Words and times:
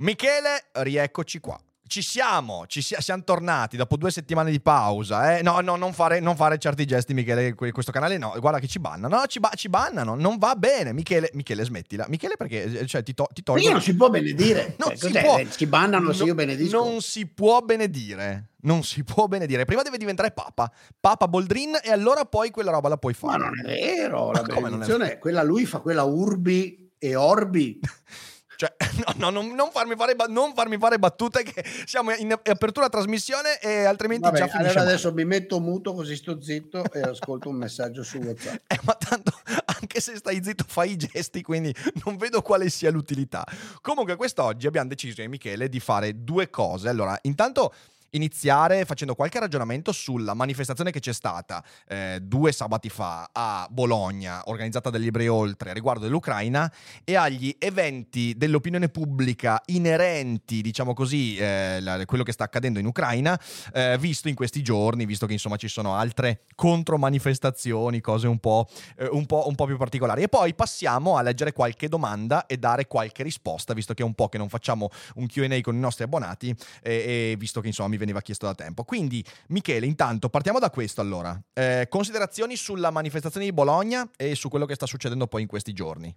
Michele, 0.00 0.64
rieccoci 0.72 1.40
qua. 1.40 1.60
Ci 1.86 2.02
siamo, 2.02 2.66
ci 2.68 2.80
sia- 2.82 3.00
siamo 3.00 3.24
tornati 3.24 3.76
dopo 3.76 3.96
due 3.96 4.12
settimane 4.12 4.50
di 4.52 4.60
pausa. 4.60 5.36
Eh? 5.36 5.42
No, 5.42 5.58
no, 5.60 5.74
non 5.74 5.92
fare, 5.92 6.20
non 6.20 6.36
fare 6.36 6.56
certi 6.56 6.86
gesti, 6.86 7.12
Michele. 7.14 7.52
que- 7.54 7.72
Questo 7.72 7.90
canale 7.90 8.16
no, 8.16 8.32
guarda 8.38 8.60
che 8.60 8.68
ci 8.68 8.78
bannano. 8.78 9.16
No, 9.18 9.26
ci, 9.26 9.40
ba- 9.40 9.50
ci 9.56 9.68
bannano, 9.68 10.14
non 10.14 10.38
va 10.38 10.54
bene. 10.54 10.92
Michele, 10.92 11.30
Michele, 11.34 11.64
smettila. 11.64 12.06
Michele, 12.08 12.36
perché 12.36 12.62
eh, 12.62 12.86
cioè, 12.86 13.02
ti, 13.02 13.12
to- 13.12 13.28
ti 13.32 13.42
Ma 13.44 13.52
tolgo. 13.52 13.62
io 13.66 13.72
non 13.72 13.82
si 13.82 13.94
può 13.96 14.08
benedire. 14.08 14.76
Non 14.78 14.88
Cioè, 14.90 14.96
si 14.96 15.06
cos'è? 15.06 15.22
può. 15.22 15.38
Eh, 15.38 15.50
Ci 15.50 15.66
bannano 15.66 16.12
se 16.12 16.20
No- 16.20 16.26
io 16.26 16.34
benedisco. 16.34 16.76
Non 16.84 17.00
si 17.02 17.26
può 17.26 17.60
benedire. 17.60 18.50
Non 18.62 18.84
si 18.84 19.02
può 19.02 19.26
benedire. 19.26 19.64
Prima 19.64 19.82
deve 19.82 19.98
diventare 19.98 20.30
papa. 20.30 20.70
Papa 20.98 21.26
Boldrin 21.26 21.76
e 21.82 21.90
allora 21.90 22.24
poi 22.24 22.50
quella 22.50 22.70
roba 22.70 22.88
la 22.88 22.96
puoi 22.98 23.16
Ma 23.20 23.30
fare. 23.32 23.42
non 23.42 23.58
è 23.58 23.62
vero, 23.64 24.30
la 24.30 24.40
Ma 24.42 24.46
come 24.46 24.60
non 24.70 24.82
è 24.82 24.86
benedizione, 24.86 25.18
quella 25.18 25.42
lui 25.42 25.66
fa 25.66 25.80
quella 25.80 26.04
urbi 26.04 26.92
e 26.98 27.16
orbi. 27.16 27.80
Cioè, 28.60 28.74
no, 29.16 29.30
no, 29.30 29.30
non, 29.30 29.54
non 29.54 29.70
farmi 29.70 29.94
fare, 29.96 30.14
non 30.28 30.52
farmi 30.52 30.76
fare 30.76 30.98
battute 30.98 31.42
che 31.42 31.64
siamo 31.86 32.12
in 32.12 32.30
apertura 32.30 32.90
trasmissione 32.90 33.58
e 33.58 33.84
altrimenti 33.84 34.24
Vabbè, 34.24 34.36
già 34.36 34.48
finisce 34.48 34.70
allora 34.72 34.90
adesso 34.90 35.14
mi 35.14 35.24
metto 35.24 35.60
muto 35.60 35.94
così 35.94 36.14
sto 36.14 36.42
zitto 36.42 36.84
e 36.92 37.00
ascolto 37.00 37.48
un 37.48 37.56
messaggio 37.56 38.02
su 38.02 38.18
WhatsApp. 38.18 38.58
Eh, 38.70 38.78
ma 38.82 38.94
tanto 38.94 39.32
anche 39.64 40.00
se 40.00 40.14
stai 40.16 40.44
zitto 40.44 40.64
fai 40.66 40.90
i 40.92 40.96
gesti, 40.96 41.42
quindi 41.42 41.74
non 42.04 42.18
vedo 42.18 42.42
quale 42.42 42.68
sia 42.68 42.90
l'utilità. 42.90 43.44
Comunque 43.80 44.16
quest'oggi 44.16 44.66
abbiamo 44.66 44.88
deciso, 44.88 45.22
io 45.22 45.26
e 45.26 45.30
Michele, 45.30 45.68
di 45.70 45.80
fare 45.80 46.22
due 46.22 46.50
cose. 46.50 46.88
Allora, 46.90 47.18
intanto 47.22 47.72
iniziare 48.10 48.84
facendo 48.84 49.14
qualche 49.14 49.38
ragionamento 49.38 49.92
sulla 49.92 50.34
manifestazione 50.34 50.90
che 50.90 51.00
c'è 51.00 51.12
stata 51.12 51.62
eh, 51.86 52.18
due 52.22 52.52
sabati 52.52 52.88
fa 52.88 53.30
a 53.32 53.68
Bologna, 53.70 54.42
organizzata 54.46 54.90
dagli 54.90 55.06
Ebrei 55.06 55.28
Oltre, 55.28 55.72
riguardo 55.72 56.04
dell'Ucraina, 56.04 56.72
e 57.04 57.16
agli 57.16 57.54
eventi 57.58 58.34
dell'opinione 58.36 58.88
pubblica 58.88 59.60
inerenti, 59.66 60.60
diciamo 60.62 60.94
così, 60.94 61.36
eh, 61.36 61.78
la- 61.80 62.04
quello 62.04 62.22
che 62.22 62.32
sta 62.32 62.44
accadendo 62.44 62.78
in 62.78 62.86
Ucraina, 62.86 63.38
eh, 63.72 63.96
visto 63.98 64.28
in 64.28 64.34
questi 64.34 64.62
giorni, 64.62 65.06
visto 65.06 65.26
che 65.26 65.32
insomma 65.32 65.56
ci 65.56 65.68
sono 65.68 65.94
altre 65.94 66.42
contromanifestazioni, 66.54 68.00
cose 68.00 68.26
un 68.26 68.38
po', 68.38 68.66
eh, 68.96 69.06
un, 69.06 69.26
po', 69.26 69.46
un 69.46 69.54
po' 69.54 69.66
più 69.66 69.76
particolari. 69.76 70.22
E 70.22 70.28
poi 70.28 70.54
passiamo 70.54 71.16
a 71.16 71.22
leggere 71.22 71.52
qualche 71.52 71.88
domanda 71.88 72.46
e 72.46 72.56
dare 72.56 72.86
qualche 72.86 73.22
risposta, 73.22 73.74
visto 73.74 73.94
che 73.94 74.02
è 74.02 74.04
un 74.06 74.14
po' 74.14 74.28
che 74.28 74.38
non 74.38 74.48
facciamo 74.48 74.90
un 75.16 75.26
QA 75.26 75.60
con 75.60 75.74
i 75.74 75.80
nostri 75.80 76.04
abbonati 76.04 76.54
e, 76.82 77.32
e 77.32 77.36
visto 77.38 77.60
che 77.60 77.68
insomma 77.68 77.88
mi 77.88 77.96
veniva 78.00 78.20
chiesto 78.20 78.46
da 78.46 78.54
tempo. 78.54 78.82
Quindi, 78.82 79.24
Michele, 79.48 79.86
intanto 79.86 80.28
partiamo 80.28 80.58
da 80.58 80.70
questo 80.70 81.00
allora. 81.00 81.40
Eh, 81.52 81.86
considerazioni 81.88 82.56
sulla 82.56 82.90
manifestazione 82.90 83.46
di 83.46 83.52
Bologna 83.52 84.10
e 84.16 84.34
su 84.34 84.48
quello 84.48 84.66
che 84.66 84.74
sta 84.74 84.86
succedendo 84.86 85.28
poi 85.28 85.42
in 85.42 85.48
questi 85.48 85.72
giorni. 85.72 86.14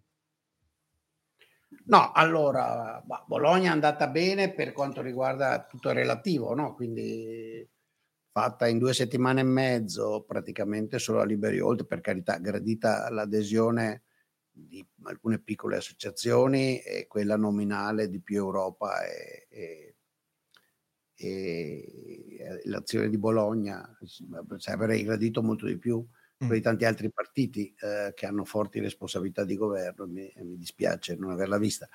No, 1.86 2.12
allora, 2.14 3.04
Bologna 3.28 3.70
è 3.70 3.74
andata 3.74 4.08
bene 4.08 4.54
per 4.54 4.72
quanto 4.72 5.02
riguarda 5.02 5.66
tutto 5.66 5.90
il 5.90 5.96
relativo, 5.96 6.54
no? 6.54 6.74
Quindi 6.76 7.68
fatta 8.32 8.68
in 8.68 8.80
due 8.80 8.94
settimane 8.94 9.42
e 9.42 9.44
mezzo, 9.44 10.24
praticamente 10.26 10.98
solo 10.98 11.20
a 11.22 11.26
Liberi 11.26 11.60
Oltre, 11.60 11.86
per 11.86 12.02
carità, 12.02 12.38
gradita 12.38 13.10
l'adesione 13.10 14.04
di 14.50 14.86
alcune 15.04 15.40
piccole 15.40 15.78
associazioni 15.78 16.80
e 16.80 17.08
quella 17.08 17.38
nominale 17.38 18.08
di 18.08 18.22
più 18.22 18.38
Europa 18.38 19.04
e, 19.04 19.48
e- 19.50 19.93
e 21.16 22.62
l'azione 22.66 23.10
di 23.10 23.18
Bologna, 23.18 23.98
cioè, 24.58 24.74
avrei 24.74 25.04
gradito 25.04 25.42
molto 25.42 25.66
di 25.66 25.78
più 25.78 26.06
quello 26.38 26.54
di 26.54 26.62
tanti 26.62 26.86
altri 26.86 27.12
partiti 27.12 27.74
eh, 27.80 28.14
che 28.14 28.26
hanno 28.26 28.44
forti 28.44 28.80
responsabilità 28.80 29.44
di 29.44 29.56
governo, 29.56 30.06
mi, 30.08 30.32
mi 30.38 30.58
dispiace 30.58 31.16
non 31.16 31.32
averla 31.32 31.58
vista. 31.58 31.88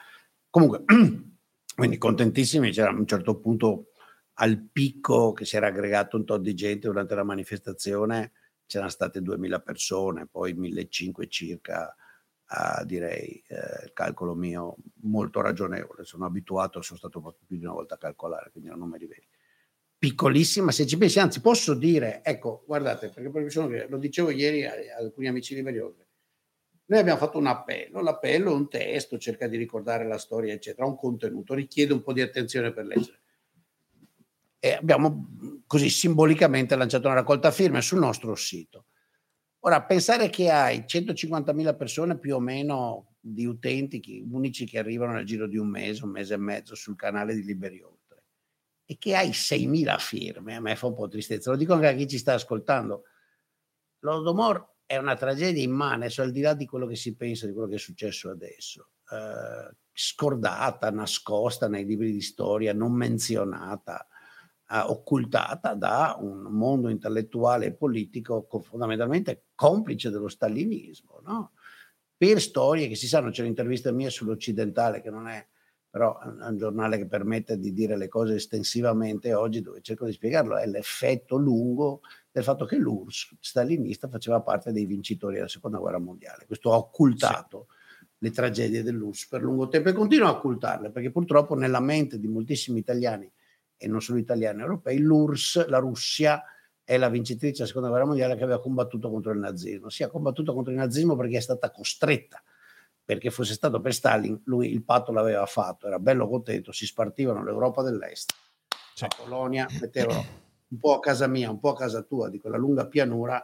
Comunque, 0.50 0.84
quindi 1.76 1.98
contentissimi, 1.98 2.70
c'era 2.70 2.90
a 2.90 2.94
un 2.94 3.06
certo 3.06 3.38
punto 3.38 3.90
al 4.40 4.60
picco 4.72 5.32
che 5.32 5.44
si 5.44 5.56
era 5.56 5.68
aggregato 5.68 6.16
un 6.16 6.24
tot 6.24 6.40
di 6.40 6.54
gente 6.54 6.86
durante 6.86 7.14
la 7.14 7.24
manifestazione, 7.24 8.32
c'erano 8.66 8.90
state 8.90 9.20
2000 9.20 9.60
persone, 9.60 10.26
poi 10.26 10.54
1500 10.54 11.26
circa, 11.28 11.96
a, 12.50 12.84
direi, 12.84 13.42
eh, 13.46 13.84
il 13.84 13.92
calcolo 13.92 14.34
mio 14.34 14.76
molto 15.02 15.40
ragionevole, 15.40 16.04
sono 16.04 16.26
abituato, 16.26 16.82
sono 16.82 16.98
stato 16.98 17.20
più 17.46 17.56
di 17.56 17.64
una 17.64 17.74
volta 17.74 17.94
a 17.94 17.98
calcolare, 17.98 18.50
quindi 18.50 18.70
non 18.70 18.78
numeri 18.78 19.06
veri 19.06 19.28
piccolissima, 19.98 20.70
se 20.70 20.86
ci 20.86 20.96
pensi, 20.96 21.18
anzi 21.18 21.40
posso 21.40 21.74
dire, 21.74 22.22
ecco, 22.22 22.62
guardate, 22.64 23.08
perché 23.08 23.30
proprio 23.30 23.50
sono, 23.50 23.68
lo 23.88 23.98
dicevo 23.98 24.30
ieri 24.30 24.64
a, 24.64 24.72
a 24.72 25.00
alcuni 25.00 25.26
amici 25.26 25.54
di 25.54 25.62
Veriogre, 25.62 26.06
noi 26.86 27.00
abbiamo 27.00 27.18
fatto 27.18 27.36
un 27.36 27.46
appello, 27.46 28.00
l'appello 28.00 28.50
è 28.50 28.54
un 28.54 28.68
testo, 28.68 29.18
cerca 29.18 29.46
di 29.46 29.56
ricordare 29.56 30.06
la 30.06 30.16
storia, 30.16 30.54
eccetera, 30.54 30.86
un 30.86 30.96
contenuto, 30.96 31.52
richiede 31.52 31.92
un 31.92 32.02
po' 32.02 32.12
di 32.14 32.22
attenzione 32.22 32.72
per 32.72 32.86
leggere. 32.86 33.20
E 34.60 34.72
abbiamo 34.72 35.62
così 35.66 35.90
simbolicamente 35.90 36.74
lanciato 36.76 37.06
una 37.08 37.16
raccolta 37.16 37.50
firme 37.50 37.82
sul 37.82 37.98
nostro 37.98 38.34
sito. 38.34 38.86
Ora, 39.60 39.82
pensare 39.84 40.30
che 40.30 40.50
hai 40.50 40.84
150.000 40.86 41.74
persone 41.74 42.18
più 42.18 42.36
o 42.36 42.40
meno 42.40 43.16
di 43.20 43.44
utenti 43.44 44.00
che- 44.00 44.24
unici 44.30 44.64
che 44.64 44.78
arrivano 44.78 45.12
nel 45.12 45.26
giro 45.26 45.46
di 45.48 45.56
un 45.56 45.68
mese, 45.68 46.04
un 46.04 46.10
mese 46.10 46.34
e 46.34 46.38
mezzo 46.38 46.74
sul 46.74 46.96
canale 46.96 47.34
di 47.34 47.42
Liberi 47.44 47.80
Oltre 47.82 47.98
e 48.90 48.96
che 48.96 49.14
hai 49.14 49.34
6.000 49.34 49.98
firme, 49.98 50.56
a 50.56 50.60
me 50.60 50.74
fa 50.74 50.86
un 50.86 50.94
po' 50.94 51.08
tristezza. 51.08 51.50
Lo 51.50 51.58
dico 51.58 51.74
anche 51.74 51.88
a 51.88 51.92
chi 51.92 52.08
ci 52.08 52.16
sta 52.16 52.32
ascoltando. 52.32 53.02
L'Odomor 53.98 54.76
è 54.86 54.96
una 54.96 55.14
tragedia 55.14 55.62
immane, 55.62 56.08
cioè 56.08 56.24
al 56.24 56.32
di 56.32 56.40
là 56.40 56.54
di 56.54 56.64
quello 56.64 56.86
che 56.86 56.96
si 56.96 57.14
pensa, 57.14 57.46
di 57.46 57.52
quello 57.52 57.68
che 57.68 57.74
è 57.74 57.78
successo 57.78 58.30
adesso. 58.30 58.92
Eh, 59.10 59.76
scordata, 59.92 60.90
nascosta 60.90 61.68
nei 61.68 61.84
libri 61.84 62.12
di 62.12 62.22
storia, 62.22 62.72
non 62.72 62.92
menzionata, 62.92 64.06
occultata 64.70 65.74
da 65.74 66.16
un 66.20 66.42
mondo 66.42 66.88
intellettuale 66.88 67.66
e 67.66 67.72
politico 67.72 68.44
co- 68.46 68.60
fondamentalmente 68.60 69.46
complice 69.54 70.10
dello 70.10 70.28
stalinismo, 70.28 71.20
no? 71.24 71.52
per 72.16 72.40
storie 72.40 72.88
che 72.88 72.96
si 72.96 73.06
sanno, 73.06 73.30
c'è 73.30 73.42
un'intervista 73.42 73.92
mia 73.92 74.10
sull'Occidentale 74.10 75.00
che 75.00 75.10
non 75.10 75.28
è 75.28 75.46
però 75.90 76.18
è 76.20 76.46
un 76.46 76.56
giornale 76.58 76.98
che 76.98 77.06
permette 77.06 77.58
di 77.58 77.72
dire 77.72 77.96
le 77.96 78.08
cose 78.08 78.34
estensivamente 78.34 79.32
oggi, 79.32 79.62
dove 79.62 79.80
cerco 79.80 80.04
di 80.04 80.12
spiegarlo, 80.12 80.58
è 80.58 80.66
l'effetto 80.66 81.36
lungo 81.36 82.02
del 82.30 82.44
fatto 82.44 82.66
che 82.66 82.76
l'URSS 82.76 83.36
stalinista 83.40 84.06
faceva 84.08 84.40
parte 84.40 84.70
dei 84.70 84.84
vincitori 84.84 85.36
della 85.36 85.48
seconda 85.48 85.78
guerra 85.78 85.98
mondiale. 85.98 86.44
Questo 86.46 86.72
ha 86.72 86.76
occultato 86.76 87.68
le 88.18 88.30
tragedie 88.30 88.82
dell'URSS 88.82 89.28
per 89.28 89.42
lungo 89.42 89.68
tempo 89.68 89.88
e 89.88 89.92
continua 89.92 90.28
a 90.28 90.32
occultarle, 90.32 90.90
perché 90.90 91.10
purtroppo 91.10 91.54
nella 91.54 91.80
mente 91.80 92.18
di 92.18 92.28
moltissimi 92.28 92.80
italiani, 92.80 93.30
e 93.78 93.88
non 93.88 94.02
solo 94.02 94.18
italiani 94.18 94.60
europei, 94.60 94.98
l'URSS, 94.98 95.66
la 95.68 95.78
Russia, 95.78 96.42
è 96.84 96.98
la 96.98 97.08
vincitrice 97.08 97.54
della 97.54 97.66
seconda 97.66 97.88
guerra 97.88 98.04
mondiale 98.04 98.36
che 98.36 98.42
aveva 98.42 98.60
combattuto 98.60 99.08
contro 99.10 99.32
il 99.32 99.38
nazismo. 99.38 99.88
Si 99.88 100.02
è 100.02 100.08
combattuto 100.08 100.52
contro 100.52 100.72
il 100.72 100.78
nazismo 100.78 101.16
perché 101.16 101.38
è 101.38 101.40
stata 101.40 101.70
costretta 101.70 102.42
perché 103.08 103.30
fosse 103.30 103.54
stato 103.54 103.80
per 103.80 103.94
Stalin, 103.94 104.38
lui 104.44 104.70
il 104.70 104.82
patto 104.82 105.12
l'aveva 105.12 105.46
fatto, 105.46 105.86
era 105.86 105.98
bello 105.98 106.28
contento, 106.28 106.72
si 106.72 106.84
spartivano 106.84 107.42
l'Europa 107.42 107.80
dell'Est, 107.80 108.34
la 109.00 109.08
Polonia, 109.16 109.66
mettevano 109.80 110.22
un 110.68 110.78
po' 110.78 110.96
a 110.96 111.00
casa 111.00 111.26
mia, 111.26 111.48
un 111.48 111.58
po' 111.58 111.70
a 111.70 111.76
casa 111.76 112.02
tua, 112.02 112.28
di 112.28 112.38
quella 112.38 112.58
lunga 112.58 112.86
pianura, 112.86 113.42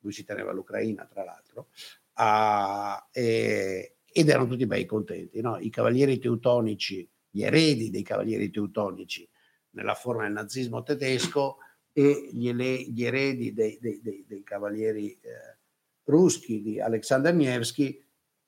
lui 0.00 0.12
si 0.12 0.22
teneva 0.22 0.52
l'Ucraina 0.52 1.06
tra 1.10 1.24
l'altro, 1.24 1.68
ah, 2.12 3.08
e- 3.10 3.96
ed 4.04 4.28
erano 4.28 4.46
tutti 4.46 4.66
bei 4.66 4.84
contenti. 4.84 5.40
no? 5.40 5.56
I 5.60 5.70
cavalieri 5.70 6.18
teutonici, 6.18 7.08
gli 7.30 7.42
eredi 7.42 7.88
dei 7.88 8.02
cavalieri 8.02 8.50
teutonici 8.50 9.26
nella 9.76 9.94
forma 9.94 10.22
del 10.22 10.32
nazismo 10.32 10.82
tedesco 10.82 11.58
e 11.92 12.28
gli, 12.32 12.52
gli 12.52 13.04
eredi 13.04 13.52
dei, 13.52 13.78
dei- 13.80 14.00
dei- 14.02 14.24
dei 14.26 14.42
cavalieri 14.42 15.12
eh, 15.12 15.58
ruschi 16.04 16.62
di 16.62 16.80
Alexander 16.80 17.34
Nevsky 17.34 18.02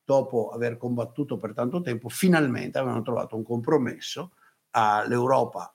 dopo 0.05 0.49
aver 0.49 0.79
combattuto 0.79 1.37
per 1.37 1.53
tanto 1.53 1.83
tempo, 1.83 2.09
finalmente 2.09 2.79
avevano 2.79 3.03
trovato 3.03 3.37
un 3.37 3.43
compromesso 3.43 4.33
all'Europa, 4.71 5.75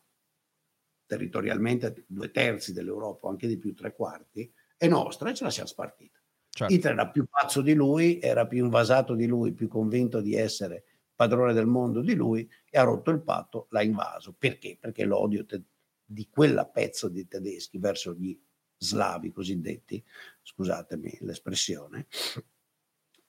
territorialmente 1.06 2.06
due 2.08 2.32
terzi 2.32 2.74
dell'Europa, 2.74 3.30
anche 3.30 3.48
di 3.48 3.58
più, 3.58 3.76
tre 3.76 3.94
quarti, 3.94 4.52
è 4.76 4.88
nostra 4.88 5.30
e 5.30 5.36
ce 5.36 5.44
la 5.44 5.52
siamo 5.52 5.70
spartita. 5.70 6.20
Certo. 6.50 6.74
Hitler 6.74 6.94
era 6.94 7.10
più 7.10 7.26
pazzo 7.30 7.62
di 7.62 7.74
lui, 7.74 8.20
era 8.20 8.48
più 8.48 8.64
invasato 8.64 9.14
di 9.14 9.28
lui, 9.28 9.54
più 9.54 9.68
convinto 9.68 10.20
di 10.20 10.36
essere 10.36 10.86
padrone 11.16 11.54
del 11.54 11.66
mondo 11.66 12.02
di 12.02 12.14
lui 12.14 12.50
e 12.70 12.78
ha 12.78 12.84
rotto 12.84 13.12
il 13.12 13.22
patto, 13.22 13.68
l'ha 13.70 13.82
invaso. 13.82 14.34
Perché? 14.38 14.78
Perché 14.80 15.06
l'odio 15.06 15.46
te- 15.46 15.64
di 16.06 16.28
quella 16.30 16.66
pezzo 16.66 17.08
di 17.08 17.28
tedeschi 17.28 17.78
verso 17.78 18.14
gli 18.14 18.40
slavi 18.78 19.32
cosiddetti, 19.32 20.04
scusatemi 20.42 21.20
l'espressione, 21.22 22.08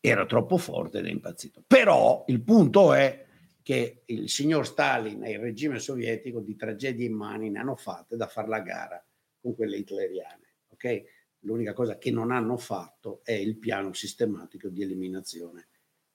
era 0.00 0.26
troppo 0.26 0.58
forte 0.58 0.98
ed 0.98 1.06
è 1.06 1.10
impazzito. 1.10 1.64
Però 1.66 2.24
il 2.28 2.42
punto 2.42 2.92
è 2.92 3.24
che 3.62 4.02
il 4.06 4.28
signor 4.28 4.66
Stalin 4.66 5.24
e 5.24 5.32
il 5.32 5.38
regime 5.38 5.78
sovietico 5.78 6.40
di 6.40 6.54
tragedie 6.54 7.06
in 7.06 7.14
mani 7.14 7.48
ne 7.48 7.60
hanno 7.60 7.76
fatte 7.76 8.16
da 8.16 8.26
fare 8.26 8.48
la 8.48 8.60
gara 8.60 9.02
con 9.40 9.54
quelle 9.54 9.78
hitleriane. 9.78 10.56
Okay? 10.68 11.02
L'unica 11.40 11.72
cosa 11.72 11.96
che 11.96 12.10
non 12.10 12.30
hanno 12.30 12.58
fatto 12.58 13.20
è 13.24 13.32
il 13.32 13.56
piano 13.56 13.94
sistematico 13.94 14.68
di 14.68 14.82
eliminazione 14.82 15.68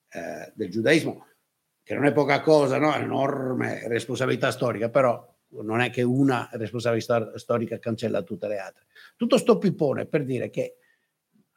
eh, 0.09 0.51
del 0.53 0.69
giudaismo, 0.69 1.25
che 1.83 1.93
non 1.93 2.05
è 2.05 2.11
poca 2.11 2.41
cosa, 2.41 2.77
no? 2.77 2.93
è 2.93 2.97
un'enorme 2.97 3.87
responsabilità 3.87 4.51
storica, 4.51 4.89
però 4.89 5.25
non 5.61 5.81
è 5.81 5.89
che 5.89 6.03
una 6.03 6.47
responsabilità 6.53 7.37
storica 7.37 7.79
cancella 7.79 8.21
tutte 8.21 8.47
le 8.47 8.57
altre. 8.57 8.85
Tutto 9.15 9.37
sto 9.37 9.57
pippone 9.57 10.05
per 10.05 10.23
dire 10.23 10.49
che 10.49 10.75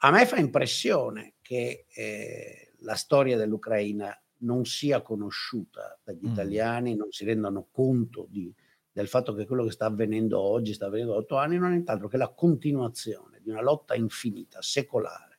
a 0.05 0.11
me 0.11 0.27
fa 0.27 0.37
impressione 0.37 1.35
che 1.41 1.87
eh, 1.89 2.73
la 2.81 2.95
storia 2.95 3.37
dell'Ucraina 3.37 4.17
non 4.39 4.65
sia 4.65 5.03
conosciuta 5.03 5.99
dagli 6.03 6.27
mm. 6.27 6.33
italiani, 6.33 6.97
non 6.97 7.13
si 7.13 7.25
rendano 7.25 7.69
conto 7.71 8.27
di, 8.29 8.53
del 8.91 9.09
fatto 9.09 9.35
che 9.35 9.47
quello 9.47 9.65
che 9.65 9.71
sta 9.71 9.87
avvenendo 9.87 10.41
oggi, 10.41 10.75
sta 10.75 10.87
avvenendo 10.87 11.13
da 11.13 11.19
otto 11.19 11.37
anni, 11.37 11.57
non 11.57 11.69
è 11.69 11.73
nient'altro 11.73 12.09
che 12.09 12.17
la 12.17 12.29
continuazione 12.29 13.41
di 13.41 13.51
una 13.51 13.63
lotta 13.63 13.95
infinita, 13.95 14.61
secolare, 14.61 15.32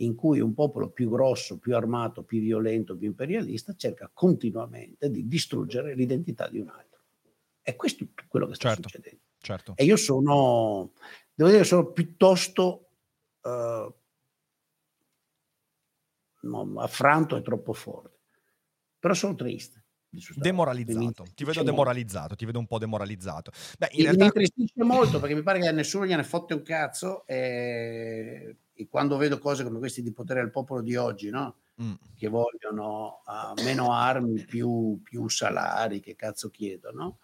in 0.00 0.14
cui 0.14 0.40
un 0.40 0.54
popolo 0.54 0.90
più 0.90 1.10
grosso, 1.10 1.58
più 1.58 1.74
armato, 1.74 2.22
più 2.22 2.40
violento, 2.40 2.96
più 2.96 3.08
imperialista 3.08 3.74
cerca 3.74 4.10
continuamente 4.12 5.10
di 5.10 5.26
distruggere 5.26 5.94
l'identità 5.94 6.48
di 6.48 6.58
un 6.58 6.68
altro. 6.68 7.00
E 7.62 7.76
questo 7.76 8.04
è 8.04 8.26
quello 8.26 8.46
che 8.46 8.54
sta 8.54 8.68
certo, 8.70 8.88
succedendo. 8.88 9.20
Certo. 9.38 9.72
E 9.76 9.84
io 9.84 9.96
sono, 9.96 10.92
devo 11.34 11.50
dire, 11.50 11.64
sono 11.64 11.92
piuttosto 11.92 12.88
uh, 13.42 13.94
no, 16.42 16.72
affranto 16.78 17.36
è 17.36 17.42
troppo 17.42 17.72
forte, 17.72 18.18
però 18.98 19.14
sono 19.14 19.34
triste. 19.34 19.78
Demoralizzato, 20.34 21.24
ti 21.36 21.44
vedo 21.44 21.62
demoralizzato, 21.62 22.34
ti 22.34 22.44
vedo 22.44 22.58
un 22.58 22.66
po' 22.66 22.78
demoralizzato. 22.78 23.52
Beh, 23.78 23.90
in 23.92 24.02
realtà... 24.02 24.18
Mi 24.18 24.24
intristisce 24.24 24.82
molto 24.82 25.20
perché 25.20 25.36
mi 25.36 25.42
pare 25.42 25.60
che 25.60 25.68
a 25.68 25.72
nessuno 25.72 26.04
gliene 26.04 26.24
fotte 26.24 26.54
un 26.54 26.62
cazzo 26.62 27.24
e, 27.28 28.56
e 28.80 28.88
quando 28.88 29.18
vedo 29.18 29.38
cose 29.38 29.62
come 29.62 29.78
questi 29.78 30.02
di 30.02 30.10
potere 30.10 30.40
al 30.40 30.50
popolo 30.50 30.80
di 30.80 30.96
oggi, 30.96 31.28
no? 31.28 31.56
Mm. 31.82 31.92
che 32.14 32.28
vogliono 32.28 33.22
uh, 33.24 33.62
meno 33.62 33.92
armi, 33.92 34.44
più, 34.44 35.00
più, 35.02 35.28
salari, 35.28 36.00
che 36.00 36.14
cazzo 36.14 36.50
chiedono, 36.50 37.18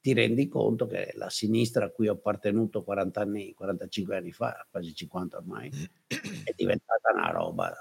ti 0.00 0.12
rendi 0.12 0.46
conto 0.48 0.86
che 0.86 1.12
la 1.14 1.30
sinistra 1.30 1.86
a 1.86 1.90
cui 1.90 2.08
ho 2.08 2.12
appartenuto 2.12 2.82
40 2.82 3.20
anni, 3.20 3.54
45 3.54 4.16
anni 4.16 4.32
fa, 4.32 4.66
quasi 4.70 4.94
50 4.94 5.38
ormai, 5.38 5.70
è 6.06 6.52
diventata 6.54 7.12
una 7.14 7.30
roba 7.30 7.72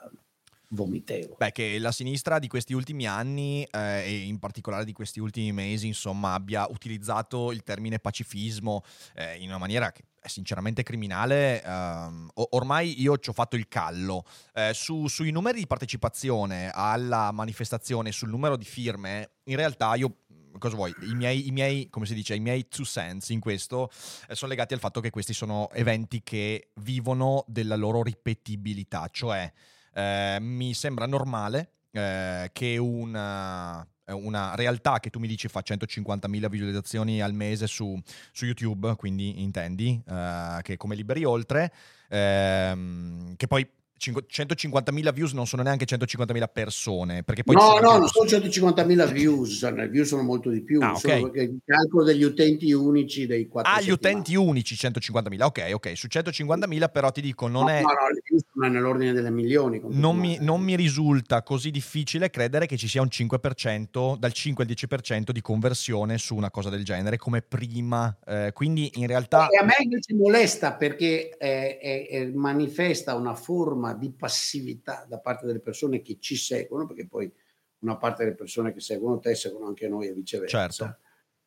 vomitevole. 0.74 1.36
Beh, 1.38 1.52
che 1.52 1.80
la 1.80 1.92
sinistra 1.92 2.40
di 2.40 2.48
questi 2.48 2.74
ultimi 2.74 3.08
anni 3.08 3.64
eh, 3.72 4.04
e 4.04 4.18
in 4.26 4.40
particolare 4.40 4.86
di 4.86 4.92
questi 4.92 5.20
ultimi 5.20 5.52
mesi, 5.52 5.88
insomma, 5.88 6.34
abbia 6.34 6.68
utilizzato 6.70 7.52
il 7.52 7.64
termine 7.64 8.00
pacifismo 8.00 8.84
eh, 9.16 9.38
in 9.38 9.50
una 9.50 9.58
maniera 9.58 9.92
che 9.92 10.04
è 10.20 10.28
sinceramente 10.28 10.84
criminale. 10.84 11.62
Um, 11.66 12.30
ormai 12.34 13.02
io 13.02 13.18
ci 13.18 13.30
ho 13.30 13.34
fatto 13.34 13.56
il 13.56 13.68
callo. 13.68 14.26
Eh, 14.54 14.72
su, 14.74 15.08
sui 15.08 15.32
numeri 15.32 15.60
di 15.60 15.68
partecipazione 15.68 16.72
alla 16.74 17.32
manifestazione, 17.32 18.12
sul 18.12 18.30
numero 18.30 18.56
di 18.56 18.66
firme, 18.66 19.32
in 19.46 19.56
realtà 19.56 19.94
io 19.96 20.18
cosa 20.60 20.76
vuoi? 20.76 20.94
I 21.02 21.16
miei, 21.16 21.48
i 21.48 21.52
miei, 21.52 21.90
come 21.90 22.06
si 22.06 22.14
dice, 22.14 22.36
i 22.36 22.40
miei 22.40 22.68
two 22.68 22.86
cents 22.86 23.30
in 23.30 23.40
questo 23.40 23.90
eh, 24.28 24.36
sono 24.36 24.52
legati 24.52 24.74
al 24.74 24.80
fatto 24.80 25.02
che 25.02 25.10
questi 25.10 25.34
sono 25.34 25.70
eventi 25.72 26.22
che 26.24 26.70
vivono 26.76 27.44
della 27.48 27.76
loro 27.76 28.02
ripetibilità, 28.04 29.08
cioè 29.12 29.52
eh, 29.94 30.38
mi 30.40 30.74
sembra 30.74 31.06
normale 31.06 31.72
eh, 31.92 32.50
che 32.52 32.78
una, 32.78 33.88
una, 34.08 34.56
realtà 34.56 35.00
che 35.00 35.10
tu 35.10 35.20
mi 35.20 35.28
dici 35.28 35.48
fa 35.48 35.62
150.000 35.64 36.50
visualizzazioni 36.50 37.22
al 37.22 37.34
mese 37.34 37.68
su, 37.68 38.00
su 38.32 38.46
YouTube, 38.46 38.96
quindi 38.96 39.42
intendi, 39.42 40.02
eh, 40.08 40.60
che 40.62 40.78
come 40.78 40.96
liberi 40.96 41.24
oltre, 41.24 41.72
ehm, 42.10 43.36
che 43.36 43.48
poi 43.48 43.68
150.000 44.12 45.14
views 45.14 45.32
non 45.34 45.48
sono 45.48 45.64
neanche 45.64 45.86
150.000 45.86 46.50
persone. 46.52 47.24
Perché 47.24 47.44
poi 47.44 47.56
no, 47.56 47.80
no, 47.80 47.98
non 47.98 48.08
sono 48.08 48.30
150.000 48.30 49.12
views, 49.12 49.72
le 49.72 49.88
views 49.88 50.08
sono 50.08 50.24
molto 50.24 50.50
di 50.50 50.62
più. 50.62 50.82
Ah, 50.82 50.94
okay. 50.94 51.22
il 51.34 51.60
calcolo 51.66 52.04
degli 52.04 52.24
utenti 52.24 52.72
unici 52.74 53.26
dei 53.26 53.48
4 53.48 53.72
Ah, 53.72 53.82
gli 53.82 53.92
utenti 53.92 54.36
unici 54.36 54.76
150.000, 54.76 55.44
ok, 55.44 55.70
ok. 55.74 55.98
Su 55.98 56.08
150.000 56.10 56.92
però 56.92 57.12
ti 57.12 57.22
dico, 57.22 57.48
non 57.48 57.64
no, 57.64 57.70
è... 57.70 57.82
No, 57.82 57.88
no, 57.88 58.10
le 58.12 58.22
views 58.28 58.44
sono 58.52 58.68
nell'ordine 58.68 59.14
delle 59.14 59.32
milioni. 59.32 59.82
Non 59.84 60.18
mi, 60.18 60.38
non 60.42 60.62
mi, 60.62 60.76
risulta 60.76 61.44
così 61.44 61.72
difficile 61.72 62.30
credere 62.30 62.66
che 62.66 62.78
ci 62.78 62.88
sia 62.88 63.02
un 63.02 63.10
5%, 63.10 64.18
dal 64.18 64.34
5 64.34 64.64
al 64.64 64.70
10% 64.70 65.32
di 65.32 65.42
conversione 65.42 66.18
su 66.18 66.36
una 66.36 66.50
cosa 66.50 66.70
del 66.70 66.84
genere 66.84 67.18
come 67.18 67.42
prima. 67.42 68.18
Eh, 68.26 68.52
quindi 68.54 68.92
in 68.96 69.08
realtà... 69.08 69.48
E 69.48 69.58
a 69.58 69.64
me 69.64 69.76
invece 69.82 70.14
molesta 70.16 70.74
perché 70.74 71.38
eh, 71.38 71.80
eh, 72.10 72.32
manifesta 72.34 73.16
una 73.16 73.36
forma 73.36 73.93
di 73.94 74.12
passività 74.12 75.06
da 75.08 75.20
parte 75.20 75.46
delle 75.46 75.60
persone 75.60 76.02
che 76.02 76.18
ci 76.20 76.36
seguono, 76.36 76.86
perché 76.86 77.08
poi 77.08 77.32
una 77.80 77.98
parte 77.98 78.24
delle 78.24 78.36
persone 78.36 78.74
che 78.74 78.80
seguono 78.80 79.20
te 79.20 79.36
seguono 79.36 79.68
anche 79.68 79.88
noi 79.88 80.08
e 80.08 80.14
viceversa. 80.14 80.68
Certo. 80.68 80.98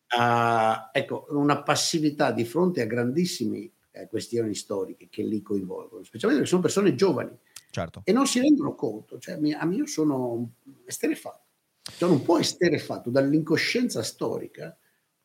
Uh, 0.09 0.89
ecco, 0.93 1.27
una 1.31 1.63
passività 1.63 2.31
di 2.31 2.45
fronte 2.45 2.81
a 2.81 2.87
grandissime 2.87 3.71
eh, 3.91 4.07
questioni 4.07 4.55
storiche 4.55 5.09
che 5.09 5.23
li 5.23 5.43
coinvolgono, 5.43 6.05
specialmente 6.05 6.43
perché 6.43 6.47
sono 6.47 6.63
persone 6.63 6.95
giovani 6.95 7.37
certo. 7.71 8.03
e 8.05 8.13
non 8.13 8.27
si 8.27 8.41
rendono 8.41 8.75
conto. 8.75 9.19
Cioè, 9.19 9.39
mi, 9.39 9.53
a 9.53 9.65
me 9.65 9.77
io 9.77 9.87
sono 9.87 10.53
esterefatto, 10.85 11.47
sono 11.83 12.13
un 12.13 12.23
po' 12.23 12.39
esterefatto 12.39 13.11
dall'incoscienza 13.11 14.03
storica 14.03 14.77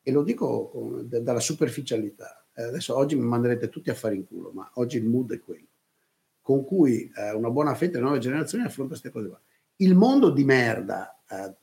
e 0.01 0.11
lo 0.11 0.23
dico 0.23 0.69
con, 0.69 1.07
d- 1.07 1.19
dalla 1.19 1.39
superficialità. 1.39 2.47
Eh, 2.55 2.63
adesso 2.63 2.95
oggi 2.95 3.15
mi 3.15 3.25
manderete 3.25 3.69
tutti 3.69 3.89
a 3.89 3.95
fare 3.95 4.15
in 4.15 4.25
culo, 4.25 4.51
ma 4.51 4.69
oggi 4.75 4.97
il 4.97 5.05
mood 5.05 5.33
è 5.33 5.39
quello 5.39 5.67
con 6.41 6.65
cui 6.65 7.11
eh, 7.15 7.31
una 7.31 7.49
buona 7.49 7.75
fetta 7.75 7.93
delle 7.93 8.03
nuove 8.03 8.19
generazioni 8.19 8.63
affronta 8.63 8.91
queste 8.91 9.11
cose 9.11 9.27
qua. 9.27 9.41
Il 9.77 9.95
mondo 9.95 10.29
di 10.29 10.43
merda 10.43 11.21
eh, 11.29 11.55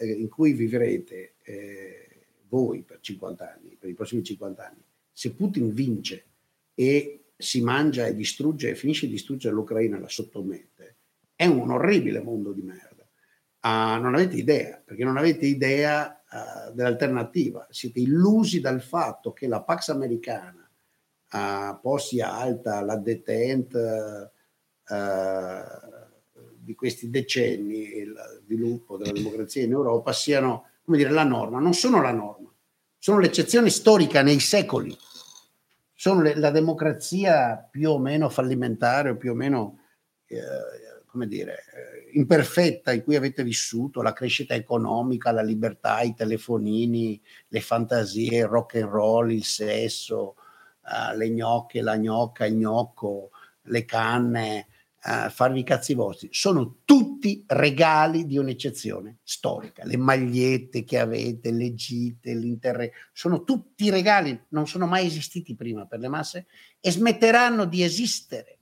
eh, 0.00 0.12
in 0.12 0.28
cui 0.28 0.52
vivrete 0.52 1.34
eh, 1.42 2.06
voi 2.48 2.82
per 2.82 3.00
50 3.00 3.54
anni, 3.54 3.76
per 3.78 3.88
i 3.88 3.94
prossimi 3.94 4.22
50 4.22 4.66
anni, 4.66 4.82
se 5.12 5.32
Putin 5.32 5.72
vince 5.72 6.24
e 6.74 7.24
si 7.36 7.60
mangia 7.62 8.06
e 8.06 8.14
distrugge 8.14 8.70
e 8.70 8.74
finisce 8.74 9.06
di 9.06 9.12
distruggere 9.12 9.54
l'Ucraina 9.54 9.96
e 9.96 10.00
la 10.00 10.08
sottomette, 10.08 10.96
è 11.34 11.46
un 11.46 11.70
orribile 11.70 12.22
mondo 12.22 12.52
di 12.52 12.62
merda. 12.62 13.06
Uh, 13.60 14.00
non 14.00 14.14
avete 14.14 14.36
idea, 14.36 14.80
perché 14.82 15.04
non 15.04 15.16
avete 15.16 15.44
idea 15.46 16.22
uh, 16.30 16.72
dell'alternativa. 16.72 17.66
Siete 17.70 18.00
illusi 18.00 18.60
dal 18.60 18.80
fatto 18.80 19.32
che 19.32 19.48
la 19.48 19.60
Pax 19.62 19.88
americana 19.88 20.65
a 21.36 21.78
posti 21.80 22.20
alta 22.20 22.80
la 22.80 22.96
detente 22.96 24.32
eh, 24.88 25.62
di 26.58 26.74
questi 26.74 27.10
decenni 27.10 27.96
il 27.98 28.14
sviluppo 28.44 28.96
della 28.96 29.12
democrazia 29.12 29.62
in 29.62 29.72
Europa 29.72 30.12
siano 30.12 30.70
come 30.82 30.96
dire 30.98 31.10
la 31.10 31.24
norma, 31.24 31.58
non 31.58 31.74
sono 31.74 32.00
la 32.00 32.12
norma, 32.12 32.48
sono 32.96 33.18
l'eccezione 33.18 33.70
storica 33.70 34.22
nei 34.22 34.38
secoli, 34.38 34.96
sono 35.92 36.22
le, 36.22 36.36
la 36.36 36.50
democrazia 36.50 37.56
più 37.70 37.90
o 37.90 37.98
meno 37.98 38.28
fallimentare 38.28 39.10
o 39.10 39.16
più 39.16 39.32
o 39.32 39.34
meno 39.34 39.80
eh, 40.26 40.38
come 41.06 41.26
dire 41.26 41.64
eh, 41.74 42.18
imperfetta 42.18 42.92
in 42.92 43.02
cui 43.02 43.16
avete 43.16 43.42
vissuto, 43.42 44.00
la 44.00 44.12
crescita 44.12 44.54
economica, 44.54 45.32
la 45.32 45.42
libertà, 45.42 46.02
i 46.02 46.14
telefonini, 46.14 47.20
le 47.48 47.60
fantasie, 47.60 48.38
il 48.38 48.46
rock 48.46 48.76
and 48.76 48.88
roll, 48.88 49.30
il 49.32 49.44
sesso, 49.44 50.36
uh, 50.86 51.16
le 51.16 51.30
gnocche, 51.30 51.82
la 51.82 51.96
gnocca, 51.96 52.46
il 52.46 52.56
gnocco, 52.56 53.30
le 53.62 53.84
canne, 53.84 54.68
uh, 55.04 55.28
farvi 55.30 55.60
i 55.60 55.64
cazzi 55.64 55.94
vostri. 55.94 56.28
Sono 56.30 56.78
tutti 56.84 57.44
regali 57.46 58.26
di 58.26 58.38
un'eccezione 58.38 59.18
storica. 59.22 59.84
Le 59.84 59.96
magliette 59.96 60.84
che 60.84 60.98
avete, 60.98 61.50
le 61.50 61.74
gite, 61.74 62.34
l'interre, 62.34 62.92
sono 63.12 63.42
tutti 63.44 63.90
regali, 63.90 64.46
non 64.48 64.66
sono 64.66 64.86
mai 64.86 65.06
esistiti 65.06 65.54
prima 65.54 65.86
per 65.86 65.98
le 65.98 66.08
masse 66.08 66.46
e 66.80 66.90
smetteranno 66.90 67.64
di 67.64 67.82
esistere 67.82 68.58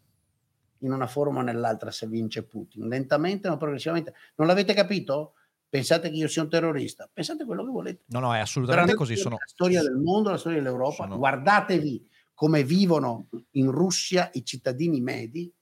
in 0.78 0.92
una 0.92 1.06
forma 1.06 1.40
o 1.40 1.42
nell'altra 1.42 1.90
se 1.90 2.06
vince 2.06 2.42
Putin, 2.42 2.88
lentamente 2.88 3.48
ma 3.48 3.56
progressivamente. 3.56 4.14
Non 4.36 4.46
l'avete 4.46 4.74
capito? 4.74 5.34
Pensate 5.68 6.08
che 6.08 6.16
io 6.16 6.28
sia 6.28 6.42
un 6.42 6.48
terrorista? 6.48 7.10
Pensate 7.12 7.44
quello 7.44 7.64
che 7.64 7.70
volete. 7.70 8.02
No, 8.08 8.20
no, 8.20 8.32
è 8.32 8.38
assolutamente 8.38 8.94
così. 8.94 9.16
Sono... 9.16 9.36
La 9.40 9.46
storia 9.46 9.82
del 9.82 9.96
mondo, 9.96 10.30
la 10.30 10.36
storia 10.36 10.58
dell'Europa, 10.58 11.02
sono... 11.02 11.16
guardatevi 11.16 12.08
come 12.34 12.64
vivono 12.64 13.28
in 13.52 13.70
Russia 13.70 14.28
i 14.34 14.44
cittadini 14.44 15.00
medi 15.00 15.52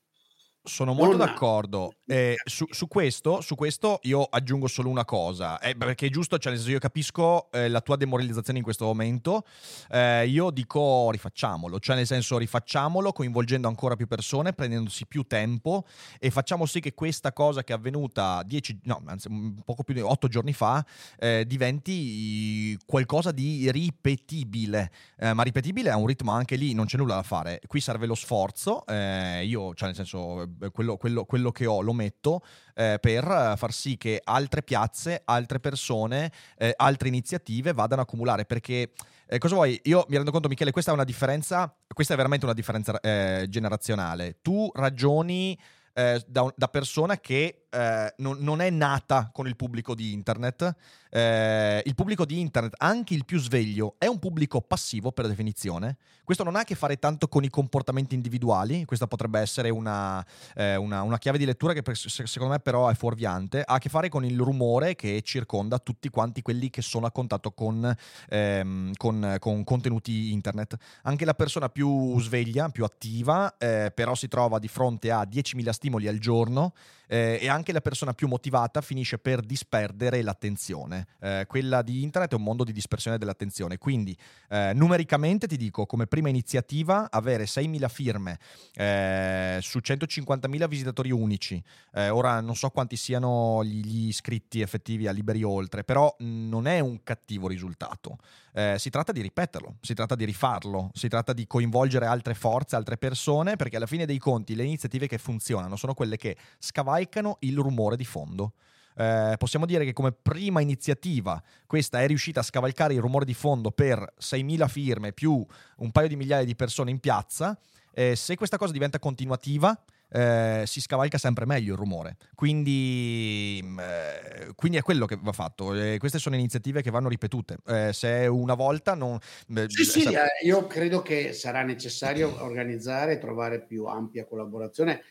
Sono 0.65 0.95
molto 0.95 1.17
non 1.17 1.27
d'accordo. 1.27 1.93
Eh, 2.13 2.37
su, 2.45 2.67
su, 2.69 2.89
questo, 2.89 3.41
su, 3.41 3.55
questo, 3.55 3.99
io 4.03 4.23
aggiungo 4.25 4.67
solo 4.67 4.91
una 4.91 5.07
cosa, 5.07 5.59
eh, 5.61 5.75
perché 5.75 6.09
è 6.09 6.11
giusto, 6.11 6.37
cioè 6.37 6.53
nel 6.53 6.61
senso 6.61 6.75
io 6.75 6.79
capisco 6.79 7.51
eh, 7.53 7.69
la 7.69 7.81
tua 7.81 7.97
demoralizzazione 7.97 8.59
in 8.59 8.65
questo 8.65 8.85
momento, 8.85 9.47
eh, 9.89 10.27
io 10.27 10.51
dico 10.51 11.11
rifacciamolo, 11.11 11.81
cioè 11.81 11.97
nel 11.97 12.07
senso 12.07 12.37
rifacciamolo 12.37 13.13
coinvolgendo 13.13 13.67
ancora 13.67 13.97
più 13.97 14.07
persone, 14.07 14.53
prendendosi 14.53 15.07
più 15.07 15.23
tempo 15.23 15.87
e 16.19 16.31
facciamo 16.31 16.67
sì 16.67 16.81
che 16.81 16.93
questa 16.93 17.33
cosa 17.33 17.65
che 17.65 17.73
è 17.73 17.77
avvenuta 17.77 18.43
dieci, 18.45 18.79
no, 18.83 19.01
anzi 19.07 19.31
poco 19.65 19.83
più 19.83 19.95
di 19.95 20.01
otto 20.01 20.29
giorni 20.29 20.53
fa 20.53 20.85
eh, 21.19 21.45
diventi 21.47 22.77
qualcosa 22.85 23.33
di 23.33 23.71
ripetibile, 23.71 24.93
eh, 25.17 25.33
ma 25.33 25.45
ripetibile 25.45 25.89
è 25.89 25.95
un 25.95 26.07
ritmo 26.07 26.33
anche 26.33 26.57
lì, 26.57 26.75
non 26.75 26.85
c'è 26.85 26.99
nulla 26.99 27.15
da 27.15 27.23
fare, 27.23 27.59
qui 27.67 27.81
serve 27.81 28.05
lo 28.05 28.15
sforzo, 28.15 28.85
io 28.87 29.73
cioè 29.73 29.87
nel 29.87 29.95
senso 29.95 30.51
quello, 30.73 30.97
quello, 30.97 31.25
quello 31.25 31.51
che 31.51 31.67
ho 31.67 31.81
lo 31.81 31.93
metto 31.93 32.43
eh, 32.75 32.99
per 33.01 33.55
far 33.57 33.73
sì 33.73 33.97
che 33.97 34.21
altre 34.23 34.63
piazze, 34.63 35.23
altre 35.25 35.61
persone, 35.61 36.33
eh, 36.57 36.73
altre 36.77 37.09
iniziative 37.09 37.73
vadano 37.73 38.01
a 38.01 38.05
accumulare. 38.05 38.45
Perché 38.45 38.93
eh, 39.27 39.39
cosa 39.39 39.55
vuoi? 39.55 39.81
Io 39.85 40.05
mi 40.09 40.17
rendo 40.17 40.31
conto, 40.31 40.49
Michele, 40.49 40.73
questa 40.73 40.91
è 40.91 40.95
una 40.95 41.05
differenza, 41.05 41.75
questa 41.93 42.15
è 42.15 42.17
veramente 42.17 42.45
una 42.45 42.55
differenza 42.55 43.01
eh, 43.01 43.47
generazionale. 43.49 44.39
Tu 44.43 44.71
ragioni 44.75 45.59
eh, 45.95 46.23
da, 46.27 46.53
da, 46.57 46.69
persona 46.69 47.19
che 47.19 47.67
eh, 47.69 48.15
non, 48.19 48.39
non, 48.41 48.61
è 48.61 48.71
nata 48.71 49.31
con 49.33 49.47
il 49.47 49.57
pubblico 49.57 49.95
di 49.95 50.13
internet. 50.13 50.75
Eh, 51.15 51.83
il 51.85 51.95
pubblico 51.95 52.25
di 52.25 52.41
internet, 52.41 52.73
anche 52.79 53.13
il 53.13 53.27
più 53.27 53.39
sveglio, 53.39 53.97
è 53.99 54.07
un 54.07 54.19
pubblico 54.19 54.63
passivo 54.63 55.13
per 55.13 55.27
definizione. 55.27 55.99
Questo 56.25 56.43
non 56.43 56.57
ha 56.57 56.61
a 56.61 56.65
che 56.65 56.75
fare 56.75 56.99
tanto 56.99 57.29
con 57.29 57.45
i 57.45 57.51
comportamenti 57.51 58.15
individuali, 58.15 58.87
questa 58.87 59.07
potrebbe 59.07 59.39
essere 59.39 59.69
una, 59.69 60.25
eh, 60.55 60.77
una, 60.77 61.03
una 61.03 61.19
chiave 61.19 61.37
di 61.37 61.45
lettura 61.45 61.75
che 61.75 61.83
per, 61.83 61.99
secondo 61.99 62.55
me 62.55 62.61
però 62.61 62.89
è 62.89 62.95
fuorviante, 62.95 63.61
ha 63.61 63.75
a 63.75 63.79
che 63.79 63.91
fare 63.91 64.09
con 64.09 64.25
il 64.25 64.41
rumore 64.41 64.95
che 64.95 65.21
circonda 65.23 65.79
tutti 65.79 66.09
quanti 66.09 66.41
quelli 66.41 66.71
che 66.71 66.81
sono 66.81 67.05
a 67.05 67.11
contatto 67.11 67.53
con, 67.53 67.95
ehm, 68.31 68.93
con, 68.97 69.37
con 69.39 69.65
contenuti 69.65 70.33
internet. 70.33 70.77
Anche 71.03 71.27
la 71.27 71.35
persona 71.35 71.69
più 71.69 72.19
sveglia, 72.21 72.71
più 72.71 72.85
attiva, 72.85 73.55
eh, 73.59 73.93
però 73.95 74.15
si 74.15 74.29
trova 74.29 74.59
di 74.59 74.69
fronte 74.69 75.11
a 75.11 75.25
10.000 75.31 75.71
stimoli 75.73 76.09
al 76.09 76.19
giorno 76.19 76.73
eh, 77.09 77.39
e 77.43 77.49
anche 77.49 77.73
la 77.73 77.83
persona 77.83 78.15
più 78.15 78.27
motivata 78.27 78.81
finisce 78.81 79.19
per 79.19 79.43
disperdere 79.43 80.23
l'attenzione. 80.23 81.02
Eh, 81.21 81.45
quella 81.47 81.83
di 81.83 82.03
internet 82.03 82.33
è 82.33 82.37
un 82.37 82.43
mondo 82.43 82.65
di 82.65 82.73
dispersione 82.73 83.19
dell'attenzione, 83.19 83.79
quindi 83.79 84.17
eh, 84.49 84.73
numericamente 84.75 85.47
ti 85.47 85.57
dico 85.57 85.87
come 85.87 86.07
prima 86.07 86.29
iniziativa 86.29 87.11
avere 87.11 87.45
6.000 87.45 87.89
firme 87.89 88.39
eh, 88.75 89.59
su 89.61 89.79
150.000 89.79 90.69
visitatori 90.69 91.11
unici, 91.11 91.63
eh, 91.93 92.09
ora 92.09 92.41
non 92.41 92.57
so 92.57 92.71
quanti 92.71 92.97
siano 92.97 93.65
gli, 93.65 94.09
iscritti 94.09 94.61
effettivi 94.61 95.07
a 95.07 95.13
Liberi 95.13 95.43
Oltre, 95.43 95.85
però 95.85 96.15
non 96.19 96.67
è 96.67 96.81
un 96.81 97.03
cattivo 97.03 97.49
risultato. 97.49 98.19
Eh, 98.55 98.77
si 98.79 98.91
tratta 98.91 99.13
di 99.13 99.23
ripeterlo, 99.23 99.77
si 99.81 99.95
tratta 99.95 100.15
di 100.15 100.25
rifarlo, 100.25 100.91
si 100.93 101.09
tratta 101.09 101.33
di 101.33 101.47
coinvolgere 101.47 102.07
altre 102.07 102.35
forze, 102.35 102.77
altre 102.77 102.99
persone, 102.99 103.57
perché 103.57 103.77
alla 103.77 103.87
fine 103.87 104.07
dei 104.07 104.19
conti 104.19 104.55
le 104.55 104.65
iniziative 104.65 105.07
che 105.07 105.19
funzionano 105.19 105.77
sono 105.77 105.95
quelle 105.95 106.17
che 106.17 106.37
scavalcano 106.59 107.39
il 107.41 107.59
rumore 107.59 107.97
di 107.97 108.05
fondo. 108.05 108.53
Eh, 108.97 109.35
possiamo 109.39 109.67
dire 109.67 109.85
che 109.85 109.93
come 109.93 110.13
prima 110.13 110.61
iniziativa 110.61 111.43
questa 111.67 112.01
è 112.01 112.07
riuscita 112.07 112.41
a 112.41 112.43
scavalcare 112.43 112.95
il 112.95 113.01
rumore 113.01 113.25
di 113.25 113.35
fondo 113.35 113.71
per 113.71 114.15
6.000 114.21 114.69
firme 114.69 115.13
più 115.13 115.45
un 115.77 115.91
paio 115.91 116.09
di 116.09 116.17
migliaia 116.17 116.45
di 116.45 116.55
persone 116.55 116.91
in 116.91 117.01
piazza. 117.01 117.59
Eh, 117.95 118.17
se 118.17 118.37
questa 118.37 118.57
cosa 118.57 118.73
diventa 118.73 118.99
continuativa, 118.99 119.79
eh, 120.13 120.65
si 120.67 120.81
scavalca 120.81 121.19
sempre 121.19 121.47
meglio 121.47 121.73
il 121.73 121.79
rumore. 121.79 122.17
Quindi, 122.35 123.61
mm, 123.63 123.79
eh, 123.81 124.53
quindi 124.55 124.77
è 124.79 124.83
quello 124.83 125.07
che 125.07 125.19
va 125.21 125.33
fatto. 125.33 125.75
Eh, 125.75 125.97
queste 125.99 126.19
sono 126.19 126.37
iniziative 126.37 126.83
che 126.83 126.91
vanno 126.91 127.09
ripetute. 127.09 127.59
Eh, 127.67 127.93
se 127.93 128.27
una 128.27 128.55
volta 128.55 128.95
non... 128.95 129.19
sì, 129.67 129.85
sì, 129.85 130.01
sarà... 130.03 130.27
Eh, 130.27 130.47
io 130.47 130.67
credo 130.67 131.03
che 131.03 131.33
sarà 131.33 131.63
necessario 131.63 132.43
organizzare 132.43 133.15
e 133.15 133.19
trovare 133.19 133.65
più 133.65 133.87
ampia 133.87 134.27
collaborazione 134.27 135.03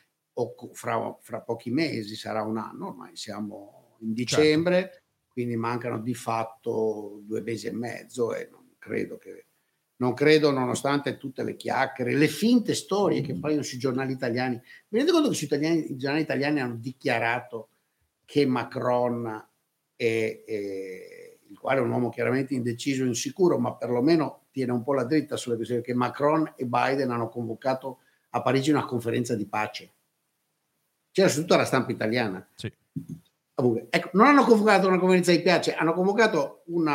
o 0.42 0.74
fra, 0.74 1.18
fra, 1.22 1.42
pochi 1.42 1.72
mesi, 1.72 2.16
sarà 2.16 2.42
un 2.44 2.58
anno, 2.58 2.88
ormai 2.88 3.16
siamo 3.16 3.98
in 4.02 4.16
certo. 4.16 4.42
dicembre, 4.42 4.80
certo. 4.82 5.02
quindi 5.28 5.56
mancano 5.56 6.00
di 6.00 6.14
fatto 6.14 7.22
due 7.24 7.42
mesi 7.42 7.68
e 7.68 7.72
mezzo 7.72 8.34
e 8.34 8.48
non 8.52 8.76
credo 8.78 9.18
che 9.18 9.46
non 10.02 10.16
credo, 10.16 10.50
nonostante 10.50 11.18
tutte 11.18 11.44
le 11.44 11.56
chiacchiere, 11.56 12.16
le 12.16 12.28
finte 12.28 12.74
storie 12.74 13.22
che 13.22 13.38
paiono 13.38 13.62
sui 13.62 13.78
giornali 13.78 14.12
italiani. 14.12 14.60
Mi 14.88 14.98
rendo 14.98 15.12
conto 15.12 15.30
che 15.30 15.36
sui 15.36 15.46
italiani, 15.46 15.92
i 15.92 15.96
giornali 15.96 16.24
italiani 16.24 16.60
hanno 16.60 16.78
dichiarato 16.78 17.70
che 18.26 18.48
Macron, 18.48 19.48
è, 19.96 20.44
è, 20.44 21.38
il 21.48 21.60
quale 21.60 21.80
è 21.80 21.84
un 21.84 21.92
uomo 21.92 22.10
chiaramente 22.10 22.56
indeciso 22.56 23.04
e 23.04 23.08
insicuro, 23.08 23.60
ma 23.60 23.76
perlomeno 23.76 24.46
tiene 24.52 24.72
un 24.72 24.82
po' 24.82 24.94
la 24.94 25.04
dritta 25.04 25.38
sulle 25.38 25.56
questioni, 25.56 25.84
che 25.84 25.94
Macron 25.94 26.52
e 26.56 26.66
Biden 26.66 27.12
hanno 27.12 27.30
convocato 27.30 28.00
a 28.32 28.42
Parigi 28.42 28.72
una 28.72 28.86
conferenza 28.86 29.36
di 29.36 29.46
pace. 29.46 29.94
C'era 31.12 31.28
su 31.28 31.42
tutta 31.42 31.58
la 31.58 31.66
stampa 31.66 31.92
italiana. 31.92 32.48
Sì. 32.56 32.72
Ecco, 33.90 34.10
non 34.14 34.26
hanno 34.26 34.44
convocato 34.44 34.88
una 34.88 34.98
conferenza 34.98 35.32
di 35.32 35.42
pace, 35.42 35.76
hanno 35.76 35.94
convocato 35.94 36.64
un 36.68 36.88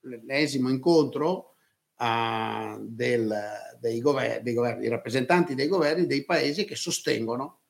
l'ennesimo 0.00 0.68
incontro 0.68 1.54
uh, 1.98 2.80
del, 2.80 3.32
dei, 3.78 4.00
governi, 4.00 4.42
dei, 4.42 4.54
governi, 4.54 4.80
dei 4.80 4.88
rappresentanti 4.88 5.54
dei 5.54 5.68
governi 5.68 6.06
dei 6.06 6.24
paesi 6.24 6.64
che 6.64 6.74
sostengono 6.74 7.60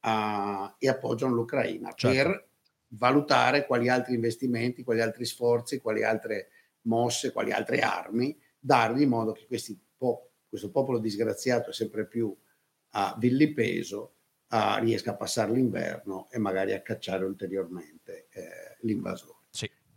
uh, 0.00 0.74
e 0.78 0.88
appoggiano 0.88 1.34
l'Ucraina 1.34 1.92
certo. 1.94 2.16
per 2.16 2.48
valutare 2.94 3.66
quali 3.66 3.88
altri 3.88 4.14
investimenti, 4.14 4.82
quali 4.82 5.00
altri 5.00 5.24
sforzi, 5.24 5.80
quali 5.80 6.02
altre 6.02 6.48
mosse, 6.82 7.32
quali 7.32 7.52
altre 7.52 7.80
armi 7.80 8.36
dargli 8.58 9.02
in 9.02 9.08
modo 9.08 9.32
che 9.32 9.46
questi 9.46 9.78
questo 10.52 10.70
popolo 10.70 10.98
disgraziato 10.98 11.70
e 11.70 11.72
sempre 11.72 12.06
più 12.06 12.26
uh, 12.26 13.18
vilipeso 13.18 14.16
uh, 14.52 14.78
riesca 14.78 15.10
a 15.10 15.16
passare 15.16 15.52
l'inverno 15.52 16.28
e 16.30 16.38
magari 16.38 16.72
a 16.72 16.80
cacciare 16.80 17.24
ulteriormente 17.24 18.28
eh, 18.30 18.76
l'invasore 18.82 19.40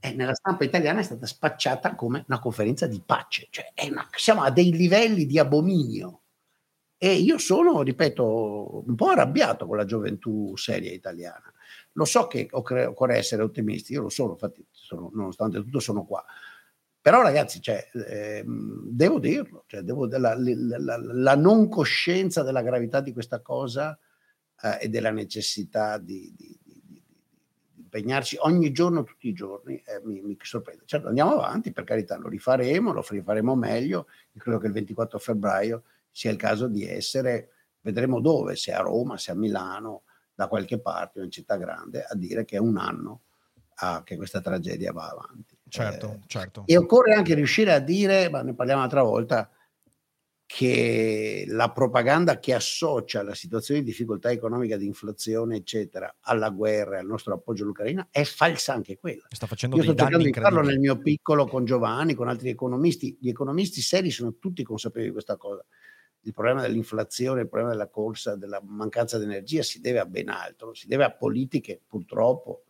eh, 0.06 0.14
nella 0.14 0.36
stampa 0.36 0.64
italiana 0.64 1.00
è 1.00 1.04
stata 1.04 1.26
spacciata 1.26 1.96
come 1.96 2.26
una 2.28 2.40
conferenza 2.40 2.86
di 2.86 3.02
pace, 3.04 3.48
cioè 3.50 3.66
una, 3.90 4.08
siamo 4.16 4.44
a 4.44 4.52
dei 4.52 4.72
livelli 4.72 5.26
di 5.26 5.40
abominio. 5.40 6.22
E 6.98 7.14
io 7.16 7.38
sono, 7.40 7.82
ripeto, 7.82 8.84
un 8.86 8.96
po' 8.96 9.10
arrabbiato 9.10 9.66
con 9.66 9.78
la 9.78 9.86
gioventù 9.86 10.56
seria 10.56 10.92
italiana. 10.92 11.52
Lo 11.94 12.06
so 12.06 12.28
che 12.28 12.48
occorre 12.52 13.18
essere 13.18 13.42
ottimisti, 13.42 13.94
io 13.94 14.02
lo 14.02 14.10
sono, 14.10 14.34
infatti, 14.34 14.66
sono, 14.72 15.10
nonostante 15.14 15.58
tutto 15.60 15.80
sono 15.80 16.06
qua. 16.06 16.24
Però 17.02 17.22
ragazzi, 17.22 17.62
cioè, 17.62 17.88
eh, 18.08 18.44
devo 18.46 19.20
dirlo, 19.20 19.64
cioè, 19.68 19.82
devo, 19.82 20.08
la, 20.08 20.36
la, 20.36 20.36
la, 20.36 20.98
la, 20.98 21.36
non 21.36 21.68
coscienza 21.68 22.44
della 22.44 22.62
gravità 22.62 23.02
di 23.02 23.12
questa 23.12 23.42
cosa 23.42 23.98
eh, 24.62 24.78
e 24.82 24.90
della 24.90 25.12
necessità 25.12 25.98
di, 25.98 26.34
di, 26.36 26.58
impegnarci 27.96 28.38
ogni 28.42 28.72
giorno, 28.72 29.04
tutti 29.04 29.30
i 29.30 29.34
giorni, 29.34 29.82
eh, 29.86 30.02
mi, 30.04 30.22
mi, 30.22 30.38
sorprende. 30.42 30.84
Certo, 30.86 31.08
andiamo 31.08 31.32
avanti, 31.32 31.72
per 31.72 31.86
carità, 31.86 32.18
lo 32.18 32.28
rifaremo, 32.28 32.92
lo 32.92 33.06
rifaremo 33.08 33.56
meglio. 33.56 34.08
Io 34.34 34.42
credo 34.42 34.58
che 34.60 34.68
il 34.68 34.74
24 34.74 35.18
febbraio 35.18 35.84
sia 36.12 36.32
il 36.32 36.38
caso 36.38 36.68
di 36.68 36.86
essere, 36.86 37.52
vedremo 37.82 38.20
dove, 38.20 38.56
se 38.56 38.74
a 38.74 38.82
Roma, 38.82 39.18
se 39.18 39.32
a 39.32 39.36
Milano, 39.36 40.04
da 40.34 40.48
qualche 40.48 40.80
parte, 40.80 41.22
in 41.22 41.32
città 41.32 41.56
grande, 41.56 42.04
a 42.04 42.16
dire 42.16 42.44
che 42.44 42.58
è 42.58 42.60
un 42.60 42.78
anno 42.78 43.22
ah, 43.76 44.04
che 44.04 44.18
questa 44.18 44.42
tragedia 44.42 44.92
va 44.92 45.10
avanti. 45.10 45.58
Certo, 45.68 46.12
eh, 46.12 46.20
certo. 46.28 46.64
E 46.66 46.78
occorre 46.78 47.14
anche 47.14 47.34
riuscire 47.34 47.72
a 47.72 47.80
dire, 47.80 48.30
ma 48.30 48.42
ne 48.42 48.54
parliamo 48.54 48.82
un'altra 48.82 49.04
volta, 49.04 49.50
che 50.46 51.46
la 51.48 51.72
propaganda 51.72 52.40
che 52.40 52.54
associa 52.54 53.24
la 53.24 53.34
situazione 53.34 53.80
di 53.80 53.88
difficoltà 53.88 54.32
economica, 54.32 54.78
di 54.78 54.86
inflazione, 54.86 55.58
eccetera, 55.58 56.18
alla 56.22 56.50
guerra 56.50 56.98
e 56.98 57.00
al 57.00 57.08
nostro 57.08 57.34
appoggio 57.34 57.64
all'Ucraina 57.64 58.08
è 58.12 58.24
falsa 58.24 58.74
anche 58.74 58.98
quella. 58.98 59.24
Sta 59.30 59.48
facendo 59.48 59.76
Io 59.78 59.84
sto 59.84 59.96
cercando 59.96 60.24
di 60.24 60.34
farlo 60.34 60.62
nel 60.62 60.80
mio 60.80 61.00
piccolo 61.00 61.48
con 61.48 61.66
Giovanni, 61.66 62.14
con 62.14 62.28
altri 62.28 62.50
economisti. 62.50 63.18
Gli 63.20 63.30
economisti 63.30 63.82
seri 63.82 64.12
sono 64.12 64.36
tutti 64.38 64.64
consapevoli 64.64 65.08
di 65.08 65.14
questa 65.14 65.36
cosa. 65.36 65.66
Il 66.22 66.34
problema 66.34 66.62
dell'inflazione, 66.62 67.42
il 67.42 67.50
problema 67.50 67.72
della 67.72 67.90
corsa, 67.90 68.36
della 68.36 68.62
mancanza 68.64 69.18
di 69.18 69.26
energia 69.26 69.64
si 69.64 69.80
deve 69.80 70.00
a 70.00 70.06
ben 70.06 70.30
altro, 70.30 70.74
si 70.74 70.88
deve 70.88 71.04
a 71.04 71.12
politiche 71.12 71.82
purtroppo 71.88 72.64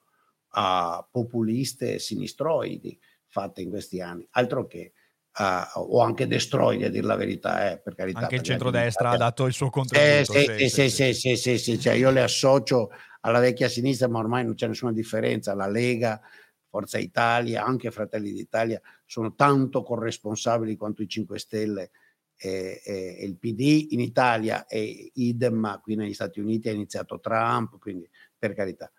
a 0.58 1.06
populiste 1.10 2.00
sinistroidi 2.00 2.98
fatte 3.28 3.62
in 3.62 3.70
questi 3.70 4.00
anni, 4.00 4.26
altro 4.32 4.66
che 4.66 4.94
uh, 5.38 5.80
o 5.80 6.02
anche 6.02 6.28
destroy 6.28 6.84
a 6.84 6.90
dire 6.90 7.06
la 7.06 7.16
verità, 7.16 7.72
eh, 7.72 7.80
per 7.80 7.96
carità. 7.96 8.20
Anche 8.20 8.36
il 8.36 8.42
centrodestra 8.42 9.12
ha 9.12 9.18
dato 9.18 9.46
il 9.46 9.54
suo 9.54 9.70
contributo. 9.70 10.34
Eh, 10.34 10.70
sì, 10.70 10.90
sì, 10.90 11.14
sì, 11.14 11.36
sì, 11.36 11.58
sì, 11.58 11.80
cioè 11.80 11.94
io 11.94 12.12
le 12.12 12.22
associo 12.22 12.90
alla 13.22 13.40
vecchia 13.40 13.68
sinistra, 13.68 14.08
ma 14.08 14.20
ormai 14.20 14.46
non 14.46 14.56
c'è 14.56 14.68
nessuna 14.68 14.92
differenza. 14.92 15.54
La 15.56 15.68
Lega, 15.68 16.22
Forza 16.70 16.98
Italia, 16.98 17.64
anche 17.64 17.92
Fratelli 17.92 18.32
d'Italia 18.32 18.82
sono 19.06 19.34
tanto 19.36 19.84
corresponsabili 19.84 20.76
quanto 20.76 21.02
i 21.02 21.08
5 21.08 21.40
Stelle 21.40 21.92
e, 22.38 22.82
e, 22.84 23.18
e 23.20 23.26
il 23.26 23.38
PD 23.38 23.88
in 23.92 24.00
Italia 24.00 24.66
è 24.66 24.78
idem, 25.14 25.56
ma 25.56 25.80
qui 25.80 25.96
negli 25.96 26.14
Stati 26.14 26.40
Uniti 26.40 26.70
ha 26.70 26.74
iniziato 26.74 27.20
Trump, 27.20 27.80
quindi 27.80 28.10
per 28.38 28.54
carità. 28.54 28.92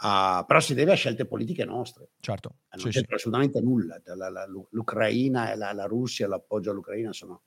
Uh, 0.00 0.44
però 0.46 0.58
si 0.58 0.74
deve 0.74 0.92
a 0.92 0.96
scelte 0.96 1.26
politiche 1.26 1.64
nostre. 1.64 2.10
Certo. 2.20 2.56
Non 2.70 2.86
sì, 2.86 2.90
c'entra 2.90 3.16
sì. 3.16 3.22
assolutamente 3.22 3.60
nulla. 3.60 4.00
La, 4.04 4.28
la, 4.30 4.46
L'Ucraina 4.70 5.52
e 5.52 5.56
la, 5.56 5.72
la 5.72 5.84
Russia, 5.84 6.26
l'appoggio 6.26 6.70
all'Ucraina 6.70 7.12
sono 7.12 7.42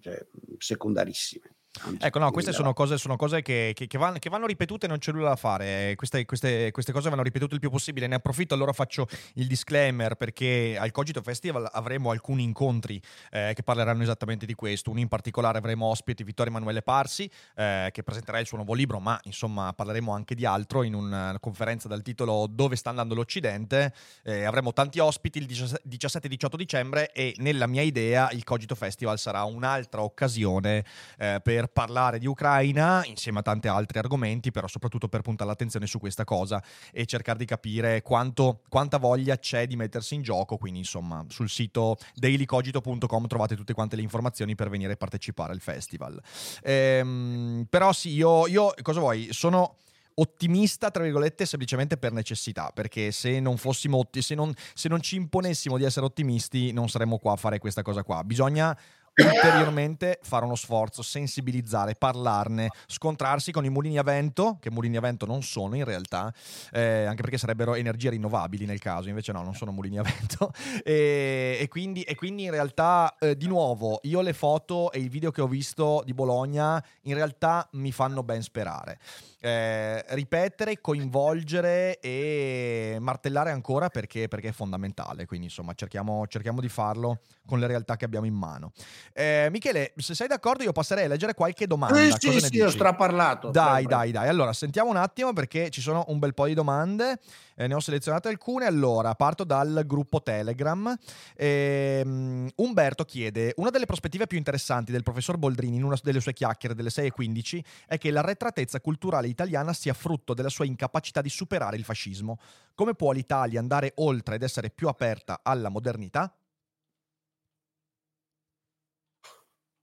cioè, 0.00 0.26
secondarissime. 0.58 1.56
Ecco, 1.98 2.18
no, 2.18 2.30
queste 2.30 2.52
sono 2.52 2.74
cose, 2.74 2.98
sono 2.98 3.16
cose 3.16 3.40
che, 3.40 3.72
che, 3.74 3.86
che, 3.86 3.96
vanno, 3.96 4.18
che, 4.18 4.28
vanno, 4.28 4.46
ripetute, 4.46 4.86
non 4.86 4.98
c'è 4.98 5.10
nulla 5.10 5.30
da 5.30 5.36
fare. 5.36 5.94
Queste, 5.96 6.26
queste, 6.26 6.70
queste, 6.70 6.92
cose 6.92 7.08
vanno 7.08 7.22
ripetute 7.22 7.54
il 7.54 7.60
più 7.60 7.70
possibile. 7.70 8.06
Ne 8.06 8.16
approfitto, 8.16 8.52
allora 8.52 8.72
faccio 8.72 9.08
il 9.34 9.46
disclaimer 9.46 10.16
perché 10.16 10.76
al 10.78 10.90
Cogito 10.90 11.22
Festival 11.22 11.66
avremo 11.72 12.10
alcuni 12.10 12.42
incontri 12.42 13.00
eh, 13.30 13.52
che 13.54 13.62
parleranno 13.62 14.02
esattamente 14.02 14.44
di 14.44 14.54
questo. 14.54 14.90
Uno 14.90 15.00
in 15.00 15.08
particolare 15.08 15.56
avremo 15.56 15.86
ospiti 15.86 16.22
Vittorio 16.24 16.52
Emanuele 16.52 16.82
Parsi, 16.82 17.28
eh, 17.56 17.88
che 17.90 18.02
presenterà 18.02 18.38
il 18.38 18.46
suo 18.46 18.58
nuovo 18.58 18.74
libro, 18.74 19.00
ma 19.00 19.18
insomma 19.24 19.72
parleremo 19.72 20.12
anche 20.12 20.34
di 20.34 20.44
altro 20.44 20.82
in 20.82 20.92
una 20.92 21.38
conferenza 21.40 21.88
dal 21.88 22.02
titolo 22.02 22.46
Dove 22.50 22.76
sta 22.76 22.90
andando 22.90 23.14
l'Occidente. 23.14 23.94
Eh, 24.24 24.44
avremo 24.44 24.74
tanti 24.74 24.98
ospiti 24.98 25.38
il 25.38 25.46
17-18 25.46 26.54
dicembre 26.54 27.12
e 27.12 27.34
nella 27.38 27.66
mia 27.66 27.82
idea 27.82 28.30
il 28.32 28.44
Cogito 28.44 28.74
Festival 28.74 29.18
sarà 29.18 29.42
un'altra 29.44 30.02
occasione 30.02 30.84
eh, 31.16 31.40
per 31.42 31.61
per 31.62 31.68
parlare 31.68 32.18
di 32.18 32.26
Ucraina 32.26 33.04
insieme 33.06 33.38
a 33.38 33.42
tanti 33.42 33.68
altri 33.68 33.98
argomenti, 33.98 34.50
però 34.50 34.66
soprattutto 34.66 35.08
per 35.08 35.20
puntare 35.20 35.48
l'attenzione 35.48 35.86
su 35.86 35.98
questa 35.98 36.24
cosa 36.24 36.62
e 36.90 37.06
cercare 37.06 37.38
di 37.38 37.44
capire 37.44 38.02
quanto, 38.02 38.62
quanta 38.68 38.98
voglia 38.98 39.38
c'è 39.38 39.66
di 39.66 39.76
mettersi 39.76 40.14
in 40.14 40.22
gioco. 40.22 40.56
Quindi, 40.56 40.80
insomma, 40.80 41.24
sul 41.28 41.48
sito 41.48 41.96
dailycogito.com 42.14 43.26
trovate 43.26 43.54
tutte 43.54 43.74
quante 43.74 43.96
le 43.96 44.02
informazioni 44.02 44.54
per 44.54 44.68
venire 44.68 44.94
a 44.94 44.96
partecipare 44.96 45.52
al 45.52 45.60
festival. 45.60 46.20
Ehm, 46.62 47.66
però 47.68 47.92
sì, 47.92 48.10
io, 48.10 48.46
io 48.48 48.74
cosa 48.82 49.00
vuoi? 49.00 49.28
Sono 49.30 49.76
ottimista, 50.14 50.90
tra 50.90 51.02
virgolette, 51.02 51.46
semplicemente 51.46 51.96
per 51.96 52.12
necessità, 52.12 52.70
perché 52.74 53.12
se 53.12 53.40
non 53.40 53.56
fossimo, 53.56 54.06
se 54.10 54.34
non, 54.34 54.52
se 54.74 54.88
non 54.88 55.00
ci 55.00 55.16
imponessimo 55.16 55.78
di 55.78 55.84
essere 55.84 56.06
ottimisti, 56.06 56.72
non 56.72 56.88
saremmo 56.88 57.18
qua 57.18 57.32
a 57.32 57.36
fare 57.36 57.58
questa 57.58 57.82
cosa 57.82 58.02
qua. 58.02 58.24
Bisogna 58.24 58.76
ulteriormente 59.14 60.18
fare 60.22 60.44
uno 60.44 60.54
sforzo, 60.54 61.02
sensibilizzare, 61.02 61.94
parlarne, 61.94 62.70
scontrarsi 62.86 63.52
con 63.52 63.64
i 63.64 63.68
mulini 63.68 63.98
a 63.98 64.02
vento, 64.02 64.58
che 64.60 64.70
mulini 64.70 64.96
a 64.96 65.00
vento 65.00 65.26
non 65.26 65.42
sono 65.42 65.74
in 65.76 65.84
realtà, 65.84 66.32
eh, 66.70 67.04
anche 67.04 67.20
perché 67.22 67.38
sarebbero 67.38 67.74
energie 67.74 68.10
rinnovabili 68.10 68.64
nel 68.64 68.80
caso, 68.80 69.08
invece 69.08 69.32
no, 69.32 69.42
non 69.42 69.54
sono 69.54 69.72
mulini 69.72 69.98
a 69.98 70.02
vento. 70.02 70.52
E, 70.84 71.58
e, 71.60 71.68
quindi, 71.68 72.02
e 72.02 72.14
quindi, 72.14 72.44
in 72.44 72.50
realtà, 72.50 73.14
eh, 73.18 73.36
di 73.36 73.46
nuovo, 73.46 74.00
io 74.02 74.20
le 74.20 74.32
foto 74.32 74.90
e 74.90 74.98
i 74.98 75.08
video 75.08 75.30
che 75.30 75.40
ho 75.40 75.46
visto 75.46 76.02
di 76.04 76.12
Bologna 76.12 76.82
in 77.02 77.14
realtà 77.14 77.68
mi 77.72 77.92
fanno 77.92 78.22
ben 78.22 78.42
sperare 78.42 78.98
eh, 79.44 80.04
ripetere, 80.14 80.80
coinvolgere 80.80 81.98
e 81.98 82.96
martellare 83.00 83.50
ancora 83.50 83.88
perché, 83.88 84.28
perché 84.28 84.50
è 84.50 84.52
fondamentale. 84.52 85.26
Quindi, 85.26 85.46
insomma, 85.46 85.74
cerchiamo, 85.74 86.28
cerchiamo, 86.28 86.60
di 86.60 86.68
farlo 86.68 87.22
con 87.44 87.58
le 87.58 87.66
realtà 87.66 87.96
che 87.96 88.04
abbiamo 88.04 88.26
in 88.26 88.34
mano. 88.34 88.70
Eh, 89.12 89.48
Michele, 89.50 89.94
se 89.96 90.14
sei 90.14 90.28
d'accordo, 90.28 90.62
io 90.62 90.70
passerei 90.70 91.06
a 91.06 91.08
leggere 91.08 91.34
qualche 91.34 91.66
domanda. 91.66 92.00
Eh, 92.00 92.14
sì, 92.16 92.38
sì, 92.38 92.60
ho 92.60 92.70
straparlato. 92.70 93.50
Dai, 93.50 93.84
dai, 93.84 94.12
dai. 94.12 94.28
Allora, 94.28 94.52
sentiamo 94.52 94.90
un 94.90 94.96
attimo 94.96 95.32
perché 95.32 95.70
ci 95.70 95.80
sono 95.80 96.04
un 96.06 96.20
bel 96.20 96.34
po' 96.34 96.46
di 96.46 96.54
domande. 96.54 97.18
Eh, 97.54 97.66
ne 97.66 97.74
ho 97.74 97.80
selezionate 97.80 98.28
alcune. 98.28 98.66
Allora, 98.66 99.14
parto 99.14 99.44
dal 99.44 99.82
gruppo 99.86 100.22
Telegram. 100.22 100.96
Ehm, 101.36 102.48
Umberto 102.56 103.04
chiede: 103.04 103.52
Una 103.56 103.70
delle 103.70 103.86
prospettive 103.86 104.26
più 104.26 104.38
interessanti 104.38 104.92
del 104.92 105.02
professor 105.02 105.36
Boldrini 105.36 105.76
in 105.76 105.84
una 105.84 105.96
delle 106.02 106.20
sue 106.20 106.32
chiacchiere 106.32 106.74
delle 106.74 106.90
6.15 106.90 107.60
è 107.86 107.98
che 107.98 108.10
l'arretratezza 108.10 108.80
culturale 108.80 109.28
italiana 109.28 109.72
sia 109.72 109.94
frutto 109.94 110.34
della 110.34 110.48
sua 110.48 110.64
incapacità 110.64 111.20
di 111.20 111.28
superare 111.28 111.76
il 111.76 111.84
fascismo. 111.84 112.38
Come 112.74 112.94
può 112.94 113.12
l'Italia 113.12 113.60
andare 113.60 113.92
oltre 113.96 114.36
ed 114.36 114.42
essere 114.42 114.70
più 114.70 114.88
aperta 114.88 115.40
alla 115.42 115.68
modernità? 115.68 116.34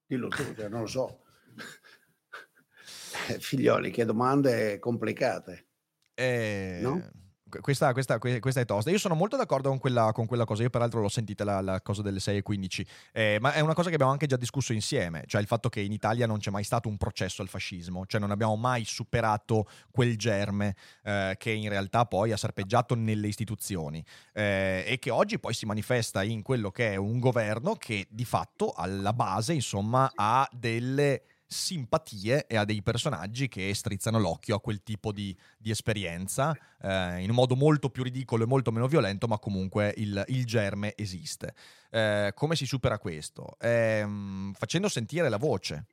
Dillo 0.05 0.27
tu, 0.29 0.55
cioè, 0.55 0.67
non 0.69 0.81
lo 0.81 0.87
so. 0.87 1.21
Eh, 3.27 3.39
figlioli, 3.39 3.89
che 3.91 4.05
domande 4.05 4.77
complicate. 4.79 5.67
Eh... 6.13 6.79
No? 6.81 7.28
Questa, 7.49 7.91
questa, 7.93 8.19
questa, 8.19 8.61
è 8.61 8.65
tosta. 8.65 8.91
Io 8.91 8.97
sono 8.97 9.15
molto 9.15 9.35
d'accordo 9.35 9.69
con 9.69 9.79
quella, 9.79 10.11
con 10.11 10.25
quella 10.25 10.45
cosa. 10.45 10.63
Io, 10.63 10.69
peraltro, 10.69 11.01
l'ho 11.01 11.09
sentita 11.09 11.43
la, 11.43 11.61
la 11.61 11.81
cosa 11.81 12.01
delle 12.01 12.19
6 12.19 12.37
e 12.37 12.41
15. 12.41 12.87
Eh, 13.11 13.37
ma 13.41 13.53
è 13.53 13.59
una 13.59 13.73
cosa 13.73 13.89
che 13.89 13.95
abbiamo 13.95 14.11
anche 14.11 14.27
già 14.27 14.37
discusso 14.37 14.73
insieme. 14.73 15.23
Cioè, 15.25 15.41
il 15.41 15.47
fatto 15.47 15.69
che 15.69 15.81
in 15.81 15.91
Italia 15.91 16.27
non 16.27 16.37
c'è 16.37 16.51
mai 16.51 16.63
stato 16.63 16.87
un 16.87 16.97
processo 16.97 17.41
al 17.41 17.49
fascismo. 17.49 18.05
Cioè, 18.05 18.19
non 18.19 18.31
abbiamo 18.31 18.55
mai 18.55 18.85
superato 18.85 19.67
quel 19.91 20.17
germe 20.17 20.75
eh, 21.03 21.35
che 21.37 21.51
in 21.51 21.69
realtà 21.69 22.05
poi 22.05 22.31
ha 22.31 22.37
serpeggiato 22.37 22.95
nelle 22.95 23.27
istituzioni. 23.27 24.03
Eh, 24.33 24.83
e 24.85 24.99
che 24.99 25.09
oggi 25.09 25.39
poi 25.39 25.53
si 25.53 25.65
manifesta 25.65 26.23
in 26.23 26.41
quello 26.43 26.71
che 26.71 26.93
è 26.93 26.95
un 26.95 27.19
governo 27.19 27.73
che 27.75 28.07
di 28.09 28.25
fatto 28.25 28.73
alla 28.75 29.13
base, 29.13 29.53
insomma, 29.53 30.11
ha 30.13 30.47
delle 30.51 31.23
simpatie 31.51 32.45
e 32.45 32.57
a 32.57 32.63
dei 32.63 32.83
personaggi 32.83 33.47
che 33.47 33.73
strizzano 33.73 34.19
l'occhio 34.19 34.55
a 34.55 34.61
quel 34.61 34.83
tipo 34.83 35.11
di, 35.11 35.35
di 35.57 35.71
esperienza 35.71 36.55
eh, 36.79 37.21
in 37.21 37.29
un 37.31 37.35
modo 37.35 37.55
molto 37.55 37.89
più 37.89 38.03
ridicolo 38.03 38.43
e 38.43 38.47
molto 38.47 38.71
meno 38.71 38.87
violento, 38.87 39.27
ma 39.27 39.39
comunque 39.39 39.91
il, 39.97 40.23
il 40.27 40.45
germe 40.45 40.93
esiste. 40.95 41.55
Eh, 41.89 42.33
come 42.35 42.55
si 42.55 42.67
supera 42.67 42.99
questo? 42.99 43.57
Eh, 43.59 44.05
facendo 44.53 44.87
sentire 44.89 45.27
la 45.27 45.37
voce, 45.37 45.87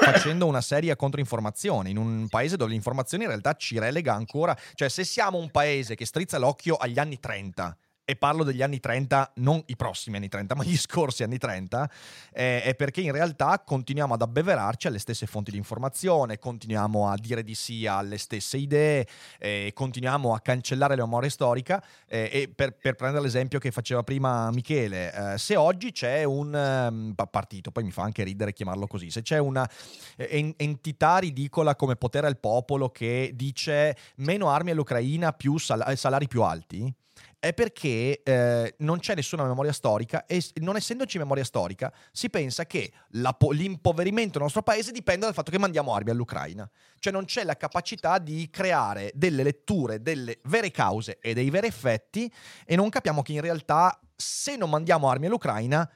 facendo 0.00 0.46
una 0.46 0.60
seria 0.60 0.94
controinformazione 0.94 1.90
in 1.90 1.96
un 1.96 2.28
paese 2.28 2.56
dove 2.56 2.70
l'informazione 2.70 3.24
in 3.24 3.30
realtà 3.30 3.54
ci 3.54 3.80
relega 3.80 4.14
ancora, 4.14 4.56
cioè 4.74 4.88
se 4.88 5.02
siamo 5.02 5.36
un 5.36 5.50
paese 5.50 5.96
che 5.96 6.06
strizza 6.06 6.38
l'occhio 6.38 6.76
agli 6.76 7.00
anni 7.00 7.18
30 7.18 7.76
e 8.04 8.16
parlo 8.16 8.42
degli 8.42 8.62
anni 8.62 8.80
30, 8.80 9.32
non 9.36 9.62
i 9.66 9.76
prossimi 9.76 10.16
anni 10.16 10.28
30, 10.28 10.54
ma 10.56 10.64
gli 10.64 10.76
scorsi 10.76 11.22
anni 11.22 11.38
30, 11.38 11.90
eh, 12.32 12.62
è 12.62 12.74
perché 12.74 13.00
in 13.00 13.12
realtà 13.12 13.62
continuiamo 13.64 14.14
ad 14.14 14.22
abbeverarci 14.22 14.88
alle 14.88 14.98
stesse 14.98 15.26
fonti 15.26 15.50
di 15.50 15.56
informazione, 15.56 16.38
continuiamo 16.38 17.08
a 17.08 17.16
dire 17.16 17.42
di 17.42 17.54
sì 17.54 17.86
alle 17.86 18.18
stesse 18.18 18.56
idee, 18.56 19.06
eh, 19.38 19.70
continuiamo 19.74 20.34
a 20.34 20.40
cancellare 20.40 20.96
la 20.96 21.04
memoria 21.04 21.30
storica. 21.30 21.82
Eh, 22.06 22.28
e 22.32 22.48
per, 22.54 22.76
per, 22.76 22.94
prendere 22.94 23.22
l'esempio 23.22 23.58
che 23.58 23.70
faceva 23.70 24.02
prima 24.02 24.50
Michele, 24.50 25.34
eh, 25.34 25.38
se 25.38 25.56
oggi 25.56 25.92
c'è 25.92 26.24
un 26.24 26.52
um, 26.90 27.14
partito, 27.30 27.70
poi 27.70 27.84
mi 27.84 27.90
fa 27.90 28.02
anche 28.02 28.22
ridere 28.22 28.52
chiamarlo 28.52 28.86
così, 28.86 29.10
se 29.10 29.22
c'è 29.22 29.38
una 29.38 29.68
eh, 30.16 30.54
entità 30.56 31.18
ridicola 31.18 31.74
come 31.76 31.96
potere 31.96 32.26
al 32.26 32.38
popolo 32.38 32.90
che 32.90 33.32
dice 33.34 33.96
meno 34.16 34.50
armi 34.50 34.70
all'Ucraina, 34.72 35.32
più 35.32 35.58
sal- 35.58 35.96
salari 35.96 36.26
più 36.26 36.42
alti, 36.42 36.92
è 37.42 37.52
perché 37.54 38.22
eh, 38.22 38.74
non 38.78 39.00
c'è 39.00 39.16
nessuna 39.16 39.44
memoria 39.44 39.72
storica 39.72 40.26
e 40.26 40.40
non 40.60 40.76
essendoci 40.76 41.18
memoria 41.18 41.42
storica 41.42 41.92
si 42.12 42.30
pensa 42.30 42.66
che 42.66 42.92
la, 43.14 43.36
l'impoverimento 43.50 44.34
del 44.34 44.42
nostro 44.42 44.62
paese 44.62 44.92
dipenda 44.92 45.24
dal 45.24 45.34
fatto 45.34 45.50
che 45.50 45.58
mandiamo 45.58 45.92
armi 45.92 46.10
all'Ucraina. 46.10 46.70
Cioè 47.00 47.12
non 47.12 47.24
c'è 47.24 47.42
la 47.42 47.56
capacità 47.56 48.18
di 48.20 48.48
creare 48.48 49.10
delle 49.16 49.42
letture, 49.42 50.00
delle 50.00 50.38
vere 50.44 50.70
cause 50.70 51.18
e 51.20 51.34
dei 51.34 51.50
veri 51.50 51.66
effetti 51.66 52.32
e 52.64 52.76
non 52.76 52.88
capiamo 52.90 53.22
che 53.22 53.32
in 53.32 53.40
realtà 53.40 53.98
se 54.14 54.54
non 54.54 54.70
mandiamo 54.70 55.08
armi 55.08 55.26
all'Ucraina 55.26 55.90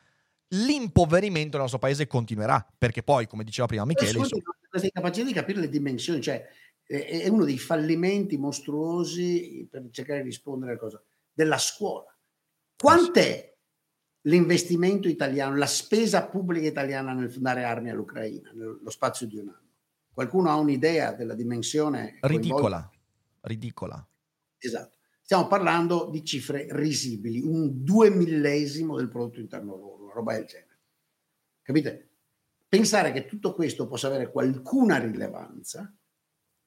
l'impoverimento 0.48 1.50
del 1.50 1.60
nostro 1.60 1.78
paese 1.78 2.08
continuerà 2.08 2.66
perché 2.76 3.04
poi 3.04 3.28
come 3.28 3.44
diceva 3.44 3.68
prima 3.68 3.84
Michele... 3.84 4.18
Insomma... 4.18 4.42
Questa 4.68 4.88
capacità 4.92 5.24
di 5.24 5.32
capire 5.32 5.60
le 5.60 5.68
dimensioni, 5.68 6.20
cioè 6.20 6.44
è 6.84 7.28
uno 7.28 7.44
dei 7.44 7.56
fallimenti 7.56 8.36
mostruosi 8.36 9.64
per 9.70 9.86
cercare 9.92 10.22
di 10.22 10.26
rispondere 10.26 10.72
a 10.72 10.76
cosa 10.76 11.00
della 11.36 11.58
scuola. 11.58 12.16
Quant'è 12.74 13.54
l'investimento 14.22 15.06
italiano, 15.06 15.54
la 15.56 15.66
spesa 15.66 16.26
pubblica 16.26 16.66
italiana 16.66 17.12
nel 17.12 17.30
dare 17.30 17.62
armi 17.62 17.90
all'Ucraina, 17.90 18.50
nello 18.54 18.90
spazio 18.90 19.26
di 19.26 19.36
un 19.36 19.48
anno? 19.48 19.64
Qualcuno 20.12 20.48
ha 20.48 20.54
un'idea 20.54 21.12
della 21.12 21.34
dimensione? 21.34 22.16
Ridicola, 22.22 22.90
ridicola. 23.42 24.08
Esatto. 24.56 24.96
Stiamo 25.20 25.46
parlando 25.46 26.08
di 26.10 26.24
cifre 26.24 26.68
risibili, 26.70 27.42
un 27.42 27.84
due 27.84 28.08
millesimo 28.08 28.96
del 28.96 29.08
prodotto 29.08 29.40
interno 29.40 29.76
lordo, 29.76 30.04
una 30.04 30.12
roba 30.14 30.32
del 30.32 30.46
genere. 30.46 30.78
Capite? 31.60 32.10
Pensare 32.66 33.12
che 33.12 33.26
tutto 33.26 33.52
questo 33.52 33.86
possa 33.86 34.06
avere 34.06 34.30
qualcuna 34.30 34.98
rilevanza 34.98 35.94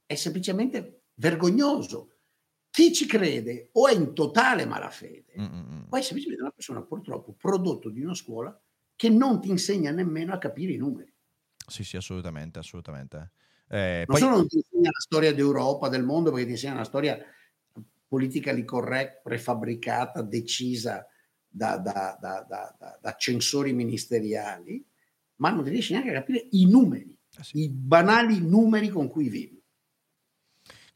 è 0.06 0.14
semplicemente 0.16 1.06
vergognoso 1.16 2.19
chi 2.70 2.94
ci 2.94 3.06
crede 3.06 3.70
o 3.74 3.88
è 3.88 3.94
in 3.94 4.14
totale 4.14 4.66
malafede, 4.66 5.34
Mm-mm. 5.38 5.86
o 5.90 5.98
è 5.98 6.02
semplicemente 6.02 6.44
una 6.44 6.52
persona 6.52 6.82
purtroppo 6.82 7.34
prodotto 7.34 7.90
di 7.90 8.02
una 8.02 8.14
scuola 8.14 8.58
che 8.96 9.10
non 9.10 9.42
ti 9.42 9.50
insegna 9.50 9.92
nemmeno 9.92 10.34
a 10.34 10.38
capire 10.38 10.74
i 10.74 10.78
numeri. 10.78 11.14
Sì, 11.66 11.84
sì, 11.84 11.98
assolutamente, 11.98 12.60
assolutamente. 12.60 13.32
Eh, 13.68 14.04
non 14.08 14.18
poi... 14.18 14.20
solo 14.20 14.36
non 14.38 14.48
ti 14.48 14.58
insegna 14.58 14.90
la 14.92 15.00
storia 15.00 15.34
d'Europa, 15.34 15.90
del 15.90 16.04
mondo, 16.04 16.32
perché 16.32 16.46
ti 16.46 16.52
insegna 16.52 16.74
una 16.74 16.84
storia 16.84 17.18
politically 18.08 18.66
correct, 18.66 19.22
prefabbricata, 19.22 20.22
decisa 20.22 21.06
da, 21.48 21.78
da, 21.78 22.18
da, 22.20 22.98
da 23.00 23.16
censori 23.16 23.72
ministeriali, 23.74 24.86
ma 25.36 25.52
non 25.52 25.64
riesci 25.64 25.94
neanche 25.94 26.10
a 26.10 26.20
capire 26.20 26.48
i 26.52 26.66
numeri, 26.70 27.18
eh 27.38 27.44
sì. 27.44 27.62
i 27.62 27.70
banali 27.70 28.42
numeri 28.42 28.90
con 28.90 29.08
cui 29.08 29.30
vivi. 29.30 29.59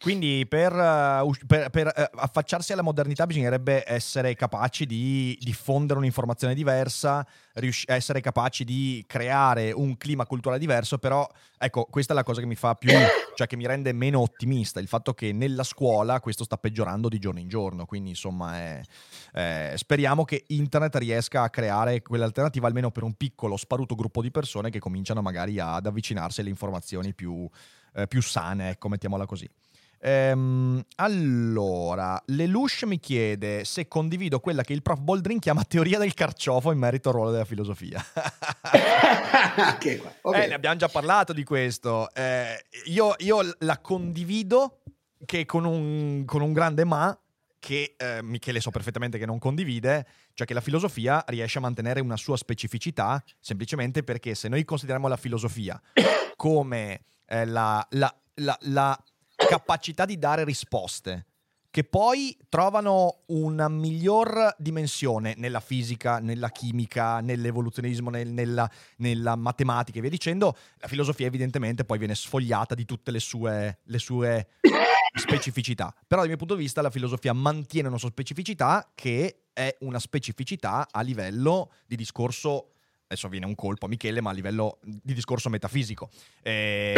Quindi 0.03 0.45
per, 0.49 0.73
uh, 0.73 1.31
per, 1.47 1.69
per 1.69 1.87
uh, 1.87 2.17
affacciarsi 2.17 2.73
alla 2.73 2.81
modernità 2.81 3.25
bisognerebbe 3.25 3.89
essere 3.89 4.35
capaci 4.35 4.85
di 4.85 5.37
diffondere 5.39 5.97
un'informazione 5.97 6.53
diversa, 6.53 7.25
rius- 7.53 7.85
essere 7.87 8.19
capaci 8.19 8.65
di 8.65 9.01
creare 9.07 9.71
un 9.71 9.95
clima 9.95 10.25
culturale 10.25 10.59
diverso, 10.59 10.97
però 10.97 11.25
ecco, 11.57 11.85
questa 11.85 12.11
è 12.11 12.15
la 12.17 12.23
cosa 12.23 12.41
che 12.41 12.47
mi 12.47 12.55
fa 12.55 12.75
più, 12.75 12.89
cioè 13.33 13.47
che 13.47 13.55
mi 13.55 13.65
rende 13.65 13.93
meno 13.93 14.19
ottimista, 14.19 14.81
il 14.81 14.89
fatto 14.89 15.13
che 15.13 15.31
nella 15.31 15.63
scuola 15.63 16.19
questo 16.19 16.43
sta 16.43 16.57
peggiorando 16.57 17.07
di 17.07 17.17
giorno 17.17 17.39
in 17.39 17.47
giorno, 17.47 17.85
quindi 17.85 18.09
insomma 18.09 18.57
è, 18.57 18.81
eh, 19.35 19.71
speriamo 19.77 20.25
che 20.25 20.43
internet 20.47 20.97
riesca 20.97 21.43
a 21.43 21.49
creare 21.49 22.01
quell'alternativa 22.01 22.67
almeno 22.67 22.91
per 22.91 23.03
un 23.03 23.13
piccolo 23.13 23.55
sparuto 23.55 23.95
gruppo 23.95 24.21
di 24.21 24.31
persone 24.31 24.69
che 24.69 24.79
cominciano 24.79 25.21
magari 25.21 25.59
ad 25.59 25.85
avvicinarsi 25.85 26.41
alle 26.41 26.49
informazioni 26.49 27.13
più, 27.13 27.49
eh, 27.93 28.05
più 28.05 28.21
sane, 28.21 28.71
ecco, 28.71 28.89
mettiamola 28.89 29.25
così. 29.25 29.49
Ehm, 30.05 30.83
allora, 30.95 32.21
Lelouch 32.25 32.83
mi 32.83 32.99
chiede 32.99 33.63
se 33.63 33.87
condivido 33.87 34.41
quella 34.41 34.61
che 34.61 34.73
il 34.73 34.81
prof 34.81 34.99
Boldrin 34.99 35.39
chiama 35.39 35.63
teoria 35.63 35.97
del 35.97 36.13
carciofo 36.13 36.73
in 36.73 36.77
merito 36.77 37.07
al 37.07 37.15
ruolo 37.15 37.31
della 37.31 37.45
filosofia. 37.45 38.03
okay, 39.75 40.01
okay. 40.21 40.43
Eh, 40.43 40.47
ne 40.47 40.53
abbiamo 40.53 40.75
già 40.75 40.89
parlato 40.89 41.31
di 41.31 41.45
questo. 41.45 42.13
Eh, 42.13 42.65
io, 42.87 43.15
io, 43.19 43.55
la 43.59 43.79
condivido 43.79 44.81
che 45.23 45.45
con 45.45 45.63
un, 45.63 46.25
con 46.25 46.41
un 46.41 46.51
grande 46.51 46.83
ma 46.83 47.17
che 47.57 47.95
eh, 47.95 48.21
Michele 48.21 48.59
so 48.59 48.71
perfettamente 48.71 49.17
che 49.17 49.25
non 49.25 49.39
condivide, 49.39 50.05
cioè 50.33 50.45
che 50.45 50.53
la 50.53 50.59
filosofia 50.59 51.23
riesce 51.27 51.59
a 51.59 51.61
mantenere 51.61 52.01
una 52.01 52.17
sua 52.17 52.35
specificità 52.35 53.23
semplicemente 53.39 54.03
perché 54.03 54.35
se 54.35 54.49
noi 54.49 54.65
consideriamo 54.65 55.07
la 55.07 55.15
filosofia 55.15 55.81
come 56.35 57.05
eh, 57.25 57.45
la, 57.45 57.87
la, 57.91 58.13
la, 58.35 58.57
la 58.63 59.03
capacità 59.47 60.05
di 60.05 60.17
dare 60.17 60.43
risposte 60.43 61.25
che 61.73 61.83
poi 61.83 62.37
trovano 62.49 63.23
una 63.29 63.67
miglior 63.67 64.53
dimensione 64.59 65.33
nella 65.37 65.59
fisica, 65.59 66.19
nella 66.19 66.49
chimica, 66.49 67.19
nell'evoluzionismo, 67.19 68.11
nel, 68.11 68.27
nella, 68.27 68.69
nella, 68.97 69.35
matematica 69.35 69.97
e 69.97 70.01
via 70.01 70.11
dicendo, 70.11 70.55
la 70.77 70.87
filosofia 70.87 71.25
evidentemente 71.25 71.83
poi 71.83 71.97
viene 71.97 72.13
sfogliata 72.13 72.75
di 72.75 72.85
tutte 72.85 73.09
le 73.09 73.19
sue, 73.19 73.79
le 73.85 73.97
sue 73.97 74.49
specificità. 75.17 75.91
Però 76.05 76.21
dal 76.21 76.29
mio 76.29 76.37
punto 76.37 76.53
di 76.53 76.61
vista 76.61 76.83
la 76.83 76.91
filosofia 76.91 77.33
mantiene 77.33 77.87
una 77.87 77.97
sua 77.97 78.09
specificità 78.09 78.91
che 78.93 79.45
è 79.51 79.75
una 79.79 79.97
specificità 79.97 80.87
a 80.91 81.01
livello 81.01 81.71
di 81.87 81.95
discorso, 81.95 82.73
adesso 83.07 83.27
viene 83.29 83.47
un 83.47 83.55
colpo 83.55 83.87
a 83.87 83.89
Michele, 83.89 84.21
ma 84.21 84.29
a 84.29 84.33
livello 84.33 84.77
di 84.83 85.15
discorso 85.15 85.49
metafisico. 85.49 86.11
E 86.43 86.93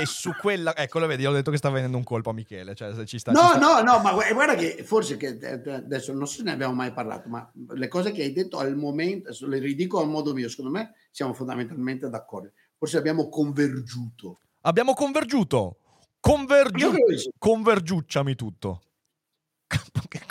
e 0.00 0.06
su 0.06 0.32
quella, 0.40 0.76
ecco 0.76 0.98
lo 0.98 1.06
vedi, 1.06 1.26
ho 1.26 1.32
detto 1.32 1.50
che 1.50 1.56
sta 1.56 1.70
venendo 1.70 1.96
un 1.96 2.04
colpo 2.04 2.30
a 2.30 2.32
Michele. 2.32 2.74
Cioè, 2.74 2.94
se 2.94 3.06
ci 3.06 3.18
sta, 3.18 3.32
no, 3.32 3.40
ci 3.40 3.46
sta... 3.46 3.58
no, 3.58 3.80
no, 3.82 3.98
ma 4.00 4.12
guarda 4.12 4.54
che 4.54 4.82
forse 4.84 5.16
che 5.16 5.38
adesso 5.38 6.12
non 6.12 6.26
so 6.26 6.36
se 6.36 6.42
ne 6.42 6.52
abbiamo 6.52 6.74
mai 6.74 6.92
parlato, 6.92 7.28
ma 7.28 7.50
le 7.74 7.88
cose 7.88 8.12
che 8.12 8.22
hai 8.22 8.32
detto 8.32 8.58
al 8.58 8.76
momento, 8.76 9.30
le 9.46 9.58
ridico 9.58 10.00
a 10.00 10.04
modo 10.04 10.32
mio, 10.32 10.48
secondo 10.48 10.70
me 10.70 10.94
siamo 11.10 11.32
fondamentalmente 11.32 12.08
d'accordo. 12.08 12.52
Forse 12.78 12.98
abbiamo 12.98 13.28
convergiuto. 13.28 14.40
Abbiamo 14.62 14.94
convergiuto. 14.94 15.78
Convergiu- 16.20 17.30
convergiucciami 17.38 18.34
tutto. 18.34 18.82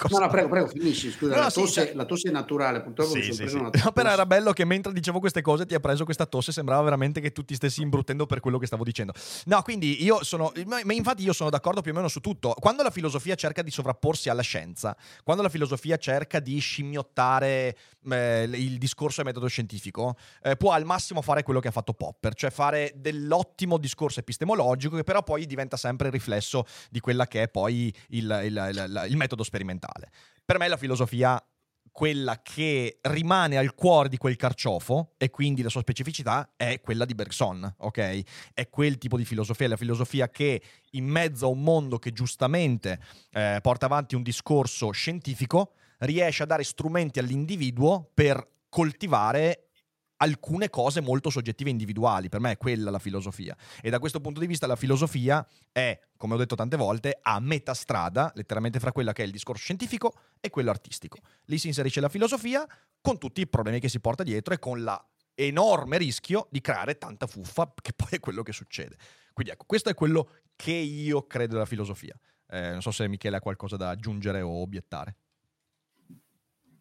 No, 0.10 0.20
no, 0.20 0.28
prego, 0.28 0.50
prego, 0.50 0.68
finisci. 0.68 1.12
Scusa, 1.12 1.36
no, 1.36 1.42
la, 1.42 1.52
tosse, 1.52 1.68
sì, 1.68 1.74
cioè 1.74 1.94
la, 1.94 2.06
tosse, 2.06 2.30
è 2.30 2.32
naturale. 2.32 2.82
Purtroppo 2.82 3.12
sì, 3.12 3.22
sì, 3.34 3.48
sì. 3.48 3.58
No, 3.58 3.70
però 3.94 4.10
era 4.10 4.26
bello 4.26 4.52
che 4.54 4.66
mentre 4.66 4.94
dicevo 4.94 5.20
queste 5.20 5.42
cose 5.42 5.66
ti 5.66 5.74
ha 5.74 5.80
preso 5.80 6.04
questa 6.06 6.26
tosse. 6.26 6.52
Sembrava 6.52 6.82
veramente 6.84 7.22
che 7.22 7.32
tu 7.32 7.44
ti 7.44 7.56
stessi 7.56 7.82
imbruttendo 7.82 8.26
per 8.26 8.40
quello 8.40 8.58
che 8.58 8.66
stavo 8.66 8.84
dicendo. 8.84 9.14
No, 9.46 9.62
quindi 9.62 10.04
io 10.04 10.24
sono. 10.24 10.52
Ma 10.66 10.82
infatti, 10.94 11.24
io 11.24 11.34
sono 11.34 11.50
d'accordo 11.50 11.82
più 11.82 11.92
o 11.92 11.96
meno 11.96 12.08
su 12.08 12.20
tutto. 12.20 12.54
Quando 12.60 12.84
la 12.84 12.92
filosofia 12.92 13.36
cerca 13.36 13.62
di 13.62 13.72
sovrapporsi 13.72 14.30
alla 14.30 14.42
scienza, 14.42 14.96
quando 15.24 15.42
la 15.42 15.50
filosofia 15.50 15.98
cerca 15.98 16.40
di 16.40 16.60
scimmiottare 16.60 17.76
eh, 18.10 18.44
il 18.52 18.78
discorso 18.78 19.22
e 19.22 19.24
metodo 19.24 19.48
scientifico, 19.48 20.16
eh, 20.44 20.56
può 20.56 20.72
al 20.72 20.86
massimo 20.86 21.22
fare 21.22 21.44
quello 21.44 21.60
che 21.60 21.68
ha 21.70 21.72
fatto 21.72 21.94
Popper, 21.94 22.34
cioè 22.36 22.52
fare 22.52 22.94
dell'ottimo 22.96 23.78
discorso 23.78 24.20
epistemologico 24.20 24.96
che 24.96 25.04
però 25.04 25.24
poi 25.24 25.46
diventa 25.46 25.78
sempre 25.78 26.08
il 26.08 26.14
riflesso 26.14 26.66
di 26.90 27.00
quella 27.00 27.28
che 27.28 27.44
è 27.44 27.48
poi 27.48 27.94
il, 28.10 28.42
il, 28.44 28.70
il, 28.72 29.06
il 29.10 29.18
metodo 29.18 29.44
sperimentale. 29.56 30.12
Per 30.44 30.60
me 30.60 30.68
la 30.68 30.78
filosofia 30.78 31.42
quella 31.92 32.42
che 32.42 32.98
rimane 33.04 33.56
al 33.56 33.74
cuore 33.74 34.10
di 34.10 34.18
quel 34.18 34.36
carciofo 34.36 35.14
e 35.16 35.30
quindi 35.30 35.62
la 35.62 35.70
sua 35.70 35.80
specificità 35.80 36.52
è 36.58 36.82
quella 36.82 37.06
di 37.06 37.16
Bergson, 37.16 37.76
ok? 37.78 38.22
È 38.54 38.68
quel 38.68 38.98
tipo 38.98 39.16
di 39.16 39.24
filosofia, 39.24 39.70
la 39.70 39.78
filosofia 39.78 40.30
che 40.30 40.62
in 40.92 41.06
mezzo 41.06 41.46
a 41.46 41.50
un 41.50 41.62
mondo 41.62 41.98
che 41.98 42.12
giustamente 42.12 43.00
eh, 43.32 43.60
porta 43.62 43.86
avanti 43.86 44.16
un 44.16 44.24
discorso 44.24 44.92
scientifico 44.92 45.76
riesce 46.00 46.44
a 46.44 46.48
dare 46.48 46.64
strumenti 46.64 47.20
all'individuo 47.20 48.12
per 48.14 48.46
coltivare 48.68 49.65
alcune 50.26 50.70
cose 50.70 51.02
molto 51.02 51.30
soggettive 51.30 51.70
e 51.70 51.72
individuali. 51.72 52.30
Per 52.30 52.40
me 52.40 52.52
è 52.52 52.58
quella 52.58 52.92
la 52.92 53.00
filosofia. 53.00 53.56
E 53.82 53.90
da 53.90 54.00
questo 54.00 54.20
punto 54.20 54.40
di 54.40 54.48
vista 54.48 54.68
la 54.68 54.76
filosofia 54.76 55.46
è, 55.72 55.98
come 56.18 56.34
ho 56.34 56.38
detto 56.38 56.56
tante 56.56 56.76
volte, 56.76 57.20
a 57.22 57.40
metà 57.40 57.74
strada, 57.74 58.32
letteralmente 58.36 58.80
fra 58.80 58.92
quella 58.92 59.14
che 59.14 59.24
è 59.24 59.26
il 59.26 59.32
discorso 59.32 59.64
scientifico 59.64 60.14
e 60.40 60.50
quello 60.50 60.70
artistico. 60.70 61.20
Lì 61.46 61.58
si 61.58 61.68
inserisce 61.68 62.02
la 62.02 62.10
filosofia 62.10 62.68
con 63.02 63.18
tutti 63.18 63.42
i 63.42 63.48
problemi 63.48 63.80
che 63.80 63.90
si 63.90 64.00
porta 64.00 64.24
dietro 64.24 64.54
e 64.54 64.60
con 64.60 64.84
l'enorme 64.84 65.98
rischio 65.98 66.48
di 66.50 66.62
creare 66.62 66.98
tanta 66.98 67.28
fuffa, 67.28 67.72
che 67.82 67.94
poi 67.94 68.10
è 68.12 68.20
quello 68.20 68.44
che 68.44 68.52
succede. 68.52 68.98
Quindi 69.34 69.54
ecco, 69.54 69.66
questo 69.66 69.90
è 69.90 69.94
quello 69.94 70.30
che 70.56 70.72
io 70.72 71.28
credo 71.28 71.54
della 71.54 71.66
filosofia. 71.66 72.18
Eh, 72.48 72.72
non 72.72 72.82
so 72.82 72.92
se 72.92 73.08
Michele 73.08 73.38
ha 73.38 73.42
qualcosa 73.42 73.76
da 73.76 73.90
aggiungere 73.90 74.42
o 74.42 74.62
obiettare. 74.62 75.18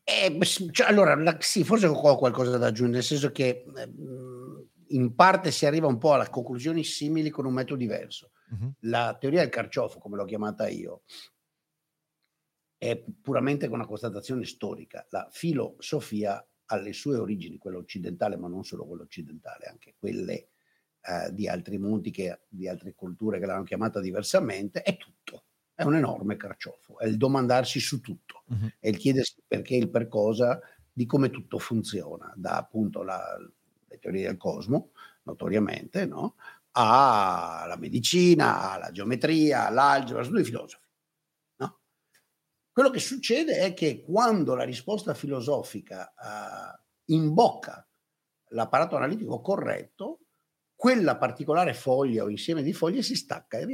Eh, 0.07 0.39
cioè, 0.71 0.87
allora, 0.87 1.15
la, 1.15 1.37
sì, 1.41 1.65
forse 1.65 1.87
ho 1.87 2.17
qualcosa 2.19 2.59
da 2.59 2.67
aggiungere, 2.67 2.99
nel 2.99 3.03
senso 3.03 3.33
che 3.33 3.65
eh, 3.75 3.91
in 4.89 5.15
parte 5.15 5.51
si 5.51 5.65
arriva 5.65 5.87
un 5.87 5.97
po' 5.97 6.13
a 6.13 6.29
conclusioni 6.29 6.85
simili 6.85 7.31
con 7.31 7.47
un 7.47 7.55
metodo 7.55 7.77
diverso. 7.77 8.33
Uh-huh. 8.51 8.75
La 8.81 9.17
teoria 9.19 9.41
del 9.41 9.49
carciofo, 9.49 9.99
come 9.99 10.17
l'ho 10.17 10.25
chiamata 10.25 10.69
io, 10.69 11.05
è 12.77 13.03
puramente 13.23 13.67
una 13.67 13.87
constatazione 13.87 14.45
storica. 14.45 15.07
La 15.09 15.27
filosofia 15.33 16.47
ha 16.67 16.77
le 16.77 16.93
sue 16.93 17.17
origini, 17.17 17.57
quella 17.57 17.79
occidentale, 17.79 18.37
ma 18.37 18.49
non 18.49 18.63
solo 18.63 18.87
quella 18.87 19.05
occidentale, 19.05 19.65
anche 19.65 19.95
quelle 19.99 20.51
eh, 21.01 21.33
di 21.33 21.49
altri 21.49 21.79
mondi, 21.79 22.11
che, 22.11 22.43
di 22.47 22.69
altre 22.69 22.93
culture 22.95 23.39
che 23.39 23.47
l'hanno 23.47 23.63
chiamata 23.63 24.01
diversamente, 24.01 24.83
è 24.83 24.99
tutto 24.99 25.45
è 25.75 25.83
un 25.83 25.97
enorme 25.97 26.37
carciofo, 26.37 26.99
è 26.99 27.07
il 27.07 27.17
domandarsi 27.17 27.81
su 27.81 28.01
tutto, 28.01 28.45
uh-huh. 28.47 28.73
è 28.79 28.89
il 28.89 28.97
chiedersi 28.97 29.43
perché 29.47 29.75
il 29.75 29.91
per 29.91 30.09
cosa 30.09 30.61
di 30.93 31.07
come 31.07 31.31
tutto 31.31 31.59
funziona, 31.59 32.33
da 32.37 32.57
appunto 32.57 33.03
la, 33.03 33.37
le 33.89 33.99
teorie 33.99 34.27
del 34.27 34.37
cosmo, 34.37 34.93
notoriamente, 35.25 36.07
no? 36.07 36.37
alla 36.77 37.77
medicina, 37.79 38.73
alla 38.73 38.91
geometria, 38.91 39.67
all'algebra, 39.67 40.23
sono 40.23 40.37
due 40.37 40.45
filosofi. 40.45 40.89
No? 41.57 41.81
Quello 42.73 42.91
che 42.91 43.01
succede 43.01 43.59
è 43.59 43.75
che 43.75 44.03
quando 44.03 44.55
la 44.55 44.65
risposta 44.65 45.15
filosofica 45.15 46.15
uh, 46.17 47.13
imbocca 47.13 47.87
l'apparato 48.49 48.97
analitico 48.97 49.41
corretto, 49.41 50.21
quella 50.77 51.17
particolare 51.17 51.75
foglia 51.75 52.25
o 52.25 52.29
insieme 52.29 52.63
di 52.63 52.73
foglie 52.73 53.03
si 53.03 53.15
stacca 53.15 53.59
e, 53.59 53.67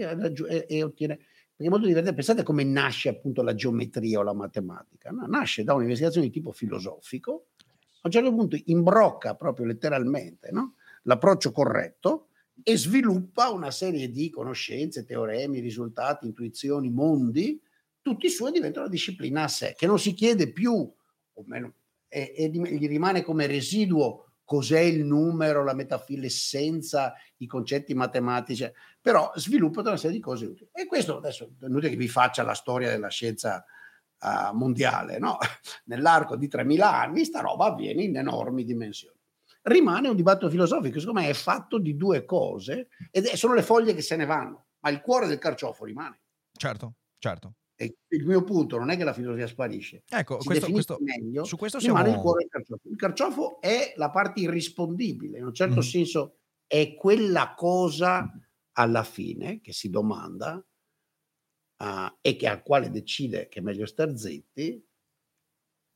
e, 0.49 0.67
e 0.69 0.83
ottiene 0.83 1.19
perché 1.61 1.67
è 1.67 1.69
molto 1.69 1.87
divertente. 1.87 2.15
Pensate 2.17 2.43
come 2.43 2.65
nasce 2.65 3.11
appunto 3.11 3.43
la 3.43 3.55
geometria 3.55 4.21
o 4.21 4.23
la 4.23 4.33
matematica. 4.33 5.11
No? 5.11 5.27
Nasce 5.27 5.63
da 5.63 5.75
un'investigazione 5.75 6.27
di 6.27 6.33
tipo 6.33 6.53
filosofico, 6.53 7.49
a 7.97 8.01
un 8.05 8.11
certo 8.11 8.35
punto 8.35 8.59
imbrocca 8.65 9.35
proprio 9.35 9.67
letteralmente 9.67 10.51
no? 10.53 10.77
l'approccio 11.03 11.53
corretto 11.53 12.29
e 12.63 12.79
sviluppa 12.79 13.51
una 13.51 13.71
serie 13.71 14.11
di 14.11 14.31
conoscenze, 14.31 15.05
teoremi, 15.05 15.61
risultati, 15.61 16.25
intuizioni, 16.25 16.89
mondi, 16.91 17.61
tutti 18.01 18.31
suoi 18.31 18.53
diventano 18.53 18.87
una 18.87 18.95
disciplina 18.95 19.43
a 19.43 19.49
sé, 19.49 19.75
che 19.77 19.87
non 19.87 19.99
si 19.99 20.15
chiede 20.15 20.51
più, 20.51 20.73
o 20.73 21.45
meno, 21.45 21.75
e, 22.09 22.33
e 22.37 22.49
gli 22.49 22.89
rimane 22.89 23.23
come 23.23 23.47
residuo 23.47 24.30
cos'è 24.51 24.81
il 24.81 25.05
numero, 25.05 25.63
la 25.63 25.75
metafilessenza, 25.75 27.15
i 27.37 27.47
concetti 27.47 27.95
matematici, 27.95 28.69
però 29.01 29.31
sviluppa 29.37 29.79
una 29.79 29.97
serie 29.97 30.17
di 30.17 30.21
cose 30.21 30.45
utili. 30.47 30.69
E 30.73 30.87
questo 30.87 31.19
adesso 31.19 31.53
è 31.61 31.67
inutile 31.67 31.91
che 31.91 31.97
vi 31.97 32.09
faccia 32.09 32.43
la 32.43 32.55
storia 32.55 32.91
della 32.91 33.11
scienza 33.11 33.65
uh, 34.23 34.53
mondiale, 34.53 35.21
no? 35.21 35.39
Nell'arco 35.87 36.35
di 36.35 36.49
3.000 36.49 36.81
anni 36.81 37.25
sta 37.25 37.39
roba 37.39 37.67
avviene 37.67 38.03
in 38.03 38.17
enormi 38.17 38.65
dimensioni. 38.65 39.17
Rimane 39.63 40.09
un 40.09 40.17
dibattito 40.17 40.51
filosofico, 40.51 40.99
secondo 40.99 41.21
me 41.21 41.29
è 41.29 41.35
fatto 41.35 41.79
di 41.79 41.97
due 41.97 42.25
cose 42.25 42.89
ed 43.13 43.27
è, 43.27 43.37
sono 43.37 43.55
le 43.55 43.63
foglie 43.63 43.95
che 43.95 44.03
se 44.03 44.17
ne 44.17 44.25
vanno, 44.25 44.67
ma 44.81 44.91
il 44.91 45.01
cuore 45.01 45.29
del 45.29 45.39
carciofo 45.39 45.85
rimane. 45.85 46.23
Certo, 46.51 46.95
certo. 47.19 47.55
Il 47.85 48.27
mio 48.27 48.45
punto 48.45 48.77
non 48.77 48.91
è 48.91 48.97
che 48.97 49.05
la 49.05 49.13
filosofia 49.13 49.47
sparisce. 49.47 50.03
Ecco, 50.09 50.37
questo, 50.39 50.71
questo, 50.71 50.99
meglio, 51.01 51.45
su 51.45 51.57
questo 51.57 51.81
siamo... 51.81 51.99
rimane 51.99 52.15
il 52.15 52.21
cuore 52.21 52.41
del 52.41 52.51
carciofo. 52.51 52.89
Il 52.89 52.97
carciofo 52.97 53.61
è 53.61 53.95
la 53.97 54.11
parte 54.11 54.41
irrispondibile, 54.41 55.39
in 55.39 55.47
un 55.47 55.55
certo 55.55 55.79
mm. 55.79 55.83
senso 55.83 56.39
è 56.67 56.95
quella 56.95 57.55
cosa 57.57 58.31
alla 58.73 59.03
fine 59.03 59.61
che 59.61 59.73
si 59.73 59.91
domanda 59.91 60.65
uh, 61.79 62.17
e 62.21 62.37
che 62.37 62.47
al 62.47 62.63
quale 62.63 62.91
decide 62.91 63.49
che 63.49 63.61
è 63.61 63.63
meglio 63.63 63.87
star 63.87 64.17
zitti, 64.17 64.87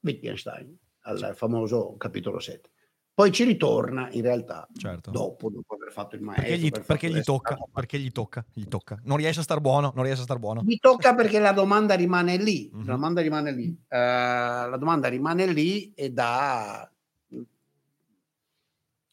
Wittgenstein, 0.01 0.77
al 1.01 1.33
famoso 1.37 1.97
capitolo 1.97 2.39
7. 2.39 2.71
Poi 3.15 3.31
ci 3.31 3.45
ritorna 3.45 4.11
in 4.11 4.23
realtà 4.23 4.67
certo. 4.77 5.13
dopo, 5.13 5.49
dopo 5.49 5.75
aver 5.77 5.93
fatto 5.93 6.17
il 6.17 6.23
maestro. 6.23 6.49
Perché 6.49 6.67
gli, 6.67 6.85
perché 6.85 7.11
gli 7.11 7.23
tocca, 7.23 7.57
perché 7.73 7.99
gli 7.99 8.11
tocca, 8.11 8.45
gli 8.53 8.67
tocca. 8.67 8.99
Non 9.05 9.17
riesce 9.17 9.39
a 9.39 9.45
star 9.45 9.61
buono, 9.61 9.93
non 9.95 10.03
riesce 10.03 10.23
a 10.23 10.25
star 10.25 10.39
buono. 10.39 10.63
Gli 10.65 10.79
tocca 10.79 11.15
perché 11.15 11.39
la 11.39 11.53
domanda 11.53 11.95
rimane 11.95 12.37
lì. 12.37 12.69
Mm-hmm. 12.75 12.87
La 12.87 12.93
domanda 12.93 13.21
rimane 13.21 13.53
lì. 13.53 13.69
Uh, 13.69 13.87
la 13.89 14.77
domanda 14.79 15.09
rimane 15.09 15.47
lì 15.47 15.93
e 15.95 16.11
da... 16.11 16.91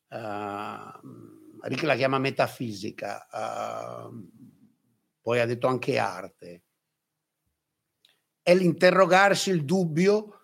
Uh, 0.10 1.40
Rick 1.64 1.84
la 1.84 1.96
chiama 1.96 2.18
metafisica, 2.18 3.28
uh, 3.32 4.30
poi 5.22 5.40
ha 5.40 5.46
detto 5.46 5.68
anche 5.68 6.00
arte. 6.00 6.64
È 8.42 8.56
l'interrogarsi, 8.56 9.52
il 9.52 9.64
dubbio 9.64 10.41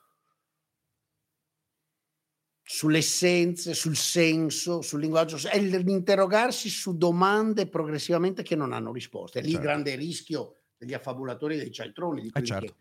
sulle 2.69 2.97
essenze, 2.97 3.73
sul 3.73 3.95
senso, 3.95 4.82
sul 4.82 4.99
linguaggio, 4.99 5.38
è 5.47 5.58
l'interrogarsi 5.58 6.67
su 6.67 6.97
domande 6.97 7.69
progressivamente 7.69 8.43
che 8.43 8.58
non 8.58 8.73
hanno 8.73 8.91
risposte. 8.91 9.39
È 9.39 9.41
lì 9.41 9.47
il 9.47 9.53
certo. 9.53 9.67
grande 9.69 9.95
rischio 9.95 10.56
degli 10.75 10.93
affabulatori 10.93 11.56
dei 11.56 11.71
cialtroni, 11.71 12.23
di 12.23 12.27
eh 12.27 12.32
quelli 12.32 12.45
eh 12.45 12.49
certo. 12.49 12.75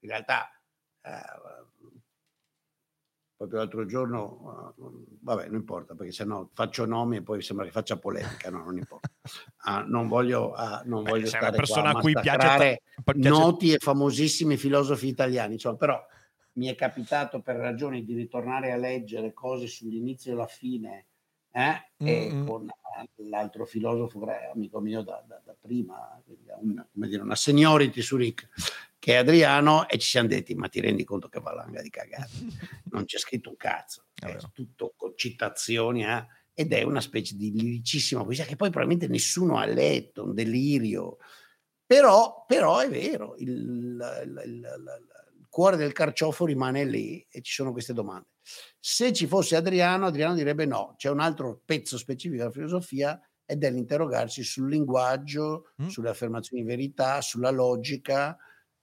in 0.00 0.08
realtà 0.08 0.50
eh, 1.02 1.10
proprio 3.36 3.60
l'altro 3.60 3.86
giorno, 3.86 4.74
uh, 4.76 5.06
vabbè, 5.22 5.46
non 5.46 5.60
importa, 5.60 5.94
perché 5.94 6.10
se 6.10 6.24
no 6.24 6.50
faccio 6.52 6.84
nomi 6.84 7.18
e 7.18 7.22
poi 7.22 7.40
sembra 7.40 7.64
che 7.64 7.70
faccia 7.70 7.98
polemica, 7.98 8.50
no, 8.50 8.64
non 8.64 8.78
importa. 8.78 9.08
Uh, 9.64 9.88
non 9.88 10.08
voglio, 10.08 10.54
uh, 10.56 10.88
non 10.88 11.04
Beh, 11.04 11.10
voglio 11.10 11.26
stare 11.26 11.46
una 11.46 11.56
persona 11.56 11.90
qua 11.92 12.00
a 12.00 12.02
cui 12.02 12.12
piace, 12.14 12.82
piace 13.04 13.28
noti 13.28 13.72
e 13.72 13.78
famosissimi 13.78 14.56
filosofi 14.56 15.06
italiani, 15.06 15.52
insomma, 15.52 15.76
però 15.76 16.04
mi 16.52 16.66
è 16.66 16.74
capitato 16.74 17.40
per 17.40 17.56
ragioni 17.56 18.04
di 18.04 18.14
ritornare 18.14 18.72
a 18.72 18.76
leggere 18.76 19.32
cose 19.32 19.66
sull'inizio 19.66 20.32
e 20.32 20.36
la 20.36 20.46
fine, 20.46 21.06
eh? 21.52 21.90
mm-hmm. 22.02 22.46
con 22.46 22.68
l'altro 23.28 23.64
filosofo, 23.64 24.24
amico 24.52 24.80
mio 24.80 25.02
da, 25.02 25.24
da, 25.26 25.40
da 25.44 25.56
prima, 25.58 26.20
una, 26.60 26.86
dire, 26.92 27.22
una 27.22 27.36
seniority 27.36 28.00
su 28.00 28.16
Rick, 28.16 28.48
che 28.98 29.14
è 29.14 29.16
Adriano, 29.16 29.88
e 29.88 29.98
ci 29.98 30.08
siamo 30.08 30.28
detti, 30.28 30.54
ma 30.54 30.68
ti 30.68 30.80
rendi 30.80 31.04
conto 31.04 31.28
che 31.28 31.40
valanga 31.40 31.80
di 31.80 31.90
cagare? 31.90 32.28
Non 32.90 33.04
c'è 33.04 33.18
scritto 33.18 33.50
un 33.50 33.56
cazzo, 33.56 34.06
è 34.14 34.36
tutto 34.52 34.94
con 34.96 35.12
citazioni, 35.14 36.04
eh? 36.04 36.26
ed 36.52 36.72
è 36.72 36.82
una 36.82 37.00
specie 37.00 37.36
di 37.36 37.52
liricissima 37.52 38.24
poesia 38.24 38.44
che 38.44 38.56
poi 38.56 38.70
probabilmente 38.70 39.10
nessuno 39.10 39.56
ha 39.56 39.64
letto, 39.64 40.24
un 40.24 40.34
delirio, 40.34 41.18
però, 41.86 42.44
però 42.46 42.78
è 42.78 42.88
vero, 42.88 43.34
il, 43.38 43.48
il, 43.48 44.42
il, 44.44 45.08
cuore 45.50 45.76
del 45.76 45.92
carciofo 45.92 46.46
rimane 46.46 46.84
lì 46.84 47.26
e 47.28 47.42
ci 47.42 47.52
sono 47.52 47.72
queste 47.72 47.92
domande. 47.92 48.28
Se 48.78 49.12
ci 49.12 49.26
fosse 49.26 49.56
Adriano, 49.56 50.06
Adriano 50.06 50.34
direbbe 50.34 50.64
no, 50.64 50.94
c'è 50.96 51.10
un 51.10 51.20
altro 51.20 51.60
pezzo 51.64 51.98
specifico 51.98 52.38
della 52.38 52.52
filosofia 52.52 53.20
ed 53.44 53.64
è 53.64 53.70
l'interrogarsi 53.70 54.44
sul 54.44 54.68
linguaggio, 54.70 55.72
mm. 55.82 55.88
sulle 55.88 56.08
affermazioni 56.08 56.62
di 56.62 56.68
verità, 56.68 57.20
sulla 57.20 57.50
logica, 57.50 58.38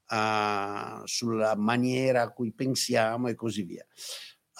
uh, 0.10 1.06
sulla 1.06 1.56
maniera 1.56 2.23
a 2.23 2.34
cui 2.34 2.51
pensiamo 2.51 3.30
e 3.30 3.36
così 3.36 3.63
via. 3.63 3.86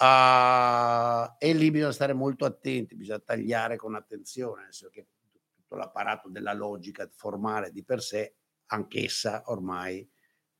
Uh, 0.00 1.34
e 1.38 1.52
lì 1.52 1.70
bisogna 1.70 1.92
stare 1.92 2.14
molto 2.14 2.46
attenti, 2.46 2.96
bisogna 2.96 3.18
tagliare 3.18 3.76
con 3.76 3.94
attenzione, 3.94 4.62
nel 4.62 4.72
senso 4.72 4.90
che 4.90 5.08
tutto 5.54 5.76
l'apparato 5.76 6.30
della 6.30 6.54
logica 6.54 7.06
formale 7.12 7.70
di 7.70 7.84
per 7.84 8.00
sé, 8.00 8.34
anch'essa 8.68 9.42
ormai 9.46 10.08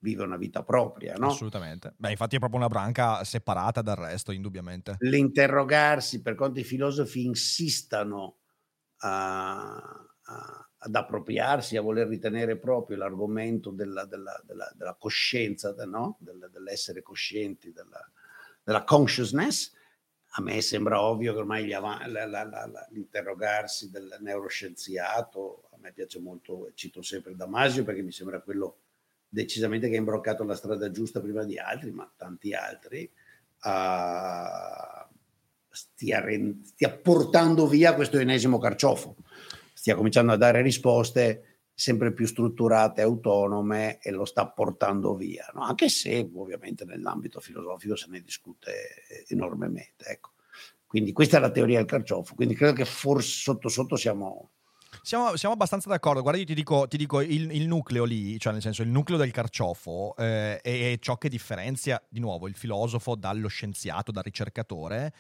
vive 0.00 0.22
una 0.22 0.36
vita 0.36 0.62
propria, 0.62 1.14
no? 1.14 1.28
Assolutamente. 1.28 1.94
Beh, 1.96 2.10
infatti 2.10 2.36
è 2.36 2.38
proprio 2.38 2.60
una 2.60 2.68
branca 2.68 3.24
separata 3.24 3.82
dal 3.82 3.96
resto, 3.96 4.32
indubbiamente. 4.32 4.96
L'interrogarsi, 5.00 6.22
per 6.22 6.34
quanto 6.34 6.60
i 6.60 6.64
filosofi 6.64 7.24
insistano 7.24 8.38
a, 8.98 9.74
a, 9.74 10.70
ad 10.78 10.94
appropriarsi, 10.94 11.76
a 11.76 11.82
voler 11.82 12.06
ritenere 12.06 12.56
proprio 12.56 12.96
l'argomento 12.96 13.70
della, 13.70 14.04
della, 14.04 14.40
della, 14.44 14.70
della 14.74 14.96
coscienza, 14.98 15.74
no? 15.86 16.16
Del, 16.20 16.48
dell'essere 16.52 17.02
coscienti, 17.02 17.72
della, 17.72 18.10
della 18.62 18.84
consciousness, 18.84 19.74
a 20.32 20.42
me 20.42 20.60
sembra 20.60 21.02
ovvio 21.02 21.32
che 21.32 21.38
ormai 21.38 21.72
av- 21.72 22.06
la, 22.06 22.26
la, 22.26 22.44
la, 22.44 22.86
l'interrogarsi 22.90 23.90
del 23.90 24.16
neuroscienziato, 24.20 25.68
a 25.72 25.78
me 25.80 25.92
piace 25.92 26.20
molto, 26.20 26.70
cito 26.74 27.02
sempre 27.02 27.34
Damasio 27.34 27.82
perché 27.82 28.02
mi 28.02 28.12
sembra 28.12 28.40
quello 28.40 28.82
decisamente 29.28 29.88
che 29.88 29.96
ha 29.96 29.98
imbroccato 29.98 30.44
la 30.44 30.54
strada 30.54 30.90
giusta 30.90 31.20
prima 31.20 31.44
di 31.44 31.58
altri, 31.58 31.90
ma 31.90 32.10
tanti 32.16 32.54
altri, 32.54 33.10
uh, 33.62 35.14
stia, 35.68 36.24
stia, 36.62 36.90
portando 36.90 37.66
via 37.66 37.94
questo 37.94 38.18
enesimo 38.18 38.58
carciofo, 38.58 39.16
stia 39.72 39.94
cominciando 39.94 40.32
a 40.32 40.36
dare 40.36 40.62
risposte 40.62 41.58
sempre 41.78 42.12
più 42.12 42.26
strutturate, 42.26 43.02
autonome 43.02 43.98
e 44.00 44.10
lo 44.10 44.24
sta 44.24 44.48
portando 44.48 45.14
via, 45.14 45.48
no? 45.54 45.62
anche 45.62 45.88
se 45.88 46.28
ovviamente 46.34 46.84
nell'ambito 46.84 47.38
filosofico 47.38 47.94
se 47.94 48.06
ne 48.08 48.20
discute 48.20 49.04
enormemente. 49.28 50.06
Ecco. 50.06 50.32
Quindi 50.84 51.12
questa 51.12 51.36
è 51.36 51.40
la 51.40 51.52
teoria 51.52 51.76
del 51.76 51.86
carciofo, 51.86 52.34
quindi 52.34 52.56
credo 52.56 52.72
che 52.72 52.84
forse 52.84 53.28
sotto 53.28 53.68
sotto 53.68 53.94
siamo 53.94 54.50
siamo, 55.08 55.36
siamo, 55.36 55.54
abbastanza 55.54 55.88
d'accordo. 55.88 56.20
Guarda, 56.20 56.38
io 56.38 56.44
ti 56.44 56.52
dico, 56.52 56.86
ti 56.86 56.98
dico 56.98 57.22
il, 57.22 57.50
il, 57.50 57.66
nucleo 57.66 58.04
lì, 58.04 58.38
cioè 58.38 58.52
nel 58.52 58.60
senso 58.60 58.82
il 58.82 58.88
nucleo 58.88 59.16
del 59.16 59.30
carciofo, 59.30 60.14
eh, 60.18 60.60
è, 60.60 60.98
ciò 61.00 61.16
che 61.16 61.30
differenzia 61.30 62.02
di 62.10 62.20
nuovo 62.20 62.46
il 62.46 62.54
filosofo 62.54 63.14
dallo 63.14 63.48
scienziato, 63.48 64.12
dal 64.12 64.22
ricercatore 64.22 65.14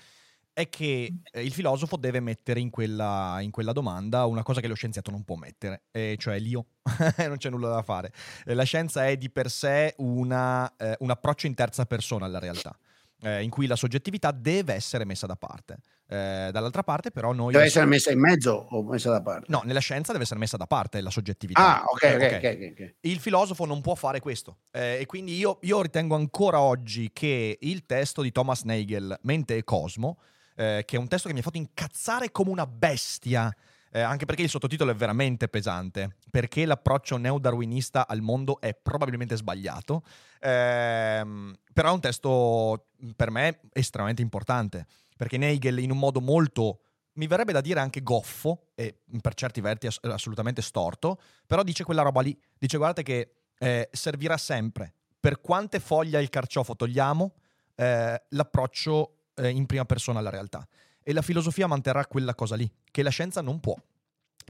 è 0.52 0.68
che 0.68 1.20
eh, 1.30 1.42
il 1.42 1.52
filosofo 1.52 1.96
deve 1.96 2.20
mettere 2.20 2.60
in 2.60 2.68
quella, 2.68 3.38
in 3.40 3.50
quella, 3.50 3.72
domanda 3.72 4.26
una 4.26 4.42
cosa 4.42 4.60
che 4.60 4.68
lo 4.68 4.74
scienziato 4.74 5.10
non 5.10 5.24
può 5.24 5.36
mettere, 5.36 5.84
eh, 5.90 6.16
cioè 6.18 6.38
l'io. 6.38 6.66
non 7.26 7.38
c'è 7.38 7.48
nulla 7.48 7.70
da 7.70 7.82
fare. 7.82 8.12
Eh, 8.44 8.52
la 8.52 8.64
scienza 8.64 9.06
è 9.06 9.16
di 9.16 9.30
per 9.30 9.48
sé 9.48 9.94
una, 9.98 10.70
eh, 10.76 10.96
un 11.00 11.08
approccio 11.08 11.46
in 11.46 11.54
terza 11.54 11.86
persona 11.86 12.26
alla 12.26 12.38
realtà 12.38 12.76
eh, 13.22 13.42
in 13.42 13.50
cui 13.50 13.66
la 13.66 13.76
soggettività 13.76 14.30
deve 14.30 14.74
essere 14.74 15.04
messa 15.04 15.26
da 15.26 15.36
parte. 15.36 15.78
Eh, 16.10 16.48
dall'altra 16.50 16.82
parte, 16.82 17.10
però, 17.10 17.32
noi. 17.32 17.52
Deve 17.52 17.66
essere 17.66 17.84
messa 17.84 18.10
in 18.10 18.18
mezzo 18.18 18.66
o 18.70 18.82
messa 18.82 19.10
da 19.10 19.20
parte? 19.20 19.44
No, 19.48 19.60
nella 19.64 19.80
scienza 19.80 20.12
deve 20.12 20.24
essere 20.24 20.40
messa 20.40 20.56
da 20.56 20.66
parte 20.66 21.02
la 21.02 21.10
soggettività. 21.10 21.82
Ah, 21.82 21.84
ok, 21.84 22.14
ok, 22.14 22.34
okay. 22.36 22.70
okay. 22.70 22.94
Il 23.00 23.18
filosofo 23.18 23.66
non 23.66 23.82
può 23.82 23.94
fare 23.94 24.18
questo. 24.20 24.60
Eh, 24.70 24.98
e 25.00 25.06
quindi 25.06 25.36
io, 25.36 25.58
io, 25.62 25.82
ritengo 25.82 26.14
ancora 26.14 26.60
oggi 26.60 27.10
che 27.12 27.58
il 27.60 27.84
testo 27.84 28.22
di 28.22 28.32
Thomas 28.32 28.62
Nagel, 28.62 29.18
Mente 29.22 29.56
e 29.56 29.64
Cosmo, 29.64 30.18
eh, 30.56 30.82
che 30.86 30.96
è 30.96 30.98
un 30.98 31.08
testo 31.08 31.28
che 31.28 31.34
mi 31.34 31.40
ha 31.40 31.42
fatto 31.42 31.58
incazzare 31.58 32.30
come 32.30 32.50
una 32.50 32.66
bestia 32.66 33.54
eh, 33.90 34.00
anche 34.00 34.26
perché 34.26 34.42
il 34.42 34.48
sottotitolo 34.48 34.90
è 34.90 34.94
veramente 34.94 35.48
pesante, 35.48 36.16
perché 36.30 36.66
l'approccio 36.66 37.16
neodarwinista 37.16 38.06
al 38.06 38.20
mondo 38.20 38.60
è 38.60 38.74
probabilmente 38.74 39.36
sbagliato, 39.36 40.02
ehm, 40.40 41.56
però 41.72 41.88
è 41.88 41.92
un 41.92 42.00
testo 42.00 42.88
per 43.16 43.30
me 43.30 43.60
estremamente 43.72 44.22
importante, 44.22 44.86
perché 45.18 45.36
Nagel 45.36 45.80
in 45.80 45.90
un 45.90 45.98
modo 45.98 46.20
molto 46.20 46.80
mi 47.14 47.26
verrebbe 47.26 47.52
da 47.52 47.60
dire 47.60 47.80
anche 47.80 48.02
goffo 48.02 48.68
e 48.76 49.00
per 49.20 49.34
certi 49.34 49.60
verti 49.60 49.88
ass- 49.88 49.98
assolutamente 50.04 50.62
storto, 50.62 51.20
però 51.46 51.64
dice 51.64 51.82
quella 51.82 52.02
roba 52.02 52.20
lì, 52.20 52.38
dice 52.56 52.76
guardate 52.76 53.02
che 53.02 53.32
eh, 53.58 53.88
servirà 53.92 54.36
sempre, 54.36 54.94
per 55.18 55.40
quante 55.40 55.80
foglie 55.80 56.22
il 56.22 56.28
carciofo 56.28 56.76
togliamo, 56.76 57.34
eh, 57.74 58.22
l'approccio 58.28 59.14
eh, 59.34 59.48
in 59.48 59.66
prima 59.66 59.84
persona 59.84 60.20
alla 60.20 60.30
realtà. 60.30 60.66
E 61.02 61.12
la 61.12 61.22
filosofia 61.22 61.66
manterrà 61.66 62.06
quella 62.06 62.34
cosa 62.36 62.54
lì, 62.54 62.70
che 62.90 63.02
la 63.02 63.10
scienza 63.10 63.40
non 63.40 63.58
può 63.58 63.74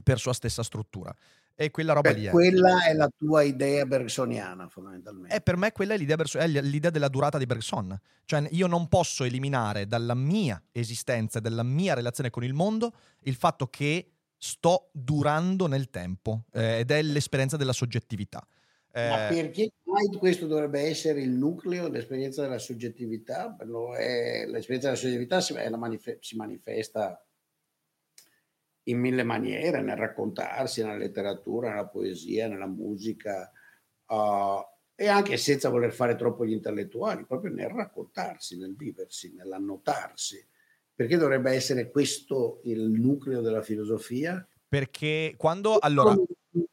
per 0.03 0.19
sua 0.19 0.33
stessa 0.33 0.61
struttura. 0.61 1.13
E 1.61 1.71
quella 1.71 1.91
roba 1.91 2.13
Beh, 2.13 2.17
lì 2.17 2.25
è. 2.25 2.29
Quella 2.29 2.85
è 2.85 2.93
la 2.93 3.09
tua 3.13 3.41
idea 3.41 3.85
bergsoniana, 3.85 4.69
fondamentalmente. 4.69 5.35
E 5.35 5.41
per 5.41 5.57
me 5.57 5.73
quella 5.73 5.93
è 5.93 5.97
l'idea, 5.97 6.15
è 6.15 6.47
l'idea 6.47 6.89
della 6.89 7.09
durata 7.09 7.37
di 7.37 7.45
Bergson. 7.45 7.99
Cioè, 8.23 8.47
io 8.51 8.65
non 8.65 8.87
posso 8.87 9.25
eliminare 9.25 9.85
dalla 9.85 10.13
mia 10.13 10.63
esistenza, 10.71 11.41
dalla 11.41 11.63
mia 11.63 11.95
relazione 11.95 12.29
con 12.29 12.45
il 12.45 12.53
mondo, 12.53 12.93
il 13.23 13.35
fatto 13.35 13.67
che 13.67 14.11
sto 14.37 14.89
durando 14.93 15.67
nel 15.67 15.89
tempo 15.89 16.45
eh, 16.53 16.79
ed 16.79 16.91
è 16.91 17.01
l'esperienza 17.01 17.57
della 17.57 17.73
soggettività. 17.73 18.41
Ma 18.93 19.27
eh, 19.27 19.33
perché 19.33 19.69
mai 19.83 20.17
questo 20.17 20.47
dovrebbe 20.47 20.79
essere 20.79 21.21
il 21.21 21.31
nucleo 21.31 21.89
dell'esperienza 21.89 22.41
della 22.41 22.57
soggettività? 22.57 23.53
È, 23.57 24.45
l'esperienza 24.45 24.87
della 24.87 24.95
soggettività 24.95 25.41
si, 25.41 25.53
manif- 25.53 26.19
si, 26.21 26.37
manifesta 26.37 27.21
in 28.89 28.99
mille 28.99 29.23
maniere, 29.23 29.81
nel 29.81 29.97
raccontarsi, 29.97 30.81
nella 30.81 30.97
letteratura, 30.97 31.69
nella 31.69 31.87
poesia, 31.87 32.47
nella 32.47 32.67
musica. 32.67 33.51
Uh, 34.07 34.61
e 34.95 35.07
anche 35.07 35.37
senza 35.37 35.69
voler 35.69 35.93
fare 35.93 36.15
troppo 36.15 36.45
gli 36.45 36.51
intellettuali, 36.51 37.25
proprio 37.25 37.53
nel 37.53 37.69
raccontarsi, 37.69 38.57
nel 38.57 38.75
viversi, 38.75 39.33
nell'annotarsi. 39.33 40.45
Perché 40.93 41.15
dovrebbe 41.15 41.51
essere 41.51 41.89
questo 41.89 42.59
il 42.65 42.81
nucleo 42.81 43.39
della 43.39 43.61
filosofia? 43.61 44.45
Perché 44.67 45.35
quando 45.37 45.77
allora 45.79 46.13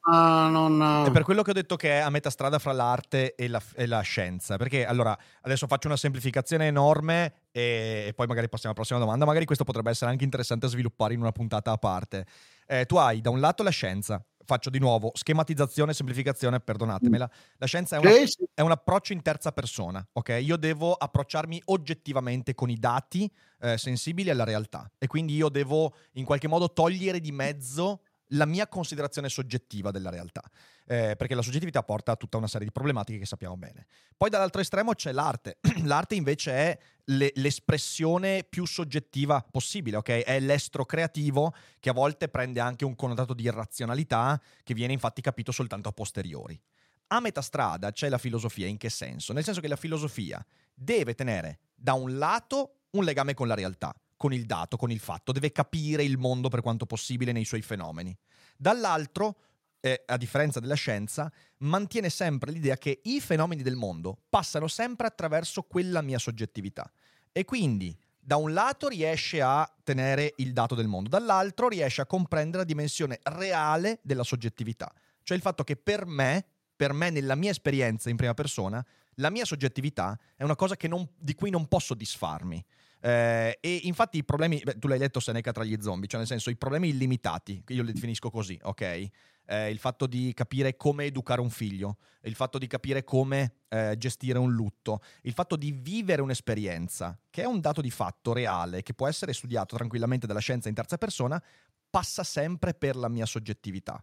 Ah, 0.08 0.48
non... 0.48 1.04
È 1.06 1.10
per 1.10 1.24
quello 1.24 1.42
che 1.42 1.50
ho 1.50 1.54
detto 1.54 1.74
che 1.74 1.90
è 1.90 1.98
a 1.98 2.10
metà 2.10 2.30
strada 2.30 2.60
fra 2.60 2.72
l'arte 2.72 3.34
e 3.34 3.48
la, 3.48 3.60
e 3.74 3.86
la 3.86 4.00
scienza. 4.02 4.56
Perché 4.56 4.86
allora 4.86 5.16
adesso 5.42 5.66
faccio 5.66 5.88
una 5.88 5.96
semplificazione 5.96 6.66
enorme 6.66 7.46
e, 7.50 8.04
e, 8.08 8.12
poi 8.14 8.26
magari 8.28 8.48
passiamo 8.48 8.74
alla 8.74 8.84
prossima 8.84 9.00
domanda. 9.00 9.24
Magari 9.24 9.44
questo 9.44 9.64
potrebbe 9.64 9.90
essere 9.90 10.10
anche 10.10 10.22
interessante 10.22 10.68
sviluppare 10.68 11.14
in 11.14 11.20
una 11.20 11.32
puntata 11.32 11.72
a 11.72 11.76
parte. 11.76 12.24
Eh, 12.66 12.86
tu 12.86 12.96
hai 12.96 13.20
da 13.20 13.30
un 13.30 13.40
lato 13.40 13.64
la 13.64 13.70
scienza, 13.70 14.24
faccio 14.44 14.70
di 14.70 14.78
nuovo 14.78 15.10
schematizzazione, 15.12 15.92
semplificazione, 15.92 16.60
perdonatemela. 16.60 17.28
La 17.56 17.66
scienza 17.66 17.96
è, 17.96 17.98
una, 17.98 18.10
è, 18.54 18.60
un 18.60 18.70
approccio 18.70 19.12
in 19.12 19.22
terza 19.22 19.50
persona, 19.50 20.06
ok? 20.12 20.38
Io 20.40 20.56
devo 20.56 20.92
approcciarmi 20.92 21.62
oggettivamente 21.66 22.54
con 22.54 22.70
i 22.70 22.78
dati 22.78 23.28
eh, 23.60 23.76
sensibili 23.76 24.30
alla 24.30 24.44
realtà 24.44 24.88
e 24.98 25.08
quindi 25.08 25.34
io 25.34 25.48
devo 25.48 25.94
in 26.12 26.24
qualche 26.24 26.46
modo 26.46 26.72
togliere 26.72 27.18
di 27.18 27.32
mezzo 27.32 28.02
la 28.30 28.46
mia 28.46 28.66
considerazione 28.66 29.28
soggettiva 29.28 29.90
della 29.90 30.10
realtà, 30.10 30.42
eh, 30.86 31.14
perché 31.16 31.34
la 31.34 31.42
soggettività 31.42 31.82
porta 31.82 32.12
a 32.12 32.16
tutta 32.16 32.36
una 32.36 32.48
serie 32.48 32.66
di 32.66 32.72
problematiche 32.72 33.18
che 33.18 33.26
sappiamo 33.26 33.56
bene. 33.56 33.86
Poi 34.16 34.30
dall'altro 34.30 34.60
estremo 34.60 34.94
c'è 34.94 35.12
l'arte. 35.12 35.58
l'arte 35.84 36.14
invece 36.14 36.52
è 36.52 36.78
le, 37.04 37.32
l'espressione 37.36 38.44
più 38.44 38.66
soggettiva 38.66 39.44
possibile, 39.48 39.96
ok? 39.98 40.08
È 40.08 40.40
l'estro 40.40 40.84
creativo 40.84 41.54
che 41.78 41.90
a 41.90 41.92
volte 41.92 42.28
prende 42.28 42.60
anche 42.60 42.84
un 42.84 42.94
connotato 42.94 43.34
di 43.34 43.44
irrazionalità 43.44 44.40
che 44.62 44.74
viene 44.74 44.92
infatti 44.92 45.20
capito 45.20 45.52
soltanto 45.52 45.88
a 45.88 45.92
posteriori. 45.92 46.60
A 47.08 47.20
metà 47.20 47.40
strada 47.40 47.92
c'è 47.92 48.08
la 48.08 48.18
filosofia, 48.18 48.66
in 48.66 48.78
che 48.78 48.90
senso? 48.90 49.32
Nel 49.32 49.44
senso 49.44 49.60
che 49.60 49.68
la 49.68 49.76
filosofia 49.76 50.44
deve 50.74 51.14
tenere 51.14 51.60
da 51.74 51.92
un 51.92 52.18
lato 52.18 52.80
un 52.90 53.04
legame 53.04 53.34
con 53.34 53.46
la 53.46 53.54
realtà, 53.54 53.94
con 54.16 54.32
il 54.32 54.46
dato, 54.46 54.76
con 54.76 54.90
il 54.90 54.98
fatto, 54.98 55.32
deve 55.32 55.52
capire 55.52 56.02
il 56.02 56.18
mondo 56.18 56.48
per 56.48 56.60
quanto 56.60 56.86
possibile 56.86 57.32
nei 57.32 57.44
suoi 57.44 57.62
fenomeni. 57.62 58.16
Dall'altro, 58.56 59.36
eh, 59.80 60.02
a 60.06 60.16
differenza 60.16 60.60
della 60.60 60.74
scienza, 60.74 61.30
mantiene 61.58 62.10
sempre 62.10 62.50
l'idea 62.50 62.76
che 62.76 63.00
i 63.04 63.20
fenomeni 63.20 63.62
del 63.62 63.76
mondo 63.76 64.18
passano 64.28 64.68
sempre 64.68 65.06
attraverso 65.06 65.62
quella 65.62 66.00
mia 66.02 66.18
soggettività. 66.18 66.90
E 67.32 67.44
quindi, 67.44 67.96
da 68.18 68.36
un 68.36 68.52
lato 68.52 68.88
riesce 68.88 69.40
a 69.40 69.70
tenere 69.84 70.32
il 70.38 70.52
dato 70.52 70.74
del 70.74 70.88
mondo, 70.88 71.08
dall'altro 71.08 71.68
riesce 71.68 72.00
a 72.00 72.06
comprendere 72.06 72.58
la 72.58 72.64
dimensione 72.64 73.20
reale 73.22 74.00
della 74.02 74.24
soggettività. 74.24 74.92
Cioè 75.22 75.36
il 75.36 75.42
fatto 75.42 75.62
che 75.62 75.76
per 75.76 76.06
me, 76.06 76.44
per 76.74 76.92
me 76.92 77.10
nella 77.10 77.36
mia 77.36 77.50
esperienza 77.50 78.10
in 78.10 78.16
prima 78.16 78.34
persona, 78.34 78.84
la 79.18 79.30
mia 79.30 79.44
soggettività 79.44 80.18
è 80.34 80.42
una 80.42 80.56
cosa 80.56 80.74
non, 80.88 81.08
di 81.16 81.34
cui 81.34 81.50
non 81.50 81.68
posso 81.68 81.94
disfarmi. 81.94 82.64
Eh, 83.00 83.58
e 83.60 83.80
infatti 83.84 84.18
i 84.18 84.24
problemi, 84.24 84.60
beh, 84.62 84.78
tu 84.78 84.88
l'hai 84.88 84.98
letto 84.98 85.20
Seneca 85.20 85.52
tra 85.52 85.64
gli 85.64 85.76
zombie, 85.80 86.08
cioè 86.08 86.18
nel 86.18 86.28
senso 86.28 86.50
i 86.50 86.56
problemi 86.56 86.88
illimitati, 86.88 87.62
io 87.68 87.82
li 87.82 87.92
definisco 87.92 88.30
così, 88.30 88.58
ok? 88.62 89.08
Eh, 89.48 89.70
il 89.70 89.78
fatto 89.78 90.06
di 90.06 90.32
capire 90.34 90.76
come 90.76 91.04
educare 91.04 91.40
un 91.40 91.50
figlio, 91.50 91.98
il 92.22 92.34
fatto 92.34 92.58
di 92.58 92.66
capire 92.66 93.04
come 93.04 93.58
eh, 93.68 93.94
gestire 93.96 94.38
un 94.38 94.52
lutto, 94.52 95.00
il 95.22 95.32
fatto 95.32 95.54
di 95.56 95.70
vivere 95.70 96.20
un'esperienza, 96.20 97.16
che 97.30 97.42
è 97.42 97.46
un 97.46 97.60
dato 97.60 97.80
di 97.80 97.90
fatto 97.90 98.32
reale, 98.32 98.82
che 98.82 98.94
può 98.94 99.06
essere 99.06 99.32
studiato 99.32 99.76
tranquillamente 99.76 100.26
dalla 100.26 100.40
scienza 100.40 100.68
in 100.68 100.74
terza 100.74 100.98
persona, 100.98 101.40
passa 101.88 102.24
sempre 102.24 102.74
per 102.74 102.96
la 102.96 103.08
mia 103.08 103.26
soggettività, 103.26 104.02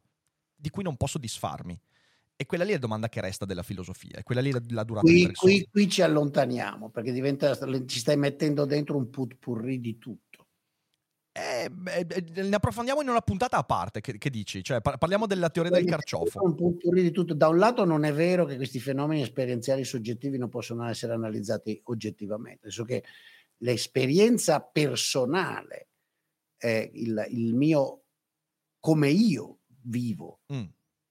di 0.55 0.69
cui 0.69 0.83
non 0.83 0.95
posso 0.95 1.17
disfarmi. 1.17 1.77
E 2.43 2.45
quella 2.45 2.65
lì 2.65 2.71
è 2.71 2.73
la 2.73 2.79
domanda 2.79 3.07
che 3.07 3.21
resta 3.21 3.45
della 3.45 3.63
filosofia, 3.63 4.17
è 4.17 4.23
quella 4.23 4.41
lì 4.41 4.51
la 4.51 4.83
durata 4.83 5.07
qui, 5.07 5.31
qui, 5.31 5.65
qui, 5.71 5.89
ci 5.89 6.01
allontaniamo, 6.01 6.89
perché 6.89 7.13
diventa, 7.13 7.55
ci 7.85 7.99
stai 7.99 8.17
mettendo 8.17 8.65
dentro 8.65 8.97
un 8.97 9.09
putpurri 9.09 9.79
di 9.79 9.97
tutto. 9.97 10.47
Eh, 11.31 11.69
beh, 11.69 12.41
ne 12.43 12.55
approfondiamo 12.55 13.01
in 13.01 13.07
una 13.07 13.21
puntata 13.21 13.55
a 13.55 13.63
parte, 13.63 14.01
che, 14.01 14.17
che 14.17 14.29
dici? 14.29 14.61
Cioè, 14.61 14.81
parliamo 14.81 15.25
della 15.25 15.49
teoria 15.49 15.71
del 15.71 15.85
carciofo. 15.85 16.43
Un 16.43 16.53
putpurri 16.53 17.01
di 17.01 17.11
tutto. 17.11 17.33
Da 17.33 17.47
un 17.47 17.57
lato 17.57 17.85
non 17.85 18.03
è 18.03 18.11
vero 18.11 18.43
che 18.43 18.57
questi 18.57 18.81
fenomeni 18.81 19.21
esperienziali 19.21 19.85
soggettivi 19.85 20.37
non 20.37 20.49
possono 20.49 20.85
essere 20.85 21.13
analizzati 21.13 21.79
oggettivamente, 21.85 22.59
nel 22.63 22.73
senso 22.73 22.83
che 22.83 23.05
l'esperienza 23.59 24.59
personale, 24.59 25.87
è 26.57 26.91
il, 26.93 27.25
il 27.29 27.53
mio, 27.53 28.03
come 28.81 29.09
io 29.09 29.59
vivo, 29.83 30.41
mm. 30.53 30.65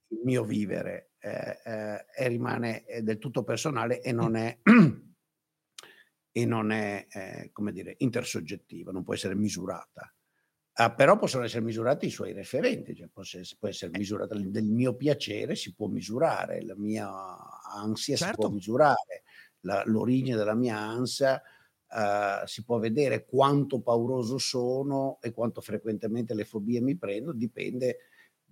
il 0.09 0.21
mio 0.25 0.45
vivere, 0.45 1.12
eh, 1.23 1.59
eh, 1.65 2.29
rimane 2.29 2.85
eh, 2.85 3.03
del 3.03 3.19
tutto 3.19 3.45
personale 3.45 4.01
e 4.01 4.11
non 4.11 4.35
è, 4.35 4.59
e 6.33 6.45
non 6.45 6.73
è 6.73 7.07
eh, 7.09 7.51
come 7.53 7.71
dire, 7.71 7.95
intersoggettiva, 7.99 8.91
non 8.91 9.05
può 9.05 9.15
essere 9.15 9.37
misurata. 9.37 10.13
Ah, 10.75 10.93
però 10.93 11.19
possono 11.19 11.45
essere 11.45 11.63
misurati 11.63 12.07
i 12.07 12.11
suoi 12.11 12.33
referenti, 12.33 12.95
cioè 12.97 13.07
può, 13.07 13.23
essere, 13.23 13.45
può 13.59 13.69
essere 13.69 13.97
misurata 13.97 14.35
del 14.35 14.65
mio 14.65 14.97
piacere, 14.97 15.55
si 15.55 15.75
può 15.75 15.87
misurare, 15.87 16.65
la 16.65 16.75
mia 16.77 17.09
ansia 17.73 18.17
certo. 18.17 18.33
si 18.33 18.35
può 18.35 18.45
certo. 18.45 18.51
misurare, 18.51 19.23
la, 19.61 19.83
l'origine 19.87 20.37
della 20.37 20.55
mia 20.55 20.79
ansia 20.79 21.41
Uh, 21.95 22.47
si 22.47 22.65
può 22.65 22.79
vedere 22.79 23.27
quanto 23.27 23.83
pauroso 23.83 24.39
sono 24.39 25.19
e 25.21 25.31
quanto 25.31 25.61
frequentemente 25.61 26.33
le 26.33 26.47
fobie 26.47 26.81
mi 26.81 26.97
prendo, 26.97 27.35
dipende 27.35 27.99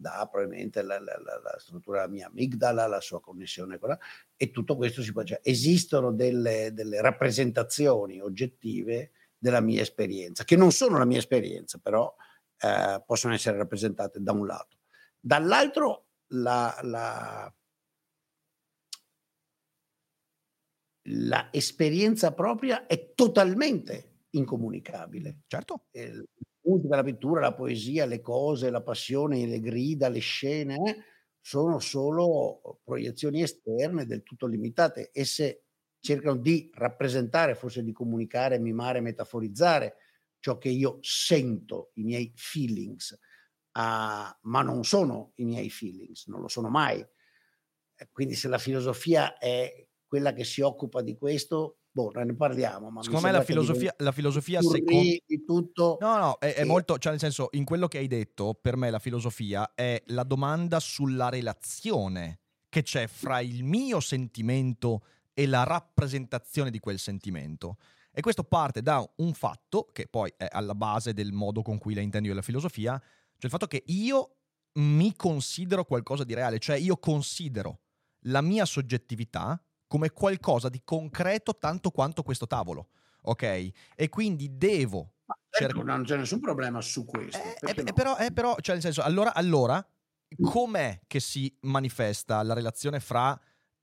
da 0.00 0.26
probabilmente 0.30 0.80
la, 0.82 0.98
la, 0.98 1.18
la, 1.18 1.58
struttura 1.58 2.00
della 2.00 2.10
mia 2.10 2.26
amigdala, 2.28 2.86
la 2.86 3.00
sua 3.00 3.20
connessione 3.20 3.78
con 3.78 3.90
la, 3.90 3.98
e 4.34 4.50
tutto 4.50 4.76
questo 4.76 5.02
si 5.02 5.12
può, 5.12 5.22
cioè, 5.22 5.40
esistono 5.42 6.10
delle, 6.10 6.70
delle, 6.72 7.02
rappresentazioni 7.02 8.20
oggettive 8.20 9.10
della 9.36 9.60
mia 9.60 9.82
esperienza, 9.82 10.44
che 10.44 10.56
non 10.56 10.72
sono 10.72 10.96
la 10.96 11.04
mia 11.04 11.18
esperienza, 11.18 11.78
però 11.78 12.12
eh, 12.58 13.02
possono 13.04 13.34
essere 13.34 13.58
rappresentate 13.58 14.22
da 14.22 14.32
un 14.32 14.46
lato. 14.46 14.78
Dall'altro 15.20 16.06
la, 16.28 16.78
la, 16.82 17.52
la 21.02 21.48
esperienza 21.52 22.32
propria 22.32 22.86
è 22.86 23.12
totalmente 23.14 24.20
incomunicabile. 24.30 25.40
Certo. 25.46 25.84
Eh, 25.90 26.24
musica, 26.62 26.96
la 26.96 27.02
pittura, 27.02 27.40
la 27.40 27.54
poesia, 27.54 28.06
le 28.06 28.20
cose, 28.20 28.70
la 28.70 28.82
passione, 28.82 29.46
le 29.46 29.60
grida, 29.60 30.08
le 30.08 30.20
scene, 30.20 30.74
eh, 30.74 30.96
sono 31.40 31.78
solo 31.78 32.80
proiezioni 32.84 33.42
esterne 33.42 34.06
del 34.06 34.22
tutto 34.22 34.46
limitate. 34.46 35.10
Esse 35.12 35.64
cercano 36.00 36.36
di 36.36 36.70
rappresentare, 36.74 37.54
forse 37.54 37.82
di 37.82 37.92
comunicare, 37.92 38.58
mimare, 38.58 39.00
metaforizzare 39.00 39.96
ciò 40.38 40.58
che 40.58 40.70
io 40.70 40.98
sento, 41.02 41.90
i 41.94 42.02
miei 42.02 42.32
feelings, 42.34 43.10
uh, 43.12 44.38
ma 44.42 44.62
non 44.62 44.84
sono 44.84 45.32
i 45.36 45.44
miei 45.44 45.70
feelings, 45.70 46.26
non 46.26 46.40
lo 46.40 46.48
sono 46.48 46.68
mai. 46.68 47.06
Quindi 48.10 48.34
se 48.34 48.48
la 48.48 48.56
filosofia 48.56 49.36
è 49.36 49.86
quella 50.06 50.32
che 50.32 50.44
si 50.44 50.62
occupa 50.62 51.02
di 51.02 51.16
questo, 51.18 51.79
boh, 51.90 52.10
ne 52.14 52.34
parliamo. 52.34 52.90
Ma 52.90 53.02
Secondo 53.02 53.26
me 53.26 53.32
la 53.32 53.42
filosofia, 53.42 53.94
la 53.98 54.12
filosofia 54.12 54.60
secondo... 54.60 55.02
di 55.26 55.44
tutto. 55.44 55.98
No, 56.00 56.16
no, 56.16 56.38
è, 56.38 56.54
è 56.54 56.60
e... 56.62 56.64
molto, 56.64 56.98
cioè 56.98 57.12
nel 57.12 57.20
senso, 57.20 57.48
in 57.52 57.64
quello 57.64 57.88
che 57.88 57.98
hai 57.98 58.06
detto, 58.06 58.54
per 58.54 58.76
me 58.76 58.90
la 58.90 58.98
filosofia 58.98 59.72
è 59.74 60.02
la 60.06 60.22
domanda 60.22 60.80
sulla 60.80 61.28
relazione 61.28 62.40
che 62.68 62.82
c'è 62.82 63.06
fra 63.06 63.40
il 63.40 63.64
mio 63.64 64.00
sentimento 64.00 65.04
e 65.34 65.46
la 65.46 65.64
rappresentazione 65.64 66.70
di 66.70 66.78
quel 66.78 66.98
sentimento. 66.98 67.76
E 68.12 68.20
questo 68.22 68.44
parte 68.44 68.82
da 68.82 69.08
un 69.16 69.32
fatto, 69.34 69.88
che 69.92 70.06
poi 70.08 70.32
è 70.36 70.46
alla 70.50 70.74
base 70.74 71.12
del 71.12 71.32
modo 71.32 71.62
con 71.62 71.78
cui 71.78 71.94
la 71.94 72.00
intendo 72.00 72.28
io 72.28 72.34
la 72.34 72.42
filosofia, 72.42 72.98
cioè 72.98 73.44
il 73.44 73.50
fatto 73.50 73.66
che 73.66 73.82
io 73.86 74.36
mi 74.74 75.14
considero 75.16 75.84
qualcosa 75.84 76.24
di 76.24 76.34
reale, 76.34 76.58
cioè 76.58 76.76
io 76.76 76.96
considero 76.96 77.80
la 78.24 78.40
mia 78.40 78.64
soggettività 78.64 79.60
come 79.90 80.10
qualcosa 80.10 80.68
di 80.68 80.82
concreto 80.84 81.58
tanto 81.58 81.90
quanto 81.90 82.22
questo 82.22 82.46
tavolo. 82.46 82.90
Ok? 83.22 83.70
E 83.96 84.08
quindi 84.08 84.56
devo. 84.56 85.14
Certo, 85.50 85.82
non 85.82 86.04
c'è 86.04 86.16
nessun 86.16 86.38
problema 86.38 86.80
su 86.80 87.04
questo. 87.04 87.42
Eh, 87.42 87.74
eh, 87.76 87.82
no? 87.82 87.92
Però, 87.92 88.16
eh, 88.16 88.30
però, 88.30 88.54
cioè 88.60 88.76
nel 88.76 88.84
senso, 88.84 89.02
allora, 89.02 89.34
allora, 89.34 89.84
com'è 90.40 91.00
che 91.08 91.18
si 91.18 91.52
manifesta 91.62 92.40
la 92.44 92.54
relazione 92.54 93.00
fra 93.00 93.38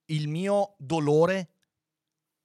il 0.05 0.29
mio 0.29 0.75
dolore 0.77 1.49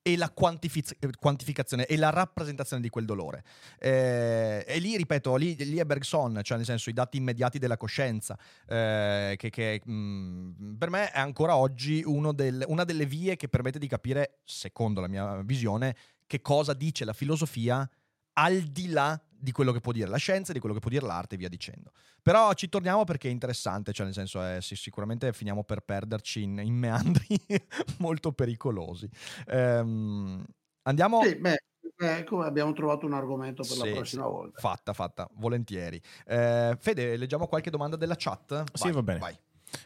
e 0.03 0.17
la 0.17 0.31
quantifiz- 0.31 0.97
quantificazione 1.19 1.87
e 1.87 1.97
la 1.97 2.11
rappresentazione 2.11 2.83
di 2.83 2.89
quel 2.89 3.05
dolore. 3.05 3.45
Eh, 3.79 4.65
e 4.67 4.79
lì, 4.79 4.97
ripeto, 4.97 5.37
lì, 5.37 5.55
lì, 5.57 5.77
è 5.77 5.85
Bergson, 5.85 6.41
cioè 6.43 6.57
nel 6.57 6.67
senso 6.67 6.91
i 6.91 6.93
dati 6.93 7.17
immediati 7.17 7.59
della 7.59 7.77
coscienza, 7.77 8.37
eh, 8.67 9.37
che, 9.39 9.51
che 9.51 9.81
mh, 9.85 9.93
mm, 9.93 10.75
per 10.75 10.91
me 10.91 11.11
è 11.11 11.19
ancora 11.19 11.57
oggi 11.57 12.05
del, 12.35 12.65
una 12.67 12.85
delle 12.85 13.07
vie 13.07 13.37
che 13.37 13.49
permette 13.49 13.79
di 13.79 13.87
capire, 13.87 14.41
secondo 14.45 15.01
la 15.01 15.09
mia 15.09 15.41
visione, 15.43 15.97
che 16.27 16.41
cosa 16.41 16.75
dice 16.75 17.05
la 17.05 17.13
filosofia 17.13 17.89
al 18.35 18.61
di 18.63 18.89
là 18.89 19.21
di 19.43 19.51
quello 19.51 19.73
che 19.73 19.81
può 19.81 19.91
dire 19.91 20.09
la 20.09 20.19
scienza, 20.19 20.53
di 20.53 20.61
quello 20.61 20.73
che 20.73 20.81
può 20.81 20.89
dire 20.89 21.05
l'arte 21.05 21.35
e 21.35 21.39
via 21.39 21.49
dicendo. 21.49 21.91
Però 22.23 22.53
ci 22.53 22.69
torniamo 22.69 23.03
perché 23.03 23.27
è 23.27 23.33
interessante, 23.33 23.93
cioè 23.93 24.05
nel 24.07 24.15
senso 24.15 24.41
è, 24.41 24.61
sì, 24.61 24.77
sicuramente 24.77 25.33
finiamo 25.33 25.65
per 25.65 25.81
perderci 25.81 26.43
in, 26.43 26.61
in 26.63 26.75
meandri 26.75 27.37
molto 27.99 28.31
pericolosi. 28.31 29.09
Ehm, 29.49 30.45
andiamo... 30.83 31.23
Sì, 31.25 31.35
beh, 31.35 31.59
ecco, 31.97 32.43
abbiamo 32.43 32.73
trovato 32.73 33.05
un 33.05 33.15
argomento 33.15 33.63
per 33.63 33.73
Sì, 33.73 33.79
la 33.79 33.95
prossima 33.97 34.25
sì. 34.25 34.31
volta. 34.31 34.61
Fatta, 34.61 34.93
fatta, 34.93 35.29
volentieri. 35.35 36.01
Eh, 36.25 36.77
Fede, 36.79 37.17
leggiamo 37.17 37.49
qualche 37.49 37.71
domanda 37.71 37.97
della 37.97 38.15
chat? 38.17 38.63
Sì, 38.75 38.85
Vai, 38.85 38.93
va 38.93 39.03
bene. 39.03 39.19
vai. 39.19 39.37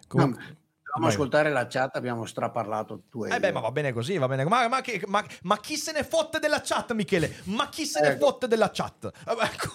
Comunque, 0.06 0.56
Dobbiamo 0.96 1.08
ascoltare 1.08 1.50
la 1.50 1.66
chat, 1.66 1.94
abbiamo 1.96 2.24
straparlato 2.24 3.02
tu 3.10 3.24
e 3.26 3.34
Eh 3.34 3.38
beh, 3.38 3.48
io. 3.48 3.52
ma 3.52 3.60
va 3.60 3.70
bene 3.70 3.92
così, 3.92 4.16
va 4.16 4.26
bene. 4.28 4.44
Ma, 4.44 4.66
ma 4.66 4.80
che- 4.80 5.02
ma- 5.06 5.24
ma 5.42 5.58
chi 5.60 5.76
se 5.76 5.92
ne 5.92 6.02
fotte 6.04 6.38
della 6.38 6.62
chat, 6.64 6.92
Michele? 6.94 7.30
Ma 7.44 7.68
chi 7.68 7.84
se 7.84 8.00
ne 8.00 8.08
Ecco. 8.12 8.26
fotte 8.26 8.48
della 8.48 8.70
chat? 8.72 9.04
Eh, 9.04 9.34
beh, 9.34 9.42
ecco. 9.44 9.68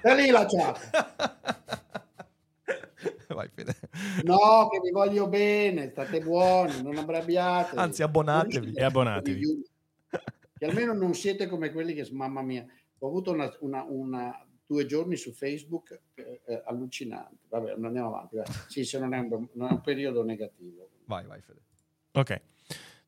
È 0.00 0.14
lì 0.14 0.30
la 0.30 0.46
chat. 0.46 1.84
Vai, 3.28 3.50
Fede. 3.52 3.74
No, 4.22 4.68
che 4.70 4.80
vi 4.82 4.90
voglio 4.92 5.28
bene, 5.28 5.90
state 5.90 6.20
buoni, 6.20 6.80
non 6.82 6.96
abbracciate. 6.96 7.76
Anzi, 7.76 8.02
abbonatevi. 8.02 8.72
E 8.72 8.82
abbonatevi. 8.82 9.64
Che 10.58 10.64
almeno 10.64 10.94
non 10.94 11.12
siete 11.12 11.48
come 11.48 11.70
quelli 11.70 11.92
che, 11.92 12.08
mamma 12.12 12.40
mia, 12.40 12.64
ho 13.00 13.06
avuto 13.08 13.32
una, 13.32 13.54
una- 13.60 13.84
una- 13.86 14.45
due 14.66 14.86
giorni 14.86 15.16
su 15.16 15.32
Facebook 15.32 16.00
eh, 16.14 16.40
eh, 16.44 16.62
allucinanti. 16.66 17.46
Vabbè, 17.48 17.72
andiamo 17.72 18.08
avanti. 18.08 18.36
vai. 18.36 18.46
Sì, 18.66 18.84
se 18.84 18.98
non 18.98 19.14
è 19.14 19.18
un, 19.18 19.48
non 19.52 19.68
è 19.68 19.72
un 19.72 19.80
periodo 19.80 20.22
negativo. 20.22 20.88
Vai, 21.04 21.24
vai, 21.26 21.40
Fede. 21.40 21.60
Ok. 22.12 22.40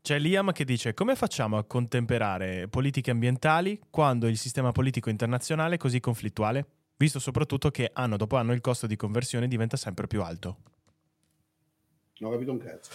C'è 0.01 0.19
Liam 0.19 0.53
che 0.53 0.65
dice 0.65 0.95
come 0.95 1.17
facciamo 1.17 1.59
a 1.59 1.65
contemperare 1.65 2.69
politiche 2.69 3.11
ambientali 3.11 3.81
quando 3.91 4.27
il 4.29 4.39
sistema 4.39 4.73
politico 4.73 5.11
internazionale 5.11 5.75
è 5.75 5.79
così 5.79 6.01
conflittuale? 6.01 6.67
Visto 6.97 7.19
soprattutto 7.19 7.71
che 7.71 7.91
anno 7.93 8.17
dopo 8.17 8.37
anno 8.37 8.53
il 8.53 8.61
costo 8.61 8.87
di 8.87 8.97
conversione 8.97 9.49
diventa 9.49 9.77
sempre 9.77 10.07
più 10.07 10.23
alto. 10.23 10.57
Non 12.19 12.31
ho 12.31 12.33
capito 12.33 12.53
un 12.53 12.59
cazzo. 12.59 12.91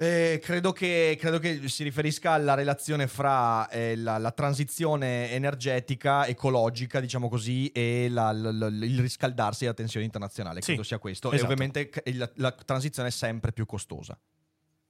Eh, 0.00 0.38
credo, 0.40 0.70
che, 0.70 1.16
credo 1.18 1.40
che 1.40 1.66
si 1.68 1.82
riferisca 1.82 2.30
alla 2.30 2.54
relazione 2.54 3.08
fra 3.08 3.68
eh, 3.68 3.96
la, 3.96 4.16
la 4.18 4.30
transizione 4.30 5.32
energetica, 5.32 6.24
ecologica, 6.24 7.00
diciamo 7.00 7.28
così, 7.28 7.66
e 7.72 8.06
la- 8.08 8.30
la- 8.30 8.52
la- 8.52 8.66
il 8.68 9.00
riscaldarsi 9.00 9.62
della 9.64 9.74
tensione 9.74 10.04
internazionale. 10.06 10.60
Credo 10.60 10.82
Sì, 10.82 10.88
sia 10.88 10.98
questo. 10.98 11.32
esatto. 11.32 11.50
E 11.50 11.52
ovviamente 11.52 11.90
la, 12.14 12.30
la 12.36 12.52
transizione 12.52 13.08
è 13.08 13.10
sempre 13.10 13.52
più 13.52 13.66
costosa. 13.66 14.16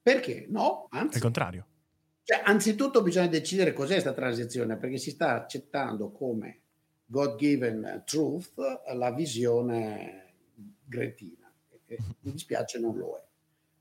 Perché? 0.01 0.45
No, 0.47 0.87
È 0.91 0.97
anzi, 0.97 1.15
il 1.17 1.23
contrario. 1.23 1.65
Cioè, 2.21 2.43
anzitutto 2.45 3.01
bisogna 3.01 3.25
decidere 3.27 3.73
cos'è 3.73 3.93
questa 3.93 4.13
transizione, 4.13 4.77
perché 4.77 4.99
si 4.99 5.09
sta 5.09 5.33
accettando 5.33 6.11
come 6.11 6.59
God-given 7.07 8.03
truth 8.05 8.53
la 8.93 9.11
visione 9.11 10.33
gretina. 10.85 11.51
E 11.87 11.97
mi 12.19 12.31
dispiace, 12.31 12.77
non 12.77 12.95
lo 12.95 13.17
è. 13.17 13.27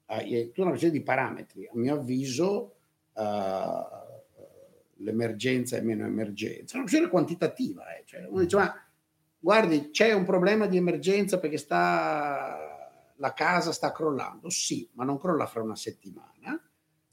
È 0.09 0.47
tutta 0.53 0.69
una 0.69 0.77
serie 0.77 0.91
di 0.91 1.03
parametri. 1.03 1.67
A 1.67 1.73
mio 1.75 1.95
avviso, 1.97 2.77
ah, 3.13 4.07
l'emergenza 4.97 5.77
è 5.77 5.83
meno 5.83 6.07
emergenza. 6.07 6.73
È 6.73 6.77
una 6.77 6.87
questione 6.87 7.09
quantitativa. 7.11 7.95
eh. 7.95 8.05
Cioè, 8.07 8.25
uno 8.25 8.41
dice, 8.41 8.57
ma 8.57 8.75
guardi, 9.39 9.91
c'è 9.91 10.13
un 10.15 10.25
problema 10.25 10.67
di 10.67 10.79
emergenza 10.79 11.39
perché 11.39 11.59
sta, 11.59 13.13
la 13.17 13.33
casa 13.35 13.71
sta 13.73 13.93
crollando. 13.93 14.49
Sì, 14.49 14.89
ma 14.95 15.05
non 15.05 15.19
crolla 15.19 15.45
fra 15.45 15.61
una 15.63 15.77
settimana. 15.77 16.59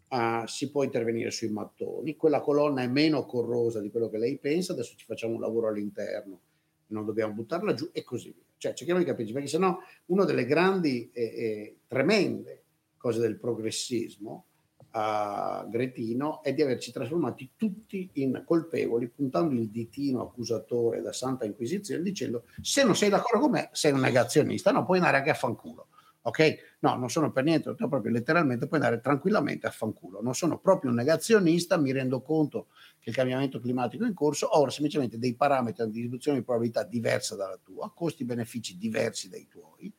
Ah, 0.10 0.46
si 0.48 0.72
può 0.72 0.84
intervenire 0.84 1.32
sui 1.32 1.50
mattoni, 1.50 2.16
quella 2.16 2.40
colonna 2.40 2.82
è 2.84 2.88
meno 2.88 3.26
corrosa 3.26 3.82
di 3.82 3.90
quello 3.90 4.08
che 4.08 4.18
lei 4.20 4.38
pensa, 4.38 4.72
adesso 4.72 4.96
ci 4.96 5.04
facciamo 5.04 5.34
un 5.34 5.42
lavoro 5.42 5.68
all'interno, 5.68 6.40
non 6.88 7.04
dobbiamo 7.06 7.34
buttarla 7.34 7.74
giù 7.74 7.90
e 7.92 8.04
così 8.04 8.32
via. 8.32 8.44
Cioè, 8.56 8.74
cerchiamo 8.74 9.00
di 9.02 9.06
capirci, 9.06 9.34
perché 9.34 9.48
sennò 9.50 9.78
una 10.06 10.24
delle 10.24 10.46
grandi 10.46 11.10
e 11.12 11.24
e 11.24 11.78
tremende 11.88 12.65
cose 13.06 13.20
del 13.20 13.38
progressismo 13.38 14.46
ah, 14.92 15.64
gretino 15.70 16.42
è 16.42 16.56
di 16.56 16.64
averci 16.64 16.92
trasformati 16.92 17.52
tutti 17.56 18.10
in 18.14 18.42
colpevoli, 18.44 19.10
puntando 19.10 19.54
il 19.54 19.70
ditino 19.70 20.24
accusatore 20.24 21.02
da 21.02 21.14
Santa 21.14 21.46
Inquisizione, 21.46 22.02
dicendo 22.02 22.46
se 22.62 22.84
non 22.84 22.96
sei 22.96 23.10
d'accordo 23.10 23.42
con 23.42 23.52
me 23.52 23.70
sei 23.74 23.92
un 23.92 24.00
negazionista, 24.00 24.72
no, 24.72 24.86
puoi 24.86 24.98
andare 24.98 25.18
anche 25.18 25.30
a 25.30 25.36
fanculo. 25.36 25.90
Ok? 26.24 26.78
No, 26.80 26.96
non 26.96 27.12
sono 27.12 27.32
per 27.32 27.44
niente, 27.44 27.76
proprio 27.76 28.12
letteralmente 28.12 28.66
puoi 28.66 28.80
andare 28.80 29.00
tranquillamente 29.00 29.68
a 29.68 29.70
fanculo. 29.70 30.24
Non 30.24 30.34
sono 30.34 30.58
proprio 30.58 30.90
un 30.90 30.96
negazionista, 30.96 31.78
mi 31.78 31.92
rendo 31.92 32.24
conto 32.24 32.70
che 32.98 33.12
il 33.12 33.16
cambiamento 33.16 33.60
climatico 33.60 34.06
è 34.06 34.08
in 34.08 34.16
corso, 34.16 34.48
ho 34.48 34.68
semplicemente 34.70 35.20
dei 35.20 35.36
parametri 35.36 35.86
di 35.86 35.92
distribuzione 35.92 36.40
di 36.40 36.44
probabilità 36.44 36.84
diversa 36.84 37.36
dalla 37.36 37.60
tua, 37.64 37.92
costi-benefici 37.94 38.76
diversi 38.80 39.30
dai 39.30 39.48
tuoi, 39.48 39.94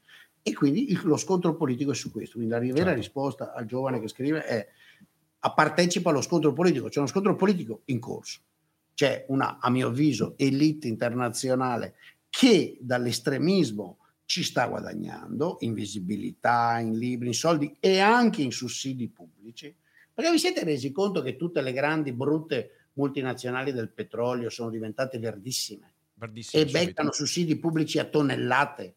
e 0.49 0.53
quindi 0.55 0.93
il- 0.93 1.01
lo 1.03 1.17
scontro 1.17 1.57
politico 1.57 1.91
è 1.91 1.95
su 1.95 2.13
questo. 2.13 2.37
Quindi 2.37 2.53
la 2.53 2.61
vera 2.61 2.75
Certo. 2.77 2.95
risposta 2.95 3.53
al 3.53 3.67
giovane 3.67 3.99
che 3.99 4.07
scrive 4.07 4.45
è 4.45 4.69
partecipa 5.55 6.11
allo 6.11 6.21
scontro 6.21 6.53
politico, 6.53 6.89
c'è 6.89 6.99
uno 6.99 7.09
scontro 7.09 7.35
politico 7.35 7.83
in 7.87 7.99
corso. 7.99 8.41
C'è 8.95 9.27
una, 9.29 9.59
a 9.61 9.71
mio 9.71 9.89
avviso, 9.89 10.35
elite 10.37 10.87
internazionale 10.89 11.95
che 12.31 12.79
dall'estremismo 12.81 13.99
ci 14.25 14.43
sta 14.43 14.67
guadagnando 14.67 15.57
in 15.61 15.73
visibilità, 15.73 16.79
in 16.79 16.97
libri, 16.99 17.29
in 17.29 17.35
soldi 17.35 17.77
e 17.81 17.99
anche 18.01 18.43
in 18.43 18.53
sussidi 18.53 19.09
pubblici. 19.09 19.75
Perché 20.13 20.31
vi 20.31 20.39
siete 20.39 20.65
resi 20.65 20.93
conto 20.93 21.23
che 21.23 21.37
tutte 21.37 21.61
le 21.61 21.73
grandi 21.73 22.13
brutte 22.13 22.89
multinazionali 22.95 23.73
del 23.73 23.91
petrolio 23.91 24.49
sono 24.49 24.71
diventate 24.71 25.19
verdissime 25.19 25.93
Verdissimo, 26.15 26.63
e 26.63 26.67
subito. 26.67 26.85
beccano 26.87 27.13
sussidi 27.13 27.57
pubblici 27.57 27.99
a 27.99 28.05
tonnellate? 28.05 28.96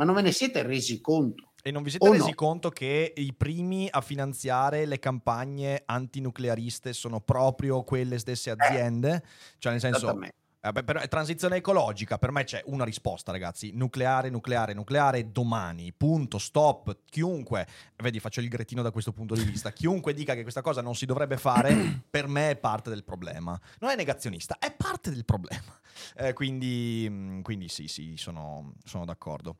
Ma 0.00 0.06
non 0.06 0.14
ve 0.14 0.22
ne 0.22 0.32
siete 0.32 0.62
resi 0.62 0.98
conto? 1.02 1.50
E 1.62 1.70
non 1.70 1.82
vi 1.82 1.90
siete 1.90 2.08
O 2.08 2.12
resi 2.12 2.30
no? 2.30 2.34
conto 2.34 2.70
che 2.70 3.12
i 3.14 3.34
primi 3.34 3.86
a 3.90 4.00
finanziare 4.00 4.86
le 4.86 4.98
campagne 4.98 5.82
antinucleariste 5.84 6.94
sono 6.94 7.20
proprio 7.20 7.82
quelle 7.82 8.18
stesse 8.18 8.48
aziende? 8.48 9.22
Cioè, 9.58 9.72
nel 9.72 9.80
senso, 9.82 10.18
eh, 10.62 10.72
beh, 10.72 10.84
però, 10.84 11.06
transizione 11.06 11.56
ecologica, 11.56 12.16
per 12.16 12.30
me 12.30 12.44
c'è 12.44 12.62
una 12.64 12.84
risposta, 12.84 13.30
ragazzi. 13.30 13.72
Nucleare, 13.74 14.30
nucleare, 14.30 14.72
nucleare 14.72 15.32
domani. 15.32 15.92
Punto, 15.92 16.38
stop. 16.38 17.00
Chiunque, 17.04 17.66
vedi, 17.96 18.20
faccio 18.20 18.40
il 18.40 18.48
gretino 18.48 18.80
da 18.80 18.90
questo 18.90 19.12
punto 19.12 19.34
di 19.34 19.42
vista. 19.42 19.70
Chiunque 19.76 20.14
dica 20.14 20.32
che 20.32 20.40
questa 20.40 20.62
cosa 20.62 20.80
non 20.80 20.94
si 20.94 21.04
dovrebbe 21.04 21.36
fare, 21.36 22.04
per 22.08 22.26
me 22.26 22.52
è 22.52 22.56
parte 22.56 22.88
del 22.88 23.04
problema. 23.04 23.60
Non 23.80 23.90
è 23.90 23.96
negazionista, 23.96 24.56
è 24.58 24.72
parte 24.74 25.10
del 25.10 25.26
problema. 25.26 25.78
Eh, 26.16 26.32
quindi, 26.32 27.06
mm, 27.06 27.42
quindi 27.42 27.68
sì, 27.68 27.86
sì, 27.86 28.14
sono, 28.16 28.72
sono 28.82 29.04
d'accordo. 29.04 29.56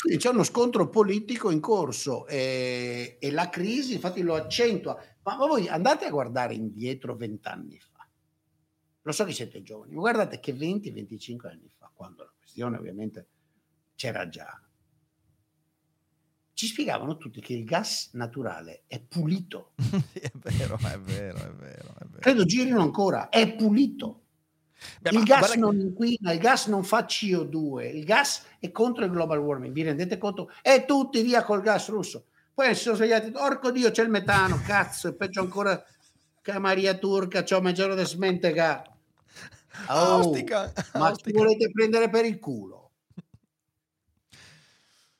Quindi 0.00 0.18
c'è 0.18 0.30
uno 0.30 0.42
scontro 0.42 0.88
politico 0.88 1.50
in 1.50 1.60
corso 1.60 2.26
e, 2.26 3.16
e 3.20 3.30
la 3.30 3.48
crisi 3.48 3.94
infatti 3.94 4.22
lo 4.22 4.34
accentua. 4.34 4.96
Ma, 5.22 5.36
ma 5.36 5.46
voi 5.46 5.68
andate 5.68 6.04
a 6.06 6.10
guardare 6.10 6.54
indietro 6.54 7.14
vent'anni 7.16 7.78
fa. 7.78 8.06
Lo 9.02 9.12
so 9.12 9.24
che 9.24 9.32
siete 9.32 9.62
giovani, 9.62 9.94
ma 9.94 10.00
guardate 10.00 10.40
che 10.40 10.54
20-25 10.54 11.46
anni 11.48 11.70
fa, 11.76 11.90
quando 11.92 12.24
la 12.24 12.32
questione 12.36 12.78
ovviamente 12.78 13.28
c'era 13.94 14.28
già, 14.28 14.60
ci 16.54 16.66
spiegavano 16.66 17.16
tutti 17.16 17.40
che 17.40 17.52
il 17.52 17.64
gas 17.64 18.10
naturale 18.12 18.84
è 18.86 19.00
pulito. 19.00 19.72
È 20.14 20.30
vero, 20.34 20.76
è 20.76 20.98
vero, 20.98 21.38
è 21.38 21.52
vero. 21.52 21.94
È 21.98 22.04
vero. 22.04 22.20
Credo 22.20 22.44
girino 22.44 22.80
ancora, 22.80 23.28
è 23.28 23.54
pulito. 23.54 24.23
Beh, 25.00 25.10
il 25.10 25.22
gas 25.24 25.50
che- 25.50 25.58
non 25.58 25.78
inquina, 25.78 26.32
il 26.32 26.38
gas 26.38 26.66
non 26.66 26.84
fa 26.84 27.04
CO2, 27.04 27.90
il 27.94 28.04
gas 28.04 28.44
è 28.58 28.70
contro 28.70 29.04
il 29.04 29.10
global 29.10 29.38
warming, 29.38 29.72
vi 29.72 29.82
rendete 29.82 30.18
conto? 30.18 30.50
E 30.62 30.84
tutti 30.86 31.22
via 31.22 31.42
col 31.44 31.60
gas 31.60 31.88
russo. 31.88 32.26
Poi 32.54 32.74
si 32.74 32.82
sono 32.82 32.96
svegliati, 32.96 33.32
orco 33.34 33.70
Dio, 33.70 33.90
c'è 33.90 34.02
il 34.02 34.10
metano, 34.10 34.60
cazzo, 34.64 35.08
e 35.08 35.14
peggio 35.14 35.40
ancora 35.40 35.84
che 36.40 36.58
Maria 36.58 36.94
Turca, 36.94 37.42
c'ho 37.42 37.60
mezz'ora 37.60 37.94
di 37.94 38.04
smentega. 38.04 38.88
Oh, 39.88 40.18
Ostica, 40.30 40.72
ma 40.94 41.08
ci 41.08 41.14
ostica. 41.14 41.38
volete 41.38 41.68
prendere 41.68 42.08
per 42.08 42.24
il 42.24 42.38
culo? 42.38 42.92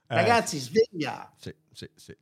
Eh, 0.06 0.14
Ragazzi, 0.14 0.58
sveglia. 0.58 1.32
Sì, 1.36 1.52
sì, 1.72 1.88
sì. 1.94 2.14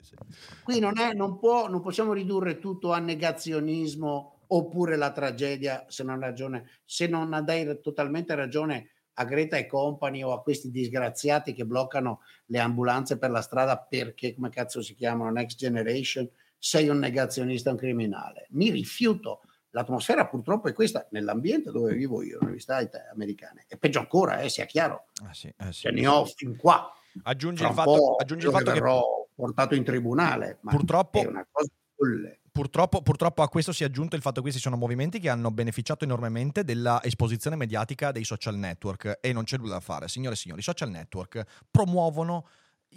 Qui 0.62 0.78
non, 0.78 0.98
è, 0.98 1.12
non, 1.12 1.38
può, 1.38 1.68
non 1.68 1.82
possiamo 1.82 2.14
ridurre 2.14 2.58
tutto 2.58 2.92
a 2.92 2.98
negazionismo 2.98 4.31
oppure 4.54 4.96
la 4.96 5.12
tragedia, 5.12 5.84
se 5.88 6.02
non, 6.02 6.20
ragione, 6.20 6.80
se 6.84 7.06
non 7.06 7.42
dai 7.44 7.80
totalmente 7.80 8.34
ragione 8.34 8.90
a 9.14 9.24
Greta 9.24 9.56
e 9.56 9.66
company 9.66 10.22
o 10.22 10.32
a 10.32 10.42
questi 10.42 10.70
disgraziati 10.70 11.52
che 11.54 11.64
bloccano 11.64 12.20
le 12.46 12.58
ambulanze 12.58 13.18
per 13.18 13.30
la 13.30 13.40
strada 13.40 13.78
perché, 13.78 14.34
come 14.34 14.50
cazzo 14.50 14.82
si 14.82 14.94
chiamano, 14.94 15.30
Next 15.30 15.56
Generation, 15.56 16.28
sei 16.58 16.88
un 16.88 16.98
negazionista, 16.98 17.70
un 17.70 17.76
criminale. 17.76 18.46
Mi 18.50 18.70
rifiuto. 18.70 19.40
L'atmosfera 19.70 20.26
purtroppo 20.26 20.68
è 20.68 20.74
questa 20.74 21.06
nell'ambiente 21.12 21.70
dove 21.70 21.94
vivo 21.94 22.22
io, 22.22 22.38
università 22.42 22.80
it- 22.80 23.08
americane. 23.10 23.64
E 23.68 23.78
peggio 23.78 24.00
ancora, 24.00 24.40
eh, 24.40 24.50
sia 24.50 24.66
chiaro, 24.66 25.06
Ah, 25.24 25.32
sì, 25.32 25.48
eh, 25.48 25.72
sì, 25.72 25.80
ce 25.80 25.90
ne 25.92 26.00
sì. 26.00 26.06
ho 26.06 26.24
fin 26.26 26.56
qua. 26.56 26.92
Aggiungi 27.22 27.62
Fra 27.62 27.70
il 27.70 27.74
fatto, 27.74 28.16
aggiungi 28.16 28.44
il 28.44 28.52
io 28.52 28.58
fatto 28.58 28.70
che 28.70 28.78
verrò 28.78 29.26
portato 29.34 29.74
in 29.74 29.82
tribunale, 29.82 30.58
ma 30.60 30.72
purtroppo 30.72 31.18
è 31.20 31.26
una 31.26 31.46
cosa 31.50 31.70
folle. 31.96 32.40
Purtroppo, 32.52 33.00
purtroppo, 33.00 33.40
a 33.40 33.48
questo 33.48 33.72
si 33.72 33.82
è 33.82 33.86
aggiunto 33.86 34.14
il 34.14 34.20
fatto 34.20 34.36
che 34.36 34.42
questi 34.42 34.60
sono 34.60 34.76
movimenti 34.76 35.18
che 35.18 35.30
hanno 35.30 35.50
beneficiato 35.50 36.04
enormemente 36.04 36.64
della 36.64 37.02
esposizione 37.02 37.56
mediatica 37.56 38.12
dei 38.12 38.24
social 38.24 38.56
network 38.56 39.20
e 39.22 39.32
non 39.32 39.44
c'è 39.44 39.56
nulla 39.56 39.74
da 39.74 39.80
fare. 39.80 40.06
Signore 40.06 40.34
e 40.34 40.36
signori, 40.36 40.60
i 40.60 40.62
social 40.64 40.90
network 40.90 41.42
promuovono 41.70 42.46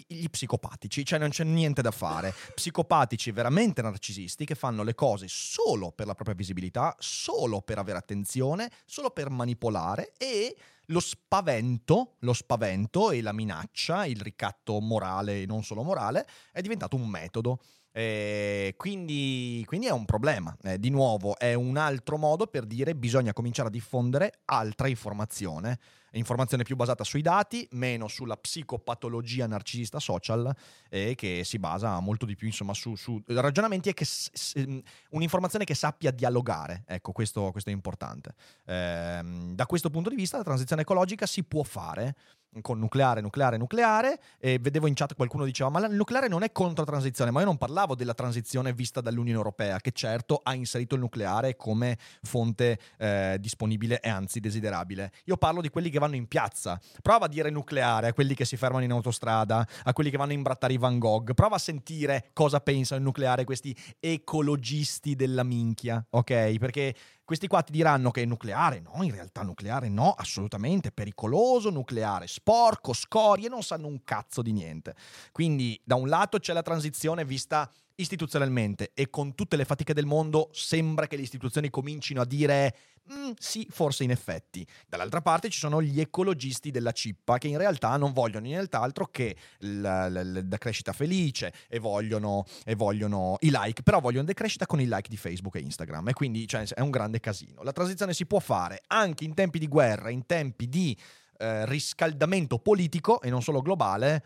gli 0.07 0.27
psicopatici, 0.29 1.05
cioè 1.05 1.19
non 1.19 1.29
c'è 1.29 1.45
niente 1.45 1.81
da 1.81 1.91
fare. 1.91 2.33
Psicopatici 2.53 3.31
veramente 3.31 3.81
narcisisti 3.81 4.43
che 4.43 4.55
fanno 4.55 4.83
le 4.83 4.93
cose 4.93 5.27
solo 5.29 5.93
per 5.93 6.05
la 6.05 6.15
propria 6.15 6.35
visibilità, 6.35 6.93
solo 6.99 7.61
per 7.61 7.77
avere 7.77 7.97
attenzione, 7.97 8.69
solo 8.85 9.11
per 9.11 9.29
manipolare 9.29 10.11
e 10.17 10.53
lo 10.87 10.99
spavento, 10.99 12.15
lo 12.19 12.33
spavento 12.33 13.11
e 13.11 13.21
la 13.21 13.31
minaccia, 13.31 14.05
il 14.05 14.19
ricatto 14.19 14.81
morale 14.81 15.43
e 15.43 15.45
non 15.45 15.63
solo 15.63 15.81
morale, 15.81 16.27
è 16.51 16.59
diventato 16.59 16.97
un 16.97 17.07
metodo. 17.07 17.59
Eh, 17.97 18.73
quindi, 18.75 19.63
quindi, 19.65 19.87
è 19.87 19.91
un 19.91 20.03
problema. 20.03 20.53
Eh, 20.63 20.77
di 20.77 20.89
nuovo, 20.89 21.37
è 21.37 21.53
un 21.53 21.77
altro 21.77 22.17
modo 22.17 22.45
per 22.45 22.65
dire 22.65 22.93
bisogna 22.93 23.31
cominciare 23.31 23.69
a 23.69 23.71
diffondere 23.71 24.41
altra 24.45 24.89
informazione. 24.89 25.79
Informazione 26.11 26.63
più 26.63 26.75
basata 26.75 27.05
sui 27.05 27.21
dati, 27.21 27.65
meno 27.71 28.09
sulla 28.09 28.35
psicopatologia 28.35 29.47
narcisista 29.47 29.99
social 29.99 30.53
e 30.89 31.13
che 31.15 31.43
si 31.45 31.57
basa 31.57 31.97
molto 32.01 32.25
di 32.25 32.35
più 32.35 32.47
insomma, 32.47 32.73
su, 32.73 32.95
su 32.95 33.21
ragionamenti 33.27 33.89
e 33.89 33.93
che 33.93 34.05
s- 34.05 34.29
s- 34.31 34.65
un'informazione 35.11 35.63
che 35.63 35.73
sappia 35.73 36.11
dialogare. 36.11 36.83
Ecco, 36.87 37.13
questo, 37.13 37.51
questo 37.51 37.69
è 37.69 37.73
importante. 37.73 38.33
Eh, 38.65 39.21
da 39.53 39.65
questo 39.65 39.89
punto 39.89 40.09
di 40.09 40.15
vista 40.15 40.35
la 40.35 40.43
transizione 40.43 40.81
ecologica 40.81 41.25
si 41.25 41.43
può 41.45 41.63
fare 41.63 42.15
con 42.61 42.79
nucleare, 42.79 43.21
nucleare, 43.21 43.57
nucleare. 43.57 44.19
E 44.39 44.59
vedevo 44.59 44.87
in 44.87 44.93
chat 44.93 45.15
qualcuno 45.15 45.45
diceva: 45.45 45.69
Ma 45.69 45.85
il 45.85 45.93
nucleare 45.93 46.27
non 46.27 46.43
è 46.43 46.51
contro 46.51 46.83
la 46.83 46.91
transizione. 46.91 47.31
Ma 47.31 47.39
io 47.39 47.45
non 47.45 47.57
parlavo 47.57 47.95
della 47.95 48.13
transizione 48.13 48.73
vista 48.73 49.01
dall'Unione 49.01 49.37
Europea, 49.37 49.79
che 49.79 49.91
certo 49.91 50.41
ha 50.43 50.53
inserito 50.53 50.95
il 50.95 51.01
nucleare 51.01 51.55
come 51.55 51.97
fonte 52.21 52.79
eh, 52.97 53.37
disponibile 53.39 53.99
e 53.99 54.09
anzi 54.09 54.39
desiderabile. 54.39 55.11
Io 55.25 55.37
parlo 55.37 55.61
di 55.61 55.69
quelli 55.69 55.89
che 55.89 55.99
vanno 55.99 56.15
in 56.15 56.27
piazza. 56.27 56.79
Prova 57.01 57.25
a 57.25 57.29
dire 57.29 57.49
nucleare 57.49 58.07
a 58.07 58.13
quelli 58.13 58.35
che 58.35 58.45
si 58.45 58.57
fermano 58.57 58.83
in 58.83 58.91
autostrada, 58.91 59.67
a 59.83 59.93
quelli 59.93 60.09
che 60.09 60.17
vanno 60.17 60.31
a 60.31 60.35
imbrattare 60.35 60.73
i 60.73 60.77
Van 60.77 60.99
Gogh. 60.99 61.33
Prova 61.33 61.55
a 61.55 61.59
sentire 61.59 62.29
cosa 62.33 62.59
pensano 62.59 62.99
il 62.99 63.05
nucleare 63.05 63.43
questi 63.43 63.75
ecologisti 63.99 65.15
della 65.15 65.43
minchia, 65.43 66.05
ok? 66.09 66.57
Perché 66.57 66.95
questi 67.25 67.47
qua 67.47 67.63
ti 67.63 67.71
diranno 67.71 68.11
che 68.11 68.21
è 68.21 68.25
nucleare, 68.25 68.79
no, 68.79 69.03
in 69.03 69.11
realtà 69.11 69.41
nucleare 69.41 69.89
no, 69.89 70.11
assolutamente, 70.11 70.91
pericoloso, 70.91 71.71
nucleare. 71.71 72.27
Sporco, 72.27 72.93
scorie, 72.93 73.49
non 73.49 73.63
sanno 73.63 73.87
un 73.87 74.03
cazzo 74.03 74.43
di 74.43 74.53
niente. 74.53 74.95
Quindi 75.31 75.79
da 75.83 75.95
un 75.95 76.07
lato 76.07 76.37
c'è 76.37 76.53
la 76.53 76.61
transizione 76.61 77.25
vista 77.25 77.69
istituzionalmente 77.95 78.91
e 78.93 79.09
con 79.09 79.35
tutte 79.35 79.55
le 79.55 79.65
fatiche 79.65 79.93
del 79.93 80.05
mondo 80.05 80.49
sembra 80.51 81.07
che 81.07 81.15
le 81.15 81.21
istituzioni 81.21 81.69
comincino 81.69 82.21
a 82.21 82.25
dire 82.25 82.75
mm, 83.11 83.31
sì, 83.37 83.67
forse 83.69 84.03
in 84.03 84.11
effetti. 84.11 84.65
Dall'altra 84.87 85.21
parte 85.21 85.49
ci 85.49 85.59
sono 85.59 85.81
gli 85.81 85.99
ecologisti 85.99 86.71
della 86.71 86.91
cippa 86.91 87.37
che 87.37 87.47
in 87.47 87.57
realtà 87.57 87.95
non 87.97 88.11
vogliono 88.13 88.45
nient'altro 88.45 89.07
che 89.07 89.35
la, 89.59 90.09
la, 90.09 90.23
la 90.23 90.41
decrescita 90.41 90.93
felice 90.93 91.53
e 91.67 91.79
vogliono, 91.79 92.45
e 92.65 92.75
vogliono, 92.75 93.37
i 93.41 93.49
like, 93.51 93.83
però 93.83 93.99
vogliono 93.99 94.25
decrescita 94.25 94.65
con 94.65 94.81
i 94.81 94.85
like 94.85 95.09
di 95.09 95.17
Facebook 95.17 95.55
e 95.55 95.59
Instagram 95.59 96.09
e 96.09 96.13
quindi 96.13 96.47
cioè, 96.47 96.67
è 96.67 96.81
un 96.81 96.91
grande 96.91 97.19
casino. 97.19 97.63
La 97.63 97.71
transizione 97.71 98.13
si 98.13 98.25
può 98.25 98.39
fare 98.39 98.83
anche 98.87 99.23
in 99.23 99.33
tempi 99.33 99.59
di 99.59 99.67
guerra, 99.67 100.09
in 100.09 100.25
tempi 100.25 100.67
di 100.67 100.97
eh, 101.37 101.65
riscaldamento 101.65 102.59
politico 102.59 103.21
e 103.21 103.29
non 103.29 103.41
solo 103.41 103.61
globale 103.61 104.23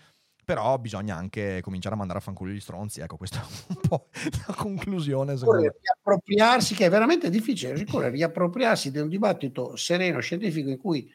però 0.49 0.79
bisogna 0.79 1.15
anche 1.15 1.59
cominciare 1.61 1.93
a 1.93 1.97
mandare 1.99 2.17
a 2.17 2.21
fanculo 2.23 2.49
gli 2.49 2.59
stronzi. 2.59 3.01
Ecco, 3.01 3.17
questa 3.17 3.39
è 3.39 3.43
un 3.67 3.75
po' 3.87 4.07
la 4.47 4.55
conclusione. 4.55 5.33
Occorre 5.33 5.75
riappropriarsi, 5.79 6.73
che 6.73 6.87
è 6.87 6.89
veramente 6.89 7.29
difficile, 7.29 7.79
occorre 7.79 8.09
riappropriarsi 8.09 8.89
di 8.89 8.97
un 8.97 9.09
dibattito 9.09 9.75
sereno, 9.75 10.19
scientifico, 10.21 10.69
in 10.69 10.79
cui 10.79 11.07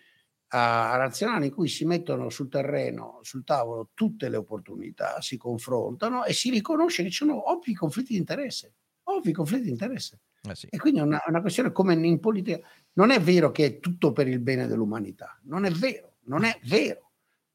a 0.50 0.94
razionale, 0.94 1.46
in 1.46 1.52
cui 1.52 1.66
si 1.66 1.84
mettono 1.84 2.30
sul 2.30 2.48
terreno, 2.48 3.18
sul 3.22 3.42
tavolo, 3.42 3.90
tutte 3.92 4.28
le 4.28 4.36
opportunità, 4.36 5.20
si 5.20 5.36
confrontano 5.36 6.24
e 6.24 6.32
si 6.32 6.50
riconosce 6.50 7.02
che 7.02 7.10
ci 7.10 7.16
sono 7.16 7.50
ovvi 7.50 7.74
conflitti 7.74 8.12
di 8.12 8.20
interesse. 8.20 8.74
Ovvi 9.02 9.32
conflitti 9.32 9.64
di 9.64 9.70
interesse. 9.70 10.20
Eh 10.48 10.54
sì. 10.54 10.68
E 10.70 10.78
quindi 10.78 11.00
è 11.00 11.02
una, 11.02 11.20
una 11.26 11.40
questione 11.40 11.72
come 11.72 11.94
in 11.94 12.20
politica. 12.20 12.60
Non 12.92 13.10
è 13.10 13.20
vero 13.20 13.50
che 13.50 13.66
è 13.66 13.80
tutto 13.80 14.12
per 14.12 14.28
il 14.28 14.38
bene 14.38 14.68
dell'umanità, 14.68 15.40
non 15.46 15.64
è 15.64 15.72
vero, 15.72 16.18
non 16.26 16.44
è 16.44 16.56
vero 16.66 17.03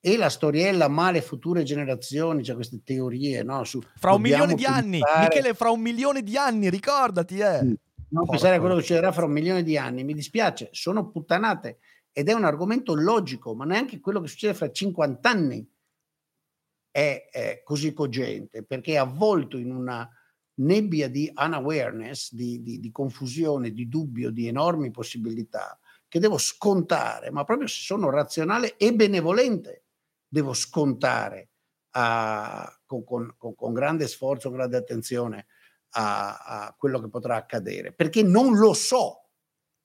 e 0.02 0.16
la 0.16 0.30
storiella 0.30 0.88
male 0.88 1.22
future 1.22 1.64
generazioni, 1.64 2.44
cioè 2.44 2.56
queste 2.56 2.82
teorie, 2.84 3.44
no? 3.44 3.64
Su, 3.66 3.82
fra 3.96 4.14
un 4.14 4.22
milione 4.22 4.56
di 4.56 4.66
anni, 4.66 5.02
Michele, 5.20 5.54
fra 5.54 5.72
un 5.72 5.82
milione 5.82 6.24
di 6.24 6.38
anni, 6.38 6.70
ricordati, 6.70 7.40
eh. 7.40 7.62
Non 8.12 8.26
Porco. 8.26 8.32
pensare 8.32 8.56
a 8.56 8.60
quello 8.60 8.76
che 8.76 8.82
succederà 8.82 9.12
fra 9.12 9.26
un 9.26 9.32
milione 9.32 9.62
di 9.62 9.78
anni, 9.78 10.04
mi 10.04 10.14
dispiace, 10.14 10.70
sono 10.72 11.12
puttanate 11.12 11.80
ed 12.12 12.28
è 12.28 12.34
un 12.34 12.44
argomento 12.44 12.96
logico, 12.96 13.54
ma 13.54 13.66
neanche 13.66 14.00
quello 14.00 14.20
che 14.20 14.28
succede 14.28 14.54
fra 14.56 14.72
50 14.72 15.30
anni 15.30 15.70
è, 16.90 17.28
è 17.32 17.62
così 17.64 17.94
cogente, 17.94 18.64
perché 18.64 18.94
è 18.94 18.98
avvolto 18.98 19.58
in 19.58 19.72
una 19.72 20.10
nebbia 20.56 21.08
di 21.08 21.32
unawareness, 21.36 22.34
di, 22.34 22.64
di, 22.64 22.80
di 22.80 22.92
confusione, 22.92 23.72
di 23.72 23.88
dubbio, 23.88 24.32
di 24.32 24.48
enormi 24.48 24.92
possibilità 24.92 25.80
che 26.08 26.20
devo 26.20 26.40
scontare, 26.40 27.30
ma 27.30 27.44
proprio 27.44 27.68
se 27.68 27.82
sono 27.84 28.10
razionale 28.10 28.76
e 28.76 28.94
benevolente 28.94 29.84
devo 30.30 30.54
scontare 30.54 31.50
uh, 31.94 32.70
con, 32.86 33.04
con, 33.38 33.56
con, 33.56 33.74
grande 33.74 34.08
sforzo, 34.08 34.52
grande 34.52 34.78
attenzione 34.78 35.48
a, 35.92 36.38
a, 36.38 36.76
quello 36.78 37.00
che 37.00 37.10
potrà 37.10 37.36
accadere, 37.36 37.92
perché 37.92 38.24
non 38.24 38.58
lo 38.58 38.74
so 38.74 39.30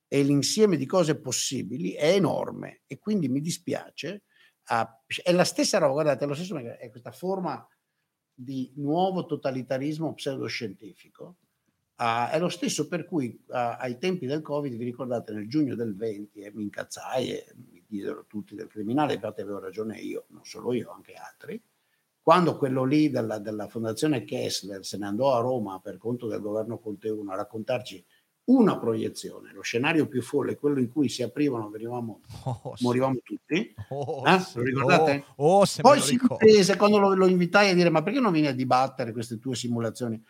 e 0.07 0.22
l'insieme 0.22 0.76
di 0.76 0.86
cose 0.86 1.18
possibili 1.18 1.92
è 1.95 2.12
enorme 2.12 2.82
e 2.86 2.99
quindi 2.99 3.28
mi 3.28 3.40
dispiace. 3.40 4.24
Uh, 4.68 4.86
è 5.22 5.32
la 5.32 5.45
stessa 5.45 5.78
roba, 5.78 5.92
guardate, 5.92 6.24
è 6.24 6.28
lo 6.28 6.34
stesso, 6.34 6.57
è 6.57 6.90
questa 6.90 7.12
forma 7.12 7.66
di 8.32 8.72
nuovo 8.76 9.26
totalitarismo 9.26 10.14
pseudoscientifico 10.14 11.38
Uh, 11.97 12.28
è 12.28 12.40
lo 12.40 12.49
stesso 12.49 12.88
per 12.88 13.05
cui 13.05 13.40
uh, 13.47 13.53
ai 13.55 13.99
tempi 13.99 14.26
del 14.26 14.42
Covid, 14.42 14.74
vi 14.74 14.82
ricordate, 14.82 15.32
nel 15.32 15.49
giugno 15.49 15.76
del 15.76 15.95
20 15.95 16.40
eh, 16.40 16.53
mi 16.53 16.64
incazzai 16.64 17.30
e 17.30 17.55
mi 17.95 18.01
diedero 18.01 18.24
tutti 18.26 18.55
del 18.55 18.66
criminale, 18.66 19.14
infatti 19.14 19.40
avevo 19.40 19.61
ragione 19.61 19.99
io, 19.99 20.24
non 20.28 20.45
solo 20.45 20.72
io, 20.72 20.90
anche 20.90 21.14
altri. 21.14 21.61
Quando 22.20 22.57
quello 22.57 22.84
lì 22.84 23.11
della, 23.11 23.38
della 23.38 23.68
Fondazione 23.68 24.24
Kessler 24.24 24.84
se 24.84 24.97
ne 24.97 25.07
andò 25.07 25.36
a 25.36 25.40
Roma 25.40 25.78
per 25.80 25.99
conto 25.99 26.26
del 26.26 26.40
governo 26.40 26.78
Conte 26.78 27.11
1 27.11 27.32
a 27.32 27.36
raccontarci 27.36 28.05
una 28.47 28.78
proiezione, 28.78 29.53
lo 29.53 29.62
scenario 29.62 30.07
più 30.07 30.20
folle, 30.20 30.57
quello 30.57 30.78
in 30.78 30.90
cui 30.90 31.09
si 31.09 31.22
aprivano, 31.22 31.70
venivamo, 31.70 32.20
oh, 32.45 32.74
morivamo 32.80 33.14
sì. 33.14 33.22
tutti. 33.22 33.74
Oh, 33.88 34.22
eh? 34.26 34.38
sì. 34.40 34.59
Lo 34.59 34.62
ricordate? 34.62 35.24
Oh, 35.36 35.61
oh 35.61 35.64
Poi 35.80 36.01
si 36.01 36.18
prese 36.36 36.76
quando 36.76 36.99
lo, 36.99 37.14
lo, 37.14 37.26
invitai 37.26 37.70
a 37.70 37.74
dire: 37.74 37.88
Ma 37.88 38.03
perché 38.03 38.20
non 38.20 38.32
vieni 38.32 38.49
a 38.49 38.55
dibattere 38.55 39.12
queste 39.12 39.38
tue 39.38 39.55
simulazioni? 39.55 40.22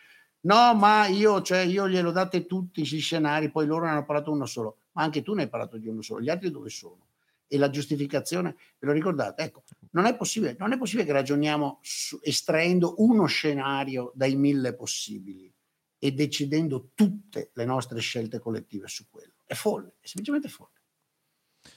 No, 0.42 0.74
ma 0.74 1.06
io, 1.06 1.42
cioè, 1.42 1.60
io 1.60 1.88
glielo 1.88 2.12
date 2.12 2.46
tutti 2.46 2.82
gli 2.82 3.00
scenari, 3.00 3.50
poi 3.50 3.66
loro 3.66 3.86
ne 3.86 3.92
hanno 3.92 4.04
parlato 4.04 4.30
uno 4.30 4.46
solo, 4.46 4.76
ma 4.92 5.02
anche 5.02 5.22
tu 5.22 5.32
ne 5.34 5.42
hai 5.42 5.48
parlato 5.48 5.78
di 5.78 5.88
uno 5.88 6.02
solo, 6.02 6.20
gli 6.20 6.28
altri 6.28 6.50
dove 6.50 6.68
sono? 6.68 7.06
E 7.46 7.58
la 7.58 7.70
giustificazione, 7.70 8.56
ve 8.78 8.86
lo 8.86 8.92
ricordate? 8.92 9.42
Ecco, 9.42 9.64
non 9.90 10.06
è 10.06 10.16
possibile, 10.16 10.56
non 10.58 10.72
è 10.72 10.78
possibile 10.78 11.04
che 11.04 11.12
ragioniamo 11.12 11.78
su, 11.82 12.18
estraendo 12.22 12.94
uno 12.98 13.26
scenario 13.26 14.12
dai 14.14 14.34
mille 14.34 14.74
possibili 14.74 15.52
e 15.98 16.12
decidendo 16.12 16.90
tutte 16.94 17.50
le 17.54 17.64
nostre 17.64 18.00
scelte 18.00 18.38
collettive 18.38 18.88
su 18.88 19.06
quello. 19.08 19.34
È 19.44 19.54
folle, 19.54 19.94
è 20.00 20.06
semplicemente 20.06 20.48
folle. 20.48 20.72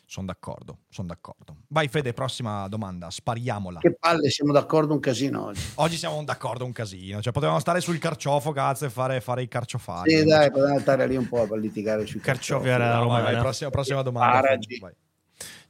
Sono 0.06 0.26
d'accordo, 0.26 0.80
sono 0.90 1.08
d'accordo. 1.08 1.64
Vai 1.68 1.88
Fede, 1.88 2.14
prossima 2.14 2.68
domanda, 2.68 3.10
spariamola. 3.10 3.80
Che 3.80 3.96
palle, 3.98 4.30
siamo 4.30 4.52
d'accordo 4.52 4.94
un 4.94 5.00
casino 5.00 5.46
oggi. 5.46 5.62
Oggi 5.76 5.96
siamo 5.96 6.22
d'accordo 6.24 6.66
un 6.66 6.72
casino, 6.72 7.22
cioè 7.22 7.32
potevamo 7.32 7.60
stare 7.60 7.80
sul 7.80 8.00
carciofo, 8.00 8.52
cazzo, 8.52 8.86
e 8.86 8.90
fare, 8.90 9.22
fare 9.22 9.44
i 9.44 9.48
carciofari. 9.48 10.10
Sì, 10.12 10.24
dai, 10.24 10.52
potevamo 10.52 10.80
stare 10.80 11.08
lì 11.08 11.16
un 11.16 11.28
po' 11.28 11.44
a 11.44 11.58
litigare 11.58 12.06
sui 12.06 12.20
carciofi. 12.20 12.64
Carciofi 12.64 12.70
alla 12.70 13.00
Roma. 13.00 13.22
Vai, 13.22 13.38
prossima, 13.38 13.70
prossima 13.70 14.02
domanda. 14.02 14.58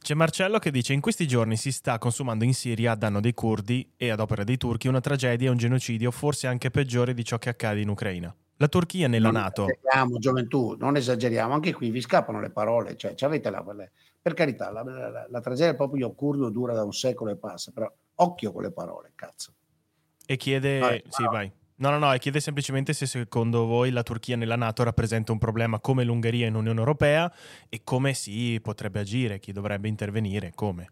C'è 0.00 0.14
Marcello 0.14 0.58
che 0.58 0.70
dice: 0.70 0.92
In 0.92 1.00
questi 1.00 1.26
giorni 1.26 1.56
si 1.56 1.72
sta 1.72 1.98
consumando 1.98 2.44
in 2.44 2.54
Siria 2.54 2.92
a 2.92 2.96
danno 2.96 3.20
dei 3.20 3.34
curdi 3.34 3.92
e 3.96 4.10
ad 4.10 4.20
opera 4.20 4.44
dei 4.44 4.56
turchi 4.56 4.88
una 4.88 5.00
tragedia 5.00 5.48
e 5.48 5.50
un 5.50 5.56
genocidio, 5.56 6.10
forse 6.10 6.46
anche 6.46 6.70
peggiore 6.70 7.14
di 7.14 7.24
ciò 7.24 7.38
che 7.38 7.50
accade 7.50 7.80
in 7.80 7.88
Ucraina. 7.88 8.34
La 8.56 8.68
Turchia 8.68 9.06
nella 9.06 9.30
non 9.30 9.40
Nato. 9.40 9.68
Esageriamo, 9.68 10.18
gioventù, 10.18 10.76
non 10.78 10.96
esageriamo, 10.96 11.54
anche 11.54 11.72
qui 11.72 11.90
vi 11.90 12.00
scappano 12.00 12.40
le 12.40 12.50
parole, 12.50 12.96
cioè 12.96 13.14
avete 13.20 13.50
la, 13.50 13.64
per 14.20 14.34
carità, 14.34 14.70
la, 14.70 14.82
la, 14.82 15.26
la 15.28 15.40
tragedia 15.40 15.66
del 15.66 15.76
popolo 15.76 16.12
curdo 16.12 16.50
dura 16.50 16.74
da 16.74 16.82
un 16.82 16.92
secolo 16.92 17.30
e 17.30 17.36
passa, 17.36 17.70
però 17.70 17.92
occhio 18.16 18.52
con 18.52 18.62
le 18.62 18.72
parole, 18.72 19.12
cazzo. 19.14 19.52
E 20.26 20.36
chiede, 20.36 20.78
vai, 20.78 21.02
sì, 21.08 21.22
vai. 21.24 21.52
No, 21.80 21.90
no, 21.90 21.98
no, 21.98 22.12
chiede 22.18 22.40
semplicemente 22.40 22.92
se 22.92 23.06
secondo 23.06 23.64
voi 23.64 23.90
la 23.90 24.02
Turchia 24.02 24.36
nella 24.36 24.56
Nato 24.56 24.82
rappresenta 24.82 25.30
un 25.30 25.38
problema 25.38 25.78
come 25.78 26.02
l'Ungheria 26.02 26.48
in 26.48 26.56
Unione 26.56 26.78
Europea 26.78 27.32
e 27.68 27.82
come 27.84 28.14
si 28.14 28.58
potrebbe 28.60 28.98
agire, 28.98 29.38
chi 29.38 29.52
dovrebbe 29.52 29.86
intervenire, 29.86 30.50
come. 30.56 30.90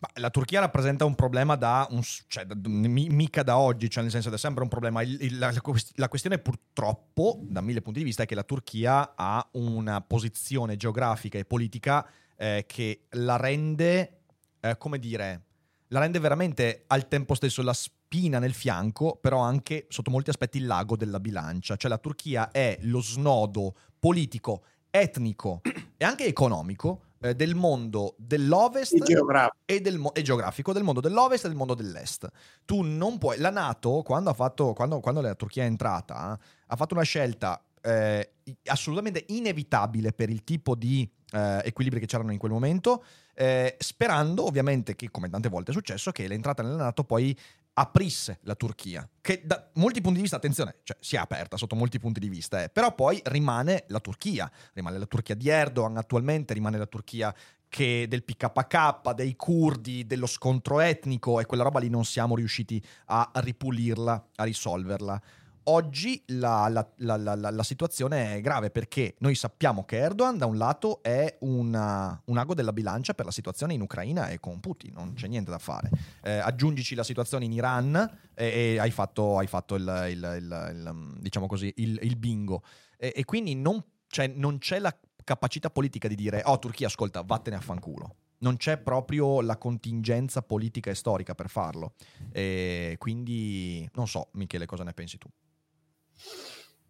Ma 0.00 0.10
la 0.16 0.28
Turchia 0.28 0.60
rappresenta 0.60 1.06
un 1.06 1.14
problema 1.14 1.56
da, 1.56 1.86
un, 1.90 2.02
cioè, 2.02 2.44
da, 2.44 2.54
mica 2.58 3.42
da 3.42 3.56
oggi, 3.56 3.88
cioè 3.88 4.02
nel 4.02 4.12
senso 4.12 4.30
è 4.30 4.36
sempre 4.36 4.62
un 4.62 4.68
problema. 4.68 5.00
Il, 5.00 5.16
il, 5.22 5.38
la, 5.38 5.50
la, 5.94 6.08
questione 6.08 6.38
purtroppo, 6.38 7.38
da 7.42 7.62
mille 7.62 7.80
punti 7.80 8.00
di 8.00 8.04
vista, 8.04 8.24
è 8.24 8.26
che 8.26 8.34
la 8.34 8.42
Turchia 8.42 9.14
ha 9.16 9.48
una 9.52 10.02
posizione 10.02 10.76
geografica 10.76 11.38
e 11.38 11.46
politica 11.46 12.06
eh, 12.36 12.64
che 12.66 13.06
la 13.12 13.36
rende, 13.36 14.18
eh, 14.60 14.76
come 14.76 14.98
dire, 14.98 15.44
la 15.88 16.00
rende 16.00 16.18
veramente 16.18 16.84
al 16.88 17.08
tempo 17.08 17.34
stesso 17.34 17.62
la 17.62 17.72
spina 17.72 18.38
nel 18.38 18.54
fianco, 18.54 19.18
però 19.20 19.40
anche 19.40 19.86
sotto 19.88 20.10
molti 20.10 20.30
aspetti 20.30 20.58
il 20.58 20.66
lago 20.66 20.96
della 20.96 21.20
bilancia. 21.20 21.76
Cioè 21.76 21.90
la 21.90 21.98
Turchia 21.98 22.50
è 22.50 22.78
lo 22.82 23.00
snodo 23.00 23.74
politico, 23.98 24.64
etnico 24.90 25.60
e 25.96 26.04
anche 26.04 26.24
economico 26.24 27.02
eh, 27.20 27.34
del 27.34 27.54
mondo 27.54 28.14
dell'ovest 28.18 28.94
e, 28.94 28.98
geografico. 28.98 29.56
E, 29.64 29.80
del, 29.80 30.10
e, 30.12 30.22
geografico 30.22 30.72
del 30.72 30.82
mondo 30.82 31.00
dell'ovest 31.00 31.44
e 31.44 31.48
del 31.48 31.56
mondo 31.56 31.74
dell'est. 31.74 32.28
Tu 32.64 32.82
non 32.82 33.18
puoi. 33.18 33.38
La 33.38 33.50
Nato, 33.50 34.02
quando, 34.02 34.30
ha 34.30 34.34
fatto, 34.34 34.72
quando, 34.72 35.00
quando 35.00 35.20
la 35.20 35.34
Turchia 35.34 35.64
è 35.64 35.66
entrata, 35.66 36.38
ha 36.66 36.76
fatto 36.76 36.94
una 36.94 37.04
scelta 37.04 37.62
eh, 37.80 38.32
assolutamente 38.64 39.24
inevitabile 39.28 40.12
per 40.12 40.30
il 40.30 40.42
tipo 40.44 40.74
di 40.74 41.08
eh, 41.32 41.60
equilibri 41.64 42.00
che 42.00 42.06
c'erano 42.06 42.32
in 42.32 42.38
quel 42.38 42.52
momento, 42.52 43.04
eh, 43.36 43.76
sperando 43.78 44.46
ovviamente 44.46 44.96
che, 44.96 45.10
come 45.10 45.28
tante 45.28 45.48
volte 45.48 45.70
è 45.70 45.74
successo, 45.74 46.10
che 46.10 46.26
l'entrata 46.26 46.62
nella 46.62 46.76
Nato 46.76 47.04
poi 47.04 47.36
aprisse 47.78 48.38
la 48.42 48.54
Turchia, 48.54 49.06
che 49.20 49.42
da 49.44 49.68
molti 49.74 50.00
punti 50.00 50.16
di 50.16 50.22
vista, 50.22 50.36
attenzione, 50.36 50.76
cioè 50.82 50.96
si 50.98 51.16
è 51.16 51.18
aperta 51.18 51.58
sotto 51.58 51.76
molti 51.76 51.98
punti 51.98 52.20
di 52.20 52.28
vista, 52.30 52.62
eh, 52.62 52.70
però 52.70 52.94
poi 52.94 53.20
rimane 53.24 53.84
la 53.88 54.00
Turchia, 54.00 54.50
rimane 54.72 54.98
la 54.98 55.04
Turchia 55.04 55.34
di 55.34 55.50
Erdogan 55.50 55.98
attualmente, 55.98 56.54
rimane 56.54 56.78
la 56.78 56.86
Turchia 56.86 57.34
che 57.68 58.06
del 58.08 58.24
PKK, 58.24 59.12
dei 59.12 59.36
curdi, 59.36 60.06
dello 60.06 60.26
scontro 60.26 60.80
etnico 60.80 61.38
e 61.40 61.44
quella 61.44 61.64
roba 61.64 61.80
lì 61.80 61.90
non 61.90 62.06
siamo 62.06 62.36
riusciti 62.36 62.82
a 63.06 63.30
ripulirla, 63.34 64.28
a 64.36 64.44
risolverla. 64.44 65.22
Oggi 65.68 66.22
la, 66.26 66.68
la, 66.68 67.16
la, 67.16 67.34
la, 67.34 67.62
situazione 67.64 68.36
è 68.36 68.40
grave 68.40 68.70
perché 68.70 69.16
noi 69.18 69.34
sappiamo 69.34 69.84
che 69.84 69.96
Erdogan 69.96 70.38
da 70.38 70.46
un 70.46 70.56
lato 70.56 71.02
è 71.02 71.38
una, 71.40 72.20
un 72.26 72.38
ago 72.38 72.54
della 72.54 72.72
bilancia 72.72 73.14
per 73.14 73.24
la 73.24 73.32
situazione 73.32 73.74
in 73.74 73.80
Ucraina 73.80 74.28
e 74.28 74.38
con 74.38 74.60
Putin, 74.60 74.92
non 74.94 75.14
c'è 75.14 75.26
niente 75.26 75.50
da 75.50 75.58
fare. 75.58 75.90
Eh, 76.22 76.38
aggiungici 76.38 76.94
la 76.94 77.02
situazione 77.02 77.46
in 77.46 77.52
Iran 77.52 77.96
e, 78.34 78.46
e 78.46 78.78
hai 78.78 78.92
fatto, 78.92 79.38
hai 79.38 79.48
fatto 79.48 79.74
il, 79.74 80.06
il, 80.08 80.38
il, 80.38 80.72
il, 80.72 81.14
diciamo 81.18 81.46
così, 81.46 81.72
il, 81.78 82.16
bingo. 82.16 82.62
E, 82.96 83.12
e 83.16 83.24
quindi 83.24 83.56
non, 83.56 83.82
cioè, 84.06 84.28
non 84.28 84.58
c'è 84.58 84.78
la 84.78 84.96
capacità 85.24 85.68
politica 85.68 86.06
di 86.06 86.14
dire 86.14 86.42
oh 86.44 86.60
Turchia 86.60 86.86
ascolta 86.86 87.22
vattene 87.22 87.56
a 87.56 87.60
fanculo 87.60 88.14
non 88.38 88.56
c'è 88.56 88.76
proprio 88.78 89.40
la 89.40 89.56
contingenza 89.56 90.42
politica 90.42 90.90
e 90.90 90.94
storica 90.94 91.34
per 91.34 91.48
farlo. 91.48 91.94
E 92.30 92.96
quindi 92.98 93.88
non 93.94 94.06
so, 94.06 94.28
Michele, 94.34 94.66
cosa 94.66 94.84
ne 94.84 94.92
pensi 94.92 95.16
tu? 95.18 95.28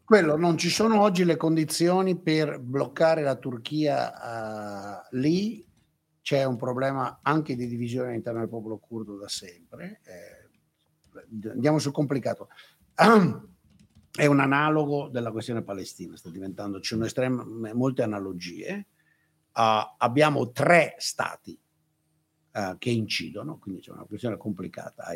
Quello, 0.04 0.36
non 0.36 0.56
ci 0.56 0.70
sono 0.70 1.00
oggi 1.00 1.24
le 1.24 1.36
condizioni 1.36 2.16
per 2.16 2.60
bloccare 2.60 3.22
la 3.22 3.34
Turchia 3.34 4.12
uh, 5.10 5.16
lì, 5.16 5.66
c'è 6.22 6.44
un 6.44 6.56
problema 6.56 7.18
anche 7.22 7.56
di 7.56 7.66
divisione 7.66 8.10
all'interno 8.10 8.38
del 8.40 8.48
popolo 8.48 8.78
curdo 8.78 9.16
da 9.16 9.28
sempre. 9.28 10.00
Eh, 10.04 11.50
andiamo 11.50 11.78
sul 11.78 11.92
complicato. 11.92 12.48
è 14.12 14.26
un 14.26 14.40
analogo 14.40 15.08
della 15.08 15.32
questione 15.32 15.62
palestina, 15.62 16.16
sta 16.16 16.30
diventando, 16.30 16.80
ci 16.80 16.94
sono 16.94 17.04
estreme, 17.04 17.74
molte 17.74 18.02
analogie. 18.02 18.86
Uh, 19.52 19.94
abbiamo 19.98 20.52
tre 20.52 20.94
stati 20.98 21.58
uh, 22.56 22.78
che 22.78 22.90
incidono, 22.90 23.58
quindi 23.58 23.82
c'è 23.82 23.90
una 23.90 24.04
questione 24.04 24.36
complicata, 24.38 25.12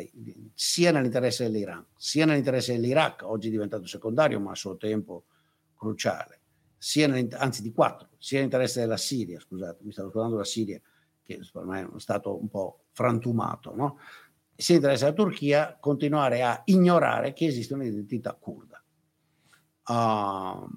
sia 0.53 0.91
nell'interesse 0.91 1.43
dell'Iran, 1.43 1.85
sia 1.95 2.25
nell'interesse 2.25 2.73
dell'Iraq, 2.73 3.23
oggi 3.23 3.47
è 3.47 3.51
diventato 3.51 3.87
secondario, 3.87 4.39
ma 4.39 4.51
a 4.51 4.55
suo 4.55 4.77
tempo 4.77 5.25
cruciale, 5.75 6.39
anzi 7.37 7.61
di 7.61 7.71
quattro, 7.71 8.09
sia 8.19 8.37
nell'interesse 8.37 8.81
della 8.81 8.97
Siria, 8.97 9.39
scusate, 9.39 9.83
mi 9.83 9.91
stavo 9.91 10.11
scordando 10.11 10.37
la 10.37 10.45
Siria, 10.45 10.79
che 11.23 11.39
me 11.63 11.81
è 11.81 11.85
uno 11.85 11.99
stato 11.99 12.39
un 12.39 12.47
po' 12.47 12.85
frantumato, 12.91 13.75
no? 13.75 13.97
sia 14.55 14.75
nell'interesse 14.75 15.11
della 15.11 15.23
Turchia, 15.23 15.77
continuare 15.79 16.43
a 16.43 16.61
ignorare 16.65 17.33
che 17.33 17.47
esiste 17.47 17.73
un'identità 17.73 18.33
kurda. 18.33 18.83
Uh, 19.87 20.67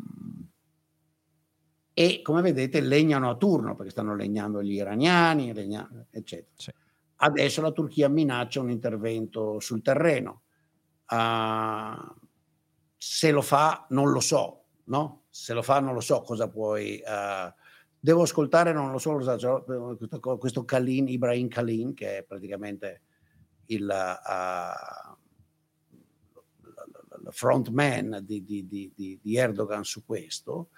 e 1.97 2.22
come 2.22 2.42
vedete 2.42 2.80
legnano 2.80 3.30
a 3.30 3.36
turno 3.36 3.76
perché 3.76 3.92
stanno 3.92 4.16
legnando 4.16 4.61
gli 4.61 4.72
iraniani, 4.72 5.55
legnano, 5.55 6.07
eccetera. 6.11 6.51
Sì. 6.57 6.72
Adesso 7.16 7.61
la 7.62 7.70
Turchia 7.70 8.09
minaccia 8.09 8.61
un 8.61 8.70
intervento 8.70 9.61
sul 9.61 9.80
terreno. 9.80 10.42
Uh, 11.09 12.12
se 12.97 13.30
lo 13.30 13.42
fa, 13.42 13.86
non 13.90 14.11
lo 14.11 14.18
so, 14.18 14.64
no? 14.86 15.26
Se 15.30 15.55
lo 15.55 15.62
fa, 15.62 15.78
non 15.78 15.95
lo 15.95 16.01
so 16.01 16.22
cosa 16.22 16.49
puoi. 16.49 17.01
Uh, 17.07 17.53
devo 18.01 18.22
ascoltare, 18.22 18.72
non 18.72 18.90
lo 18.90 18.99
so, 18.99 19.14
questo, 19.14 20.36
questo 20.36 20.64
Kalin, 20.64 21.07
Ibrahim 21.07 21.47
Kalin, 21.47 21.95
che 21.95 22.18
è 22.18 22.24
praticamente 22.24 23.03
il 23.66 23.88
uh, 23.88 25.16
frontman 27.30 28.18
di, 28.24 28.42
di, 28.42 28.66
di, 28.66 28.92
di 29.22 29.36
Erdogan 29.36 29.84
su 29.84 30.05
questo. 30.05 30.70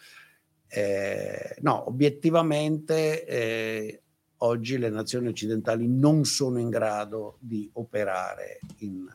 Eh, 0.68 1.56
no, 1.60 1.88
obiettivamente 1.88 3.24
eh, 3.24 4.02
oggi 4.38 4.78
le 4.78 4.90
nazioni 4.90 5.28
occidentali 5.28 5.88
non 5.88 6.24
sono 6.24 6.58
in 6.58 6.68
grado 6.68 7.38
di 7.40 7.68
operare 7.74 8.60
in, 8.78 9.06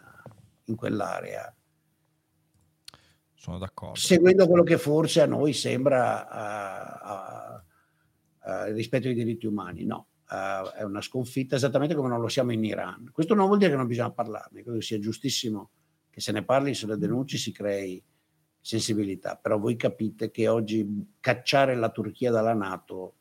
in 0.66 0.76
quell'area. 0.76 1.54
Sono 3.34 3.58
d'accordo. 3.58 4.00
Seguendo 4.00 4.48
quello 4.48 4.64
che 4.64 4.78
forse 4.78 5.22
a 5.22 5.26
noi 5.26 5.54
sembra 5.54 6.28
uh, 8.46 8.50
uh, 8.50 8.52
uh, 8.52 8.74
rispetto 8.74 9.08
ai 9.08 9.16
diritti 9.16 9.48
umani, 9.48 9.84
no. 9.84 10.08
è 10.28 10.84
una 10.84 11.02
sconfitta 11.02 11.56
esattamente 11.56 11.96
come 11.96 12.08
non 12.08 12.22
lo 12.22 12.28
siamo 12.28 12.52
in 12.52 12.64
Iran. 12.64 13.10
Questo 13.12 13.34
non 13.34 13.48
vuol 13.48 13.58
dire 13.58 13.72
che 13.72 13.78
non 13.78 13.88
bisogna 13.88 14.12
parlarne, 14.12 14.62
credo 14.62 14.80
sia 14.80 15.00
giustissimo 15.00 15.72
che 16.12 16.22
se 16.22 16.32
ne 16.32 16.44
parli, 16.44 16.76
se 16.76 16.86
le 16.86 16.98
denunci, 16.98 17.38
si 17.38 17.52
crei 17.52 18.04
sensibilità, 18.62 19.36
però 19.36 19.58
voi 19.58 19.76
capite 19.76 20.30
che 20.32 20.48
oggi 20.48 21.16
cacciare 21.20 21.76
la 21.76 21.90
Turchia 21.90 22.32
dalla 22.32 22.54
Nato 22.54 23.16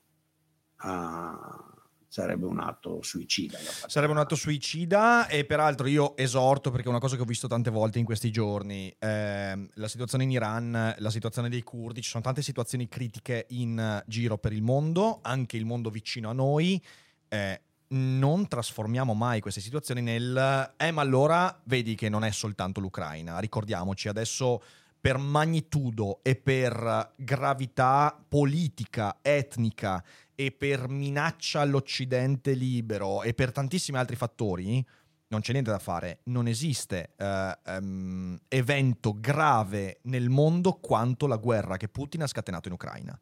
uh, 0.82 1.70
sarebbe 2.10 2.44
un 2.44 2.58
atto 2.58 3.02
suicida. 3.02 3.56
Sarebbe 3.86 4.12
un 4.12 4.18
atto 4.18 4.34
suicida 4.34 5.28
e 5.28 5.44
peraltro 5.44 5.86
io 5.86 6.16
esorto, 6.16 6.70
perché 6.70 6.86
è 6.86 6.90
una 6.90 6.98
cosa 6.98 7.14
che 7.14 7.22
ho 7.22 7.24
visto 7.24 7.46
tante 7.46 7.70
volte 7.70 8.00
in 8.00 8.04
questi 8.04 8.32
giorni, 8.32 8.94
eh, 8.98 9.68
la 9.74 9.88
situazione 9.88 10.24
in 10.24 10.32
Iran, 10.32 10.94
la 10.98 11.10
situazione 11.10 11.48
dei 11.48 11.62
curdi, 11.62 12.02
ci 12.02 12.10
sono 12.10 12.22
tante 12.22 12.42
situazioni 12.42 12.88
critiche 12.88 13.46
in 13.50 14.02
giro 14.06 14.38
per 14.38 14.52
il 14.52 14.62
mondo, 14.62 15.20
anche 15.22 15.56
il 15.56 15.64
mondo 15.64 15.88
vicino 15.88 16.30
a 16.30 16.32
noi. 16.32 16.82
Eh, 17.28 17.60
non 17.92 18.46
trasformiamo 18.46 19.14
mai 19.14 19.40
queste 19.40 19.60
situazioni 19.60 20.00
nel 20.00 20.74
eh 20.76 20.90
ma 20.92 21.02
allora 21.02 21.60
vedi 21.64 21.96
che 21.96 22.08
non 22.08 22.22
è 22.22 22.30
soltanto 22.30 22.78
l'Ucraina 22.78 23.40
ricordiamoci 23.40 24.06
adesso 24.06 24.62
per 25.00 25.16
magnitudo 25.16 26.20
e 26.22 26.36
per 26.36 27.14
gravità 27.16 28.22
politica, 28.28 29.18
etnica 29.22 30.04
e 30.34 30.52
per 30.52 30.88
minaccia 30.88 31.60
all'Occidente 31.60 32.52
libero 32.52 33.22
e 33.22 33.32
per 33.32 33.50
tantissimi 33.50 33.96
altri 33.96 34.16
fattori, 34.16 34.86
non 35.28 35.40
c'è 35.40 35.52
niente 35.52 35.70
da 35.70 35.78
fare. 35.78 36.20
Non 36.24 36.48
esiste 36.48 37.14
uh, 37.16 37.70
um, 37.78 38.38
evento 38.48 39.16
grave 39.18 40.00
nel 40.02 40.28
mondo 40.28 40.74
quanto 40.74 41.26
la 41.26 41.36
guerra 41.36 41.76
che 41.76 41.88
Putin 41.88 42.22
ha 42.22 42.26
scatenato 42.26 42.68
in 42.68 42.74
Ucraina. 42.74 43.18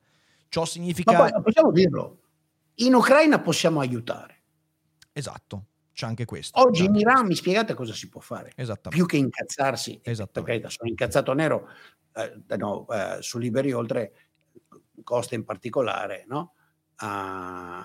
Ciò 0.48 0.64
significa... 0.64 1.30
Ma 1.30 1.42
possiamo 1.42 1.70
dirlo, 1.70 2.22
in 2.76 2.94
Ucraina 2.94 3.38
possiamo 3.40 3.80
aiutare. 3.80 4.36
Esatto 5.12 5.67
c'è 5.98 6.06
anche 6.06 6.26
questo. 6.26 6.60
Oggi 6.60 6.84
in 6.84 6.94
Iran 6.94 7.26
mi 7.26 7.34
spiegate 7.34 7.74
cosa 7.74 7.92
si 7.92 8.08
può 8.08 8.20
fare? 8.20 8.52
Esattamente. 8.54 8.90
Più 8.90 9.04
che 9.04 9.16
incazzarsi, 9.16 9.98
Esattamente. 10.04 10.70
sono 10.70 10.88
incazzato 10.88 11.32
nero 11.32 11.68
eh, 12.14 12.56
no, 12.56 12.86
eh, 12.88 13.16
su 13.20 13.38
Liberi 13.38 13.72
Oltre, 13.72 14.12
Costa 15.02 15.34
in 15.34 15.42
particolare, 15.42 16.24
no? 16.28 16.52
Uh, 17.00 17.82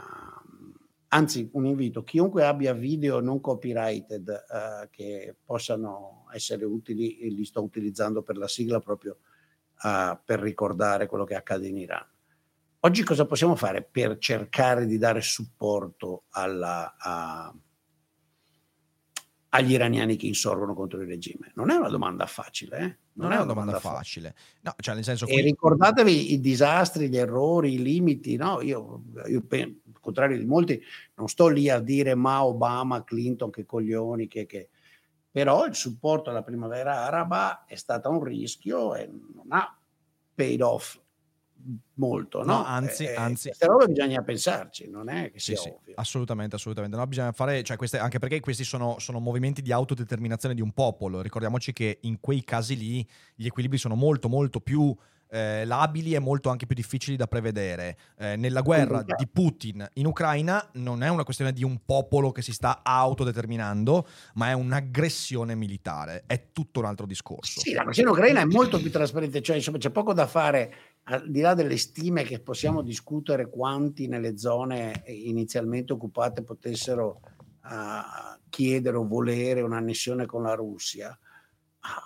anzi, 1.07 1.49
un 1.53 1.65
invito, 1.65 2.03
chiunque 2.03 2.45
abbia 2.45 2.73
video 2.73 3.19
non 3.19 3.41
copyrighted 3.41 4.27
uh, 4.27 4.87
che 4.91 5.35
possano 5.43 6.25
essere 6.33 6.65
utili, 6.65 7.33
li 7.33 7.45
sto 7.45 7.63
utilizzando 7.63 8.21
per 8.21 8.37
la 8.37 8.47
sigla 8.47 8.79
proprio 8.79 9.17
uh, 9.81 10.19
per 10.23 10.39
ricordare 10.39 11.07
quello 11.07 11.23
che 11.23 11.33
accade 11.33 11.67
in 11.67 11.77
Iran. 11.77 12.07
Oggi 12.81 13.03
cosa 13.03 13.25
possiamo 13.25 13.55
fare 13.55 13.81
per 13.81 14.19
cercare 14.19 14.85
di 14.85 14.99
dare 14.99 15.21
supporto 15.21 16.25
alla, 16.29 16.95
agli 19.55 19.73
iraniani 19.73 20.15
che 20.15 20.25
insorgono 20.25 20.73
contro 20.73 20.99
il 21.01 21.07
regime? 21.07 21.51
Non 21.55 21.69
è 21.69 21.75
una 21.75 21.89
domanda 21.89 22.25
facile, 22.25 22.77
eh? 22.77 22.97
Non, 23.13 23.27
non, 23.27 23.31
è 23.31 23.35
una 23.35 23.45
domanda, 23.45 23.71
domanda 23.73 23.79
facile. 23.79 24.29
facile. 24.29 24.59
No, 24.61 24.73
cioè 24.77 24.95
nel 24.95 25.03
senso 25.03 25.27
e 25.27 25.41
ricordatevi 25.41 26.33
i 26.33 26.39
disastri, 26.39 27.07
gli 27.07 27.17
errori, 27.17 27.73
i 27.73 27.81
limiti. 27.81 28.35
No? 28.35 28.61
Io, 28.61 29.03
io 29.27 29.45
contrario 29.99 30.37
di 30.37 30.45
molti, 30.45 30.81
non 31.15 31.27
sto 31.27 31.47
lì 31.47 31.69
a 31.69 31.79
dire 31.79 32.15
ma 32.15 32.43
Obama, 32.43 33.03
Clinton, 33.03 33.51
che 33.51 33.65
coglioni, 33.65 34.27
che, 34.27 34.47
che... 34.47 34.69
però 35.29 35.65
il 35.65 35.75
supporto 35.75 36.31
alla 36.31 36.43
primavera 36.43 37.05
araba 37.05 37.65
è 37.65 37.75
stato 37.75 38.09
un 38.09 38.23
rischio 38.23 38.95
e 38.95 39.07
non 39.07 39.45
ha 39.49 39.77
paid 40.33 40.61
off 40.61 40.99
molto, 41.95 42.43
no? 42.43 42.57
no 42.57 42.65
anzi, 42.65 43.05
eh, 43.05 43.15
anzi. 43.15 43.47
Queste 43.47 43.65
robe 43.65 43.87
bisogna 43.87 44.21
pensarci, 44.21 44.89
non 44.89 45.09
è 45.09 45.31
che 45.31 45.39
sia 45.39 45.55
sì, 45.55 45.69
ovvio. 45.69 45.81
Sì, 45.85 45.93
assolutamente, 45.95 46.55
assolutamente. 46.55 46.97
No, 46.97 47.05
bisogna 47.07 47.31
fare, 47.31 47.63
cioè 47.63 47.77
queste, 47.77 47.97
anche 47.97 48.19
perché 48.19 48.39
questi 48.39 48.63
sono, 48.63 48.97
sono, 48.99 49.19
movimenti 49.19 49.61
di 49.61 49.71
autodeterminazione 49.71 50.55
di 50.55 50.61
un 50.61 50.71
popolo. 50.71 51.21
Ricordiamoci 51.21 51.73
che 51.73 51.99
in 52.01 52.19
quei 52.19 52.43
casi 52.43 52.77
lì 52.77 53.07
gli 53.35 53.45
equilibri 53.45 53.77
sono 53.77 53.95
molto, 53.95 54.29
molto 54.29 54.59
più 54.59 54.95
eh, 55.33 55.65
labili 55.65 56.13
e 56.13 56.19
molto 56.19 56.49
anche 56.49 56.67
più 56.67 56.75
difficili 56.75 57.17
da 57.17 57.25
prevedere. 57.25 57.97
Eh, 58.17 58.35
nella 58.35 58.61
guerra 58.61 59.01
di 59.01 59.27
Putin 59.27 59.85
in 59.93 60.05
Ucraina 60.05 60.69
non 60.73 61.01
è 61.01 61.09
una 61.09 61.23
questione 61.23 61.51
di 61.51 61.63
un 61.63 61.79
popolo 61.83 62.31
che 62.31 62.43
si 62.43 62.53
sta 62.53 62.81
autodeterminando, 62.83 64.07
ma 64.35 64.49
è 64.49 64.53
un'aggressione 64.53 65.55
militare. 65.55 66.23
È 66.27 66.51
tutto 66.51 66.79
un 66.79 66.85
altro 66.85 67.07
discorso. 67.07 67.59
Sì, 67.59 67.73
la 67.73 67.83
questione 67.83 68.11
ucraina 68.11 68.41
è 68.41 68.45
molto 68.45 68.79
più 68.79 68.91
trasparente, 68.91 69.41
cioè 69.41 69.55
insomma 69.55 69.79
c'è 69.79 69.89
poco 69.89 70.13
da 70.13 70.27
fare 70.27 70.73
al 71.03 71.29
di 71.29 71.41
là 71.41 71.53
delle 71.53 71.77
stime 71.77 72.23
che 72.23 72.39
possiamo 72.39 72.81
discutere 72.81 73.49
quanti 73.49 74.07
nelle 74.07 74.37
zone 74.37 75.03
inizialmente 75.07 75.93
occupate 75.93 76.43
potessero 76.43 77.19
uh, 77.63 78.39
chiedere 78.49 78.97
o 78.97 79.07
volere 79.07 79.61
un'annessione 79.61 80.25
con 80.25 80.43
la 80.43 80.53
Russia, 80.53 81.17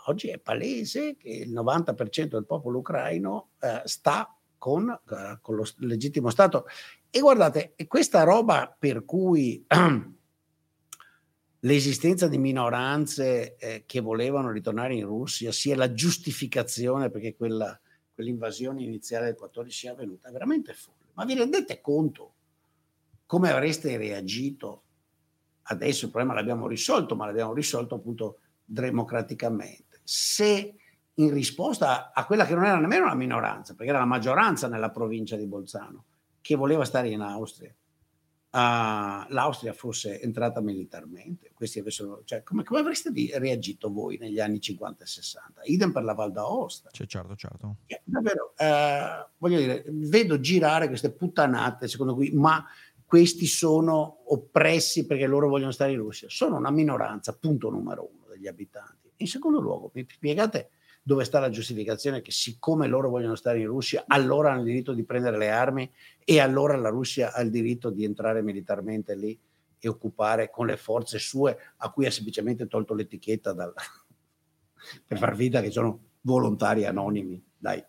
oggi 0.08 0.30
è 0.30 0.39
palese 0.39 1.16
che 1.18 1.30
il 1.30 1.54
90% 1.54 2.28
del 2.28 2.45
popolo 2.45 2.80
ucraino 2.80 3.52
eh, 3.60 3.82
sta 3.86 4.36
con, 4.58 4.89
eh, 4.89 5.38
con, 5.41 5.56
lo 5.56 5.66
legittimo 5.78 6.30
Stato. 6.30 6.66
E 7.10 7.20
guardate, 7.20 7.76
questa 7.88 8.24
roba 8.24 8.76
per 8.78 9.06
cui 9.06 9.66
l'esistenza 11.60 12.28
di 12.28 12.38
minoranze 12.38 13.56
eh, 13.58 13.84
che 13.86 14.00
volevano 14.00 14.52
ritornare 14.52 14.95
in 14.95 15.06
Russia 15.06 15.52
sia 15.52 15.76
la 15.76 15.93
giustificazione 15.93 17.10
perché 17.10 17.36
quella, 17.36 17.80
quell'invasione 18.18 18.82
iniziale 18.82 19.26
del 19.26 19.36
14 19.36 19.78
sia 19.78 19.91
avvenuta, 19.91 20.30
è 20.30 20.32
veramente 20.32 20.74
folle. 20.74 21.11
Ma 21.13 21.24
vi 21.24 21.36
rendete 21.36 21.82
conto 21.82 22.34
come 23.28 23.51
avreste 23.51 23.95
reagito? 23.95 24.82
Adesso 25.70 26.05
il 26.05 26.11
problema 26.11 26.34
l'abbiamo 26.34 26.68
risolto, 26.68 27.15
ma 27.15 27.28
l'abbiamo 27.28 27.53
risolto 27.53 27.93
appunto 27.93 28.39
democraticamente. 28.65 30.01
Se 30.03 30.74
in 31.13 31.32
risposta 31.32 32.11
a 32.11 32.26
quella 32.26 32.47
che 32.47 32.55
non 32.55 32.65
era 32.65 32.80
nemmeno 32.80 33.05
una 33.05 33.13
minoranza, 33.13 33.76
perché 33.76 33.91
era 33.91 33.99
la 33.99 34.05
maggioranza 34.05 34.68
nella 34.68 34.89
provincia 34.89 35.36
di 35.36 35.45
Bolzano, 35.45 36.05
che 36.41 36.55
voleva 36.55 36.86
stare 36.86 37.09
in 37.09 37.22
Austria, 37.22 37.76
uh, 38.58 39.26
l'Austria 39.30 39.74
fosse 39.74 40.20
entrata 40.20 40.62
militarmente, 40.62 41.51
questi 41.53 41.80
avessero, 41.80 42.24
cioè, 42.26 42.41
come, 42.41 42.64
come, 42.64 42.80
avreste 42.80 43.12
reagito 43.36 43.91
voi 43.91 44.18
negli 44.18 44.39
anni 44.39 44.60
50 44.60 45.03
e 45.03 45.08
60? 45.08 45.62
Idem 45.66 45.91
per 45.91 46.03
la 46.03 46.14
Val 46.14 46.32
d'Aosta. 46.32 46.89
Cioè, 46.91 47.05
certo, 47.05 47.36
certo. 47.36 47.76
Eh, 47.86 48.01
davvero, 48.03 48.53
uh, 48.58 49.30
voglio 49.38 49.60
dire, 49.60 49.84
vedo 49.88 50.39
girare 50.39 50.88
queste 50.88 51.12
puttanate, 51.12 51.88
secondo 51.88 52.16
cui, 52.16 52.32
ma 52.32 52.66
questi 53.05 53.45
sono 53.45 54.24
oppressi 54.34 55.05
perché 55.05 55.28
loro 55.28 55.47
vogliono 55.47 55.72
stare 55.72 55.91
in 55.91 55.99
Russia. 55.99 56.28
Sono 56.30 56.58
una 56.58 56.72
minoranza, 56.72 57.38
punto 57.38 57.70
numero 57.70 58.10
uno 58.12 58.26
degli 58.34 58.47
abitanti. 58.47 59.12
In 59.18 59.28
secondo 59.28 59.60
luogo, 59.60 59.91
mi 59.93 60.05
spiegate 60.10 60.72
dove 61.08 61.24
sta 61.24 61.39
la 61.39 61.49
giustificazione 61.49 62.22
che 62.22 62.32
siccome 62.32 62.86
loro 62.86 63.08
vogliono 63.08 63.36
stare 63.36 63.62
in 63.62 63.68
Russia, 63.68 64.03
allora 64.08 64.51
hanno 64.51 64.60
il 64.60 64.66
diritto 64.66 64.91
di 64.91 65.05
prendere 65.05 65.38
le 65.38 65.49
armi 65.49 65.89
e 66.26 66.41
allora 66.41 66.76
la 66.76 66.89
Russia 66.89 67.32
ha 67.32 67.39
il 67.39 67.49
diritto 67.49 67.89
di 67.89 68.03
entrare 68.03 68.41
militarmente 68.41 69.16
lì 69.16 69.39
e 69.80 69.88
occupare 69.88 70.49
con 70.49 70.66
le 70.66 70.76
forze 70.76 71.18
sue 71.18 71.58
a 71.78 71.91
cui 71.91 72.08
ha 72.08 72.12
semplicemente 72.12 72.68
tolto 72.68 72.93
l'etichetta 72.93 73.53
dal... 73.53 73.74
per 75.08 75.18
far 75.18 75.34
finta 75.38 75.62
che 75.62 75.72
sono 75.72 75.97
volontari 76.24 76.86
anonimi. 76.86 77.41
Dai. 77.58 77.82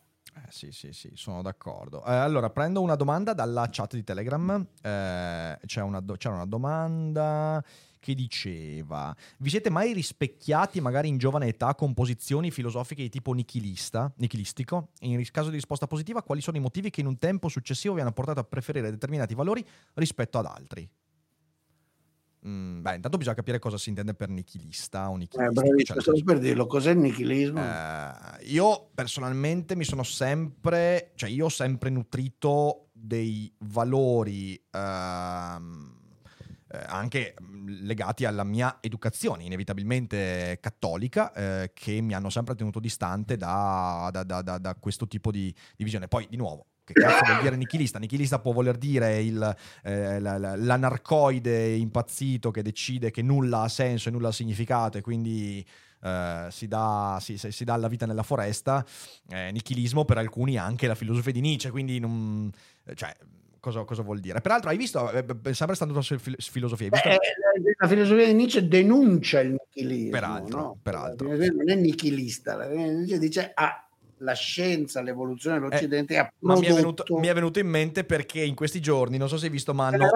Sì, 0.51 0.73
sì, 0.73 0.93
sì, 0.93 1.11
sono 1.15 1.43
d'accordo. 1.43 2.03
Eh, 2.05 2.13
allora, 2.13 2.49
prendo 2.49 2.81
una 2.81 2.95
domanda 2.95 3.35
dalla 3.35 3.69
chat 3.71 3.95
di 3.95 4.03
Telegram. 4.03 4.67
Eh, 4.81 5.59
c'è 5.67 5.83
una 5.83 6.01
do- 6.01 6.15
c'era 6.17 6.35
una 6.37 6.47
domanda 6.47 7.63
che 8.01 8.15
diceva: 8.15 9.15
Vi 9.39 9.51
siete 9.51 9.69
mai 9.69 9.93
rispecchiati, 9.93 10.81
magari 10.81 11.09
in 11.09 11.19
giovane 11.19 11.49
età, 11.49 11.75
con 11.75 11.93
posizioni 11.93 12.51
filosofiche 12.51 13.03
di 13.03 13.11
tipo 13.11 13.33
nichilista, 13.35 14.11
nichilistico? 14.17 14.89
In 15.01 15.23
caso 15.31 15.51
di 15.51 15.57
risposta 15.57 15.87
positiva, 15.87 16.23
quali 16.23 16.41
sono 16.41 16.57
i 16.57 16.61
motivi 16.61 16.89
che 16.91 17.01
in 17.01 17.07
un 17.07 17.19
tempo 17.19 17.49
successivo 17.49 17.95
vi 17.95 18.01
hanno 18.01 18.13
portato 18.13 18.41
a 18.41 18.45
preferire 18.45 18.91
determinati 18.91 19.35
valori 19.35 19.65
rispetto 19.95 20.39
ad 20.39 20.47
altri? 20.47 20.89
Mm, 22.47 22.83
beh, 22.83 22.95
intanto 22.95 23.17
bisogna 23.17 23.35
capire 23.35 23.59
cosa 23.59 23.79
si 23.79 23.89
intende 23.89 24.15
per 24.15 24.29
nichilista 24.29 25.11
o 25.11 25.17
nichilista. 25.17 25.65
Eh, 25.65 25.85
cioè, 25.85 26.01
solo 26.01 26.23
per 26.23 26.39
dirlo, 26.39 26.67
cos'è 26.67 26.93
il 26.93 26.99
nichilismo? 26.99 27.61
Eh, 27.61 28.45
io 28.45 28.91
personalmente 28.95 29.75
mi 29.75 29.85
sono 29.85 30.05
sempre, 30.05 31.13
cioè 31.17 31.31
io 31.31 31.47
ho 31.47 31.51
sempre 31.51 31.91
nutrito 31.91 32.91
dei 32.93 33.53
valori 33.59 34.55
ehm, 34.71 35.97
eh, 36.71 36.85
anche 36.87 37.35
mm, 37.43 37.67
legati 37.83 38.25
alla 38.25 38.45
mia 38.45 38.79
educazione, 38.81 39.45
inevitabilmente 39.45 40.59
cattolica, 40.61 41.33
eh, 41.33 41.71
che 41.75 42.01
mi 42.01 42.15
hanno 42.15 42.31
sempre 42.31 42.55
tenuto 42.55 42.79
distante 42.79 43.37
da, 43.37 44.11
da, 44.13 44.23
da, 44.23 44.59
da 44.59 44.75
questo 44.77 45.09
tipo 45.09 45.33
di, 45.33 45.53
di 45.77 45.85
visione. 45.85 46.07
Poi, 46.07 46.27
di 46.31 46.37
nuovo, 46.37 46.67
che 46.93 47.01
cazzo 47.01 47.25
vuol 47.25 47.43
dire 47.43 47.57
nichilista? 47.57 47.99
Nichilista 47.99 48.39
può 48.39 48.53
voler 48.53 48.77
dire 48.77 49.21
il, 49.21 49.57
eh, 49.83 50.21
l'anarcoide 50.21 51.75
impazzito 51.75 52.51
che 52.51 52.63
decide 52.63 53.11
che 53.11 53.23
nulla 53.23 53.63
ha 53.63 53.69
senso 53.69 54.09
e 54.09 54.13
nulla 54.13 54.29
ha 54.29 54.33
significato 54.33 54.99
e 54.99 55.01
quindi 55.03 55.65
eh, 56.03 56.47
si, 56.51 56.67
dà, 56.67 57.19
si, 57.21 57.37
si, 57.37 57.65
dà, 57.65 57.75
alla 57.75 57.89
vita 57.89 58.07
nella 58.07 58.23
foresta. 58.23 58.85
Eh, 59.29 59.51
nichilismo 59.53 60.05
per 60.05 60.19
alcuni 60.19 60.55
è 60.55 60.59
anche 60.59 60.87
la 60.87 60.95
filosofia 60.95 61.33
di 61.33 61.41
Nietzsche, 61.41 61.71
quindi 61.71 61.99
non, 61.99 62.51
cioè, 62.95 63.15
cosa, 63.61 63.85
cosa, 63.85 64.03
vuol 64.03 64.21
dire? 64.21 64.41
Peraltro 64.41 64.71
hai 64.71 64.77
visto, 64.77 65.11
eh, 65.11 65.25
sempre 65.53 65.75
stando 65.75 66.01
su 66.01 66.17
filosofia, 66.19 66.89
visto... 66.91 67.09
Eh, 67.09 67.19
la 67.79 67.89
filosofia 67.89 68.27
di 68.27 68.35
Nietzsche 68.35 68.67
denuncia 68.67 69.41
il 69.41 69.51
nichilismo. 69.51 70.11
Peraltro, 70.11 70.59
no? 70.59 70.79
peraltro. 70.83 71.29
Non 71.29 71.69
è 71.69 71.75
nichilista, 71.75 72.57
la 72.57 72.67
Nietzsche 72.67 73.19
dice... 73.19 73.51
Ah, 73.55 73.83
la 74.21 74.35
scienza, 74.35 75.01
l'evoluzione 75.01 75.59
dell'Occidente 75.59 76.15
eh, 76.15 76.19
ha 76.19 76.33
ma 76.41 76.57
mi 76.57 76.67
è, 76.67 76.73
venuto, 76.73 77.05
mi 77.19 77.27
è, 77.27 77.35
venuto, 77.35 77.59
in 77.59 77.69
mente 77.69 78.05
perché 78.05 78.43
in 78.43 78.55
questi 78.55 78.81
giorni, 78.81 79.17
non 79.17 79.29
so 79.29 79.37
se 79.37 79.47
hai 79.47 79.51
visto, 79.51 79.75
ma 79.75 79.87
hanno, 79.87 80.09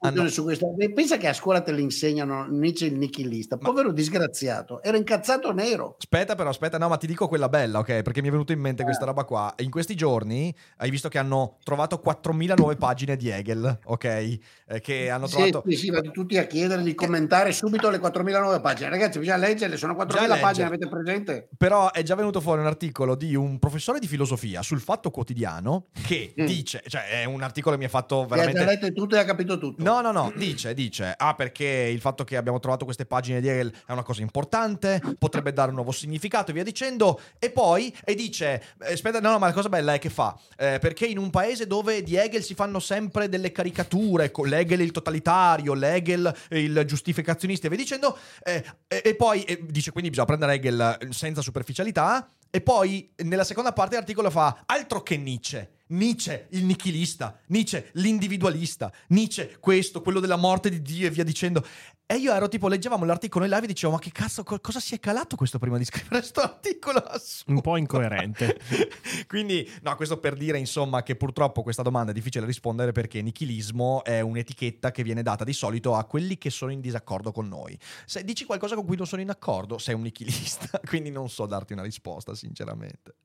hanno... 0.00 0.28
su 0.28 0.42
questo. 0.42 0.74
Pensa 0.94 1.16
che 1.16 1.28
a 1.28 1.32
scuola 1.32 1.60
te 1.60 1.72
l'insegnano 1.72 2.46
Nietzsche 2.46 2.86
il 2.86 2.96
nichilista, 2.96 3.56
povero 3.56 3.88
ma... 3.88 3.94
disgraziato, 3.94 4.82
era 4.82 4.96
incazzato 4.96 5.52
nero. 5.52 5.96
Aspetta 5.98 6.34
però, 6.34 6.50
aspetta, 6.50 6.78
no, 6.78 6.88
ma 6.88 6.96
ti 6.96 7.06
dico 7.06 7.28
quella 7.28 7.48
bella, 7.48 7.78
ok? 7.78 8.02
Perché 8.02 8.20
mi 8.20 8.28
è 8.28 8.30
venuto 8.30 8.52
in 8.52 8.60
mente 8.60 8.82
eh. 8.82 8.84
questa 8.84 9.04
roba 9.04 9.24
qua. 9.24 9.54
In 9.58 9.70
questi 9.70 9.94
giorni 9.94 10.54
hai 10.78 10.90
visto 10.90 11.08
che 11.08 11.18
hanno 11.18 11.58
trovato 11.62 12.00
4.000 12.04 12.56
nuove 12.56 12.76
pagine 12.76 13.16
di 13.16 13.28
Hegel, 13.28 13.78
ok? 13.84 14.04
Eh, 14.04 14.40
che 14.80 15.10
hanno 15.10 15.26
trovato... 15.28 15.62
Sì, 15.66 15.76
sì, 15.76 15.90
vado 15.90 16.10
tutti 16.10 16.38
a 16.38 16.44
chiedere 16.44 16.82
di 16.82 16.94
commentare 16.94 17.52
subito 17.52 17.90
le 17.90 17.98
4.000 17.98 18.40
nuove 18.40 18.60
pagine. 18.60 18.90
Ragazzi, 18.90 19.18
bisogna 19.18 19.38
leggerle, 19.38 19.76
sono 19.76 19.94
4.000 19.94 20.40
pagine, 20.40 20.66
avete 20.66 20.88
presente? 20.88 21.48
Però 21.56 21.90
è 21.90 22.02
già 22.02 22.14
venuto 22.14 22.40
fuori 22.40 22.60
un 22.60 22.66
articolo 22.66 23.14
di 23.14 23.34
un 23.34 23.47
professore 23.58 23.98
di 23.98 24.06
filosofia 24.06 24.62
sul 24.62 24.80
Fatto 24.80 25.10
Quotidiano 25.10 25.86
che 26.04 26.34
mm. 26.38 26.44
dice, 26.44 26.82
cioè 26.86 27.08
è 27.08 27.24
un 27.24 27.42
articolo 27.42 27.74
che 27.74 27.80
mi 27.80 27.86
ha 27.86 27.90
fatto 27.90 28.26
veramente... 28.26 28.60
ha 28.60 28.64
letto 28.64 28.92
tutto 28.92 29.16
e 29.16 29.18
ha 29.18 29.24
capito 29.24 29.58
tutto. 29.58 29.82
No, 29.82 30.00
no, 30.00 30.12
no, 30.12 30.32
dice, 30.36 30.74
dice, 30.74 31.14
ah 31.16 31.34
perché 31.34 31.64
il 31.64 32.00
fatto 32.00 32.24
che 32.24 32.36
abbiamo 32.36 32.58
trovato 32.58 32.84
queste 32.84 33.06
pagine 33.06 33.40
di 33.40 33.48
Hegel 33.48 33.72
è 33.86 33.92
una 33.92 34.02
cosa 34.02 34.22
importante, 34.22 35.00
potrebbe 35.18 35.52
dare 35.52 35.70
un 35.70 35.76
nuovo 35.76 35.92
significato 35.92 36.50
e 36.50 36.54
via 36.54 36.64
dicendo, 36.64 37.20
e 37.38 37.50
poi, 37.50 37.94
e 38.04 38.14
dice, 38.14 38.62
eh, 38.80 38.92
aspetta, 38.92 39.20
no, 39.20 39.30
no, 39.30 39.38
ma 39.38 39.46
la 39.46 39.52
cosa 39.52 39.68
bella 39.68 39.94
è 39.94 39.98
che 39.98 40.10
fa, 40.10 40.38
eh, 40.56 40.78
perché 40.80 41.06
in 41.06 41.18
un 41.18 41.30
paese 41.30 41.66
dove 41.66 42.02
di 42.02 42.16
Hegel 42.16 42.42
si 42.42 42.54
fanno 42.54 42.78
sempre 42.80 43.28
delle 43.28 43.52
caricature, 43.52 44.30
con 44.30 44.48
l'Hegel 44.48 44.80
il 44.80 44.90
totalitario, 44.90 45.74
l'Hegel 45.74 46.34
il 46.50 46.82
giustificazionista 46.86 47.66
e 47.66 47.68
via 47.70 47.78
dicendo, 47.78 48.18
eh, 48.42 48.64
e, 48.86 49.02
e, 49.04 49.14
poi 49.14 49.44
dice 49.68 49.90
quindi 49.90 50.10
bisogna 50.10 50.26
prendere 50.26 50.54
Hegel 50.54 51.08
senza 51.10 51.40
superficialità, 51.42 52.28
e 52.50 52.60
poi 52.60 53.12
nella 53.24 53.44
seconda 53.44 53.72
parte 53.72 53.90
dell'articolo 53.90 54.30
fa 54.30 54.62
altro 54.66 55.02
che 55.02 55.16
Nietzsche. 55.16 55.72
Nietzsche, 55.88 56.48
il 56.50 56.64
nichilista, 56.64 57.38
Nietzsche, 57.46 57.90
l'individualista, 57.94 58.92
Nietzsche, 59.08 59.56
questo, 59.60 60.02
quello 60.02 60.20
della 60.20 60.36
morte 60.36 60.70
di 60.70 60.82
Dio 60.82 61.06
e 61.06 61.10
via 61.10 61.24
dicendo. 61.24 61.64
E 62.10 62.16
io 62.16 62.32
ero 62.32 62.48
tipo, 62.48 62.68
leggevamo 62.68 63.04
l'articolo 63.04 63.44
in 63.44 63.50
live 63.50 63.64
e 63.64 63.66
dicevo, 63.68 63.92
ma 63.92 63.98
che 63.98 64.10
cazzo, 64.10 64.42
cosa 64.42 64.80
si 64.80 64.94
è 64.94 64.98
calato 64.98 65.36
questo 65.36 65.58
prima 65.58 65.76
di 65.76 65.84
scrivere 65.84 66.20
questo 66.20 66.40
articolo? 66.40 67.02
Un 67.48 67.60
po' 67.60 67.76
incoerente. 67.76 68.58
Quindi, 69.28 69.70
no, 69.82 69.94
questo 69.94 70.18
per 70.18 70.34
dire, 70.34 70.58
insomma, 70.58 71.02
che 71.02 71.16
purtroppo 71.16 71.62
questa 71.62 71.82
domanda 71.82 72.10
è 72.10 72.14
difficile 72.14 72.46
rispondere 72.46 72.92
perché 72.92 73.20
nichilismo 73.20 74.02
è 74.04 74.20
un'etichetta 74.20 74.90
che 74.90 75.02
viene 75.02 75.22
data 75.22 75.44
di 75.44 75.52
solito 75.52 75.96
a 75.96 76.04
quelli 76.04 76.38
che 76.38 76.48
sono 76.48 76.72
in 76.72 76.80
disaccordo 76.80 77.30
con 77.30 77.46
noi. 77.46 77.78
Se 78.06 78.24
dici 78.24 78.46
qualcosa 78.46 78.74
con 78.74 78.86
cui 78.86 78.96
non 78.96 79.06
sono 79.06 79.20
in 79.20 79.28
accordo, 79.28 79.76
sei 79.76 79.94
un 79.94 80.00
nichilista. 80.00 80.80
Quindi 80.88 81.10
non 81.10 81.28
so 81.28 81.44
darti 81.44 81.74
una 81.74 81.82
risposta, 81.82 82.34
sinceramente. 82.34 83.16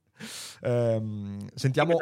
Um, 0.62 1.48
sentiamo 1.56 1.96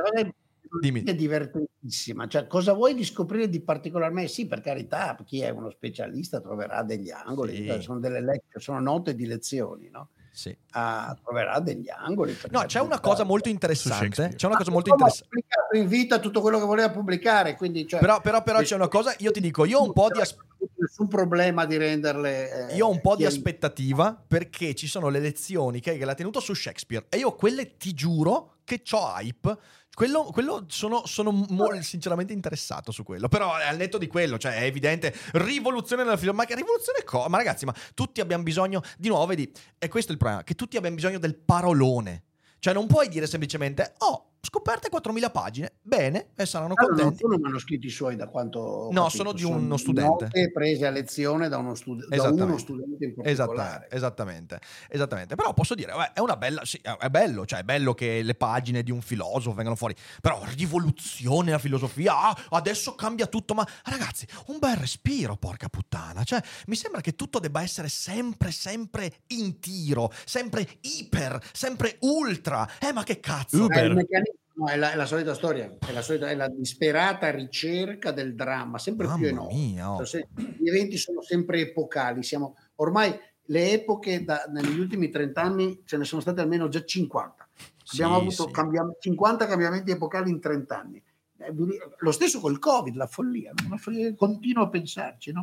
Dimmi. 0.79 1.03
È 1.03 1.13
divertentissima. 1.13 2.27
Cioè, 2.27 2.47
cosa 2.47 2.73
vuoi 2.73 2.93
di 2.93 3.03
scoprire 3.03 3.49
di 3.49 3.59
particolarmente? 3.59 4.31
Sì, 4.31 4.47
per 4.47 4.61
carità, 4.61 5.17
chi 5.25 5.41
è 5.41 5.49
uno 5.49 5.69
specialista 5.69 6.39
troverà 6.39 6.83
degli 6.83 7.11
angoli, 7.11 7.55
Sì. 7.55 7.65
cioè, 7.67 7.81
sono 7.81 7.99
delle 7.99 8.21
lec- 8.21 8.59
sono 8.59 8.79
note 8.79 9.13
di 9.15 9.25
lezioni, 9.25 9.89
no? 9.89 10.09
Sì. 10.33 10.55
Ah, 10.71 11.15
troverà 11.21 11.59
degli 11.59 11.89
angoli. 11.89 12.37
No, 12.51 12.63
c'è 12.65 12.79
una 12.79 13.01
cosa 13.01 13.23
molto 13.23 13.49
interessante. 13.49 14.33
C'è 14.35 14.47
una 14.47 14.55
cosa 14.55 14.71
molto 14.71 14.89
interessante. 14.89 15.25
Ha 15.25 15.27
pubblicato 15.27 15.75
in 15.77 15.87
vita 15.87 16.19
tutto 16.19 16.39
quello 16.39 16.57
che 16.57 16.65
voleva 16.65 16.89
pubblicare, 16.89 17.55
quindi 17.57 17.85
cioè, 17.85 17.99
Però, 17.99 18.21
però, 18.21 18.41
però 18.41 18.61
c'è 18.61 18.75
una 18.75 18.87
cosa, 18.87 19.13
io 19.19 19.31
ti 19.31 19.41
dico, 19.41 19.65
io 19.65 19.79
ho 19.79 19.83
un 19.83 19.91
po' 19.91 20.09
di 20.09 20.21
as- 20.21 20.37
nessun 20.77 21.09
problema 21.09 21.65
di 21.65 21.75
renderle 21.77 22.69
eh, 22.69 22.75
Io 22.75 22.87
ho 22.87 22.89
un 22.89 23.01
po' 23.01 23.15
di 23.15 23.25
aspettativa 23.25 24.19
perché 24.25 24.73
ci 24.73 24.87
sono 24.87 25.09
le 25.09 25.19
lezioni 25.19 25.79
che, 25.81 25.97
che 25.97 26.05
l'ha 26.05 26.15
tenuto 26.15 26.39
su 26.39 26.53
Shakespeare 26.53 27.05
e 27.09 27.17
io 27.17 27.35
quelle 27.35 27.75
ti 27.77 27.93
giuro 27.93 28.55
che 28.63 28.81
ho 28.91 29.13
hype. 29.17 29.57
Quello, 30.01 30.23
quello 30.23 30.65
sono, 30.67 31.05
sono 31.05 31.29
mo- 31.29 31.79
sinceramente 31.83 32.33
interessato 32.33 32.91
su 32.91 33.03
quello. 33.03 33.27
Però 33.27 33.53
al 33.53 33.77
netto 33.77 33.99
di 33.99 34.07
quello, 34.07 34.39
cioè 34.39 34.55
è 34.55 34.63
evidente, 34.63 35.13
rivoluzione 35.33 36.01
nella 36.01 36.17
film. 36.17 36.35
Ma 36.35 36.45
che 36.45 36.55
rivoluzione 36.55 37.03
co? 37.03 37.27
Ma 37.29 37.37
ragazzi, 37.37 37.65
ma 37.65 37.75
tutti 37.93 38.19
abbiamo 38.19 38.41
bisogno, 38.41 38.81
di 38.97 39.09
nuovo, 39.09 39.27
vedi, 39.27 39.51
e 39.77 39.87
questo 39.89 40.09
è 40.09 40.13
il 40.13 40.17
problema, 40.17 40.43
che 40.43 40.55
tutti 40.55 40.75
abbiamo 40.75 40.95
bisogno 40.95 41.19
del 41.19 41.35
parolone. 41.35 42.23
Cioè 42.57 42.73
non 42.73 42.87
puoi 42.87 43.09
dire 43.09 43.27
semplicemente, 43.27 43.93
oh, 43.99 44.30
scoperte 44.41 44.89
4.000 44.89 45.31
pagine, 45.31 45.73
bene, 45.81 46.29
e 46.35 46.45
saranno 46.45 46.73
Allora, 46.75 46.95
non 46.95 47.03
contenti. 47.03 47.23
sono 47.23 47.37
manoscritti 47.37 47.89
suoi 47.89 48.15
da 48.15 48.27
quanto 48.27 48.89
No, 48.91 49.03
capito, 49.03 49.09
sono 49.09 49.33
di 49.33 49.43
uno 49.43 49.77
studente. 49.77 50.25
note 50.25 50.51
prese 50.51 50.85
a 50.87 50.89
lezione 50.89 51.47
da 51.47 51.57
uno, 51.57 51.75
studi- 51.75 52.05
da 52.07 52.29
uno 52.29 52.57
studente 52.57 53.05
in 53.05 53.13
particolare. 53.13 53.87
Esattamente, 53.91 53.95
esattamente, 53.95 54.59
esattamente. 54.89 55.35
Però 55.35 55.53
posso 55.53 55.75
dire, 55.75 55.93
beh, 55.93 56.13
è 56.13 56.19
una 56.19 56.35
bella, 56.37 56.65
sì, 56.65 56.79
è 56.81 57.09
bello, 57.09 57.45
cioè 57.45 57.59
è 57.59 57.63
bello 57.63 57.93
che 57.93 58.21
le 58.23 58.35
pagine 58.35 58.83
di 58.83 58.91
un 58.91 59.01
filosofo 59.01 59.53
vengano 59.53 59.75
fuori. 59.75 59.95
Però 60.21 60.41
rivoluzione 60.55 61.51
la 61.51 61.59
filosofia, 61.59 62.17
ah, 62.19 62.37
adesso 62.49 62.95
cambia 62.95 63.27
tutto, 63.27 63.53
ma 63.53 63.65
ragazzi, 63.85 64.25
un 64.47 64.57
bel 64.59 64.75
respiro, 64.75 65.35
porca 65.37 65.69
puttana. 65.69 66.23
Cioè, 66.23 66.41
mi 66.67 66.75
sembra 66.75 67.01
che 67.01 67.15
tutto 67.15 67.39
debba 67.39 67.61
essere 67.61 67.89
sempre, 67.89 68.51
sempre 68.51 69.11
in 69.27 69.59
tiro, 69.59 70.11
sempre 70.25 70.67
iper, 70.81 71.39
sempre 71.53 71.97
ultra. 72.01 72.67
Eh, 72.79 72.91
ma 72.91 73.03
che 73.03 73.19
cazzo? 73.19 73.63
Uber. 73.63 73.97
Eh, 73.97 74.30
meccanismo 74.61 74.67
è 74.67 74.75
la, 74.77 74.91
è 74.91 74.95
la 74.95 75.05
solita 75.05 75.33
storia, 75.33 75.75
è 75.79 75.91
la, 75.91 76.01
solita, 76.01 76.29
è 76.29 76.35
la 76.35 76.47
disperata 76.49 77.29
ricerca 77.31 78.11
del 78.11 78.35
dramma, 78.35 78.77
sempre 78.77 79.05
più 79.07 79.15
Mamma 79.15 79.27
enorme. 79.27 79.53
mia, 79.53 79.91
oh. 79.91 80.05
Cioè, 80.05 80.25
gli 80.59 80.67
eventi 80.69 80.97
sono 80.97 81.21
sempre 81.21 81.61
epocali, 81.61 82.23
siamo 82.23 82.55
ormai 82.75 83.17
le 83.45 83.71
epoche 83.71 84.23
da- 84.23 84.45
negli 84.49 84.79
ultimi 84.79 85.09
30 85.09 85.41
anni 85.41 85.81
ce 85.85 85.97
ne 85.97 86.03
sono 86.05 86.21
state 86.21 86.41
almeno 86.41 86.67
già 86.69 86.83
50. 86.83 87.47
Abbiamo 87.93 88.13
Sì, 88.15 88.19
avuto 88.21 88.47
sì. 88.47 88.51
cambiam- 88.51 88.95
50 88.99 89.45
cambiamenti 89.47 89.91
epocali 89.91 90.29
in 90.29 90.39
30 90.39 90.79
anni. 90.79 91.03
Eh, 91.37 91.53
Lo 91.97 92.11
stesso 92.11 92.39
col 92.39 92.59
Covid, 92.59 92.95
la 92.95 93.07
follia, 93.07 93.51
no? 93.67 93.75
follia 93.77 94.13
continuo 94.15 94.63
a 94.63 94.69
pensarci, 94.69 95.31
no? 95.31 95.41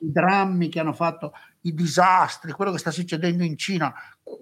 i 0.00 0.12
drammi 0.12 0.68
che 0.68 0.78
hanno 0.78 0.92
fatto, 0.92 1.32
i 1.62 1.72
disastri, 1.72 2.52
quello 2.52 2.70
che 2.70 2.78
sta 2.78 2.90
succedendo 2.90 3.42
in 3.42 3.56
Cina, 3.56 3.92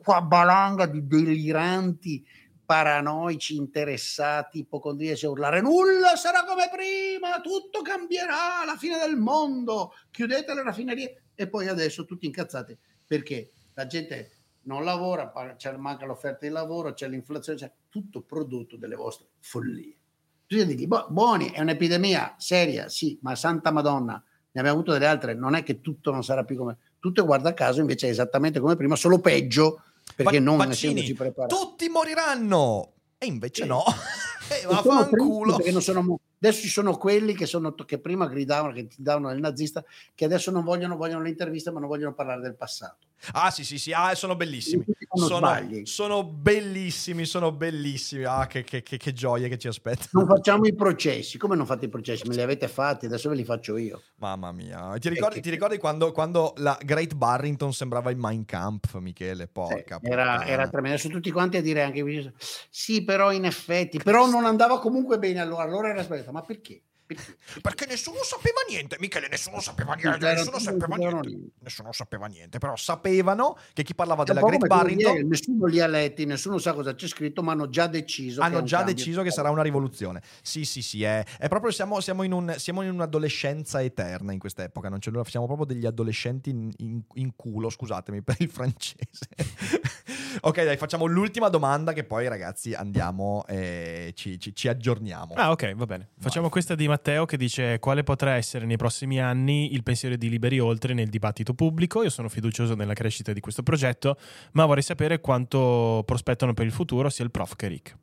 qua 0.02 0.20
balanga 0.20 0.86
di 0.86 1.06
deliranti 1.06 2.26
paranoici 2.64 3.56
interessati, 3.56 4.60
ipocondriaci 4.60 5.26
a 5.26 5.30
urlare 5.30 5.60
nulla 5.60 6.16
sarà 6.16 6.44
come 6.44 6.70
prima, 6.72 7.40
tutto 7.40 7.82
cambierà, 7.82 8.64
la 8.64 8.76
fine 8.76 8.98
del 8.98 9.16
mondo, 9.16 9.92
chiudete 10.10 10.54
le 10.54 10.62
raffinerie 10.62 11.22
e 11.34 11.48
poi 11.48 11.68
adesso 11.68 12.04
tutti 12.04 12.26
incazzati 12.26 12.76
perché 13.06 13.50
la 13.74 13.86
gente 13.86 14.30
non 14.62 14.84
lavora, 14.84 15.30
c'è, 15.56 15.76
manca 15.76 16.06
l'offerta 16.06 16.46
di 16.46 16.52
lavoro, 16.52 16.94
c'è 16.94 17.08
l'inflazione, 17.08 17.58
c'è 17.58 17.70
tutto 17.88 18.22
prodotto 18.22 18.76
delle 18.76 18.94
vostre 18.94 19.26
follie. 19.40 19.96
Dici, 20.46 20.86
"Boh, 20.86 21.06
buoni, 21.08 21.50
è 21.50 21.60
un'epidemia 21.60 22.34
seria, 22.38 22.88
sì, 22.88 23.18
ma 23.22 23.34
santa 23.34 23.70
Madonna, 23.70 24.22
ne 24.52 24.60
abbiamo 24.60 24.78
avuto 24.78 24.92
delle 24.92 25.06
altre, 25.06 25.34
non 25.34 25.54
è 25.54 25.62
che 25.62 25.80
tutto 25.80 26.10
non 26.10 26.22
sarà 26.22 26.44
più 26.44 26.56
come... 26.56 26.78
Tutto 27.00 27.24
guarda 27.24 27.52
caso 27.52 27.80
invece 27.80 28.06
è 28.06 28.10
esattamente 28.10 28.60
come 28.60 28.76
prima, 28.76 28.96
solo 28.96 29.18
peggio, 29.18 29.82
perché 30.14 30.38
Va- 30.38 30.44
non 30.44 30.56
vaccini, 30.56 30.92
essendoci 31.00 31.14
preparati. 31.14 31.54
Tutti 31.54 31.88
moriranno! 31.88 32.92
E 33.18 33.26
invece 33.26 33.62
Sì. 33.62 33.68
no. 33.68 33.82
Eh, 34.46 34.56
E 34.56 34.60
sono 34.60 34.74
vaffanculo. 34.74 35.56
perché 35.56 35.72
non 35.72 35.80
sono 35.80 36.18
adesso 36.46 36.62
ci 36.62 36.68
sono 36.68 36.96
quelli 36.96 37.34
che, 37.34 37.46
sono, 37.46 37.74
che 37.74 37.98
prima 37.98 38.26
gridavano, 38.26 38.72
che 38.72 38.86
ti 38.86 39.02
davano 39.02 39.30
il 39.32 39.40
nazista, 39.40 39.84
che 40.14 40.24
adesso 40.24 40.50
non 40.50 40.64
vogliono, 40.64 40.96
vogliono 40.96 41.22
le 41.22 41.30
interviste, 41.30 41.70
ma 41.70 41.80
non 41.80 41.88
vogliono 41.88 42.14
parlare 42.14 42.40
del 42.40 42.56
passato. 42.56 43.06
Ah, 43.32 43.50
sì, 43.50 43.64
sì, 43.64 43.78
sì, 43.78 43.92
ah, 43.92 44.14
sono 44.14 44.36
bellissimi. 44.36 44.84
Sono, 45.14 45.68
sono 45.84 46.24
bellissimi, 46.24 47.24
sono 47.24 47.52
bellissimi. 47.52 48.24
Ah, 48.24 48.46
che, 48.46 48.64
che- 48.64 48.82
che- 48.82 48.98
che 48.98 49.12
gioie 49.12 49.48
che 49.48 49.56
ci 49.58 49.68
aspettano. 49.68 50.08
Non 50.12 50.26
facciamo 50.26 50.66
i 50.66 50.74
processi. 50.74 51.38
Come 51.38 51.56
non 51.56 51.64
fate 51.64 51.86
i 51.86 51.88
processi? 51.88 52.26
Me 52.28 52.34
li 52.34 52.42
avete 52.42 52.68
fatti, 52.68 53.06
adesso 53.06 53.28
ve 53.30 53.36
li 53.36 53.44
faccio 53.44 53.76
io. 53.76 54.02
Mamma 54.16 54.52
mia. 54.52 54.94
Ti 54.98 55.08
ricordi, 55.08 55.40
ti 55.40 55.50
ricordi 55.50 55.78
quando, 55.78 56.12
quando 56.12 56.52
la 56.58 56.78
Great 56.82 57.14
Barrington 57.14 57.72
sembrava 57.72 58.10
il 58.10 58.16
Mein 58.18 58.44
Kampf, 58.44 58.94
Michele? 58.96 59.46
Porca 59.46 59.98
Sì, 60.02 60.10
era, 60.10 60.44
era 60.46 60.68
tremendo. 60.68 60.96
Adesso 60.98 61.08
tutti 61.08 61.30
quanti 61.30 61.56
a 61.56 61.62
dire 61.62 61.82
anche 61.82 62.02
sì, 62.68 63.04
però 63.04 63.32
in 63.32 63.44
effetti, 63.44 63.98
però 63.98 64.28
non 64.28 64.44
andava 64.44 64.78
comunque 64.80 65.18
bene 65.18 65.40
allora. 65.40 65.62
Allora 65.62 65.88
era 65.88 66.02
sbagliato. 66.02 66.32
Ma 66.34 66.42
perché? 66.42 66.82
Perché? 67.60 67.86
Nessuno 67.86 68.18
sapeva 68.22 68.60
niente, 68.68 68.96
Michele, 68.98 69.28
nessuno 69.28 69.60
sapeva 69.60 69.94
niente, 69.94 70.26
nessuno 70.32 70.58
sapeva 70.58 70.96
niente. 70.96 71.38
Nessuno 71.60 71.92
sapeva 71.92 72.26
niente, 72.26 72.58
però 72.58 72.76
sapevano 72.76 73.56
che 73.74 73.82
chi 73.82 73.94
parlava 73.94 74.24
della 74.24 74.40
Great 74.40 74.66
Barrington 74.66 75.12
ieri, 75.14 75.26
nessuno 75.26 75.66
li 75.66 75.80
ha 75.80 75.86
letti, 75.86 76.24
nessuno 76.24 76.58
sa 76.58 76.72
cosa 76.72 76.94
c'è 76.94 77.06
scritto, 77.06 77.42
ma 77.42 77.52
hanno 77.52 77.68
già 77.68 77.86
deciso. 77.86 78.40
hanno 78.40 78.62
già 78.62 78.82
deciso 78.82 79.22
che 79.22 79.30
sarà 79.30 79.50
una 79.50 79.62
rivoluzione. 79.62 80.22
Sì, 80.42 80.64
sì, 80.64 80.80
sì, 80.82 81.02
è, 81.02 81.24
è 81.38 81.48
proprio 81.48 81.70
siamo, 81.72 82.00
siamo 82.00 82.22
in 82.22 82.32
un, 82.32 82.54
siamo 82.56 82.80
in 82.82 82.90
un'adolescenza 82.90 83.82
eterna 83.82 84.32
in 84.32 84.38
questa 84.38 84.62
epoca, 84.62 84.88
non 84.88 84.98
c'è 84.98 85.10
nulla, 85.10 85.24
siamo 85.24 85.46
proprio 85.46 85.66
degli 85.66 85.84
adolescenti 85.86 86.50
in, 86.50 86.72
in- 86.78 87.02
in 87.14 87.36
culo, 87.36 87.68
scusatemi 87.68 88.22
per 88.22 88.36
il 88.38 88.48
francese. 88.48 89.28
ok, 90.40 90.64
dai, 90.64 90.76
facciamo 90.76 91.04
l'ultima 91.06 91.48
domanda 91.48 91.92
che 91.92 92.04
poi 92.04 92.28
ragazzi 92.28 92.72
andiamo 92.74 93.44
e 93.46 94.12
ci, 94.14 94.38
ci- 94.38 94.54
ci 94.54 94.68
aggiorniamo. 94.68 95.34
Ah, 95.34 95.50
ok, 95.50 95.74
va 95.74 95.86
bene. 95.86 96.08
Facciamo 96.18 96.48
questa 96.48 96.74
di 96.74 96.86
Matteo 96.94 97.24
che 97.24 97.36
dice 97.36 97.80
quale 97.80 98.04
potrà 98.04 98.34
essere 98.34 98.66
nei 98.66 98.76
prossimi 98.76 99.20
anni 99.20 99.72
il 99.74 99.82
pensiero 99.82 100.14
di 100.14 100.28
Liberi 100.28 100.60
Oltre 100.60 100.94
nel 100.94 101.08
dibattito 101.08 101.52
pubblico. 101.52 102.04
Io 102.04 102.08
sono 102.08 102.28
fiducioso 102.28 102.76
nella 102.76 102.92
crescita 102.92 103.32
di 103.32 103.40
questo 103.40 103.64
progetto, 103.64 104.16
ma 104.52 104.64
vorrei 104.64 104.84
sapere 104.84 105.18
quanto 105.18 106.04
prospettano 106.06 106.54
per 106.54 106.66
il 106.66 106.70
futuro 106.70 107.08
sia 107.10 107.24
il 107.24 107.32
prof 107.32 107.56
che 107.56 107.66
Rick. 107.66 107.96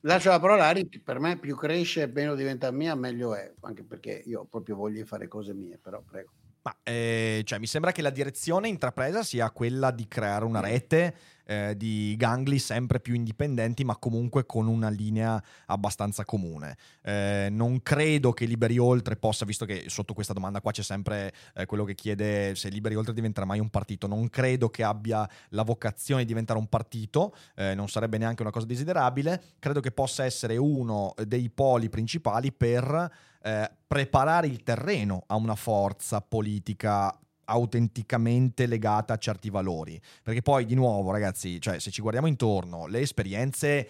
Lascio 0.00 0.30
la 0.30 0.40
parola 0.40 0.66
a 0.66 0.72
Rick, 0.72 1.00
per 1.04 1.20
me 1.20 1.38
più 1.38 1.54
cresce 1.56 2.08
meno 2.08 2.34
diventa 2.34 2.72
mia, 2.72 2.96
meglio 2.96 3.36
è, 3.36 3.52
anche 3.60 3.84
perché 3.84 4.22
io 4.26 4.44
proprio 4.44 4.74
voglio 4.74 5.04
fare 5.04 5.28
cose 5.28 5.54
mie, 5.54 5.78
però 5.80 6.02
prego. 6.04 6.32
Ma 6.66 6.74
eh, 6.82 7.42
cioè, 7.44 7.60
mi 7.60 7.68
sembra 7.68 7.92
che 7.92 8.02
la 8.02 8.10
direzione 8.10 8.66
intrapresa 8.66 9.22
sia 9.22 9.48
quella 9.52 9.92
di 9.92 10.08
creare 10.08 10.44
una 10.44 10.58
rete 10.58 11.14
eh, 11.44 11.76
di 11.76 12.16
gangli 12.16 12.58
sempre 12.58 12.98
più 12.98 13.14
indipendenti, 13.14 13.84
ma 13.84 13.96
comunque 13.96 14.46
con 14.46 14.66
una 14.66 14.88
linea 14.88 15.40
abbastanza 15.66 16.24
comune. 16.24 16.76
Eh, 17.02 17.46
non 17.52 17.82
credo 17.82 18.32
che 18.32 18.46
Liberi 18.46 18.78
Oltre 18.78 19.14
possa, 19.14 19.44
visto 19.44 19.64
che 19.64 19.84
sotto 19.86 20.12
questa 20.12 20.32
domanda 20.32 20.60
qua 20.60 20.72
c'è 20.72 20.82
sempre 20.82 21.32
eh, 21.54 21.66
quello 21.66 21.84
che 21.84 21.94
chiede 21.94 22.56
se 22.56 22.68
Liberi 22.68 22.96
Oltre 22.96 23.14
diventerà 23.14 23.46
mai 23.46 23.60
un 23.60 23.70
partito, 23.70 24.08
non 24.08 24.28
credo 24.28 24.68
che 24.68 24.82
abbia 24.82 25.28
la 25.50 25.62
vocazione 25.62 26.22
di 26.22 26.26
diventare 26.26 26.58
un 26.58 26.66
partito, 26.66 27.32
eh, 27.54 27.76
non 27.76 27.88
sarebbe 27.88 28.18
neanche 28.18 28.42
una 28.42 28.50
cosa 28.50 28.66
desiderabile, 28.66 29.40
credo 29.60 29.78
che 29.78 29.92
possa 29.92 30.24
essere 30.24 30.56
uno 30.56 31.14
dei 31.24 31.48
poli 31.48 31.88
principali 31.88 32.50
per 32.50 33.34
eh, 33.46 33.70
preparare 33.86 34.48
il 34.48 34.64
terreno 34.64 35.22
a 35.28 35.36
una 35.36 35.54
forza 35.54 36.20
politica 36.20 37.16
autenticamente 37.44 38.66
legata 38.66 39.14
a 39.14 39.18
certi 39.18 39.50
valori. 39.50 40.00
Perché 40.20 40.42
poi, 40.42 40.64
di 40.64 40.74
nuovo, 40.74 41.12
ragazzi, 41.12 41.60
cioè, 41.60 41.78
se 41.78 41.92
ci 41.92 42.00
guardiamo 42.00 42.26
intorno, 42.26 42.86
le 42.86 42.98
esperienze 42.98 43.88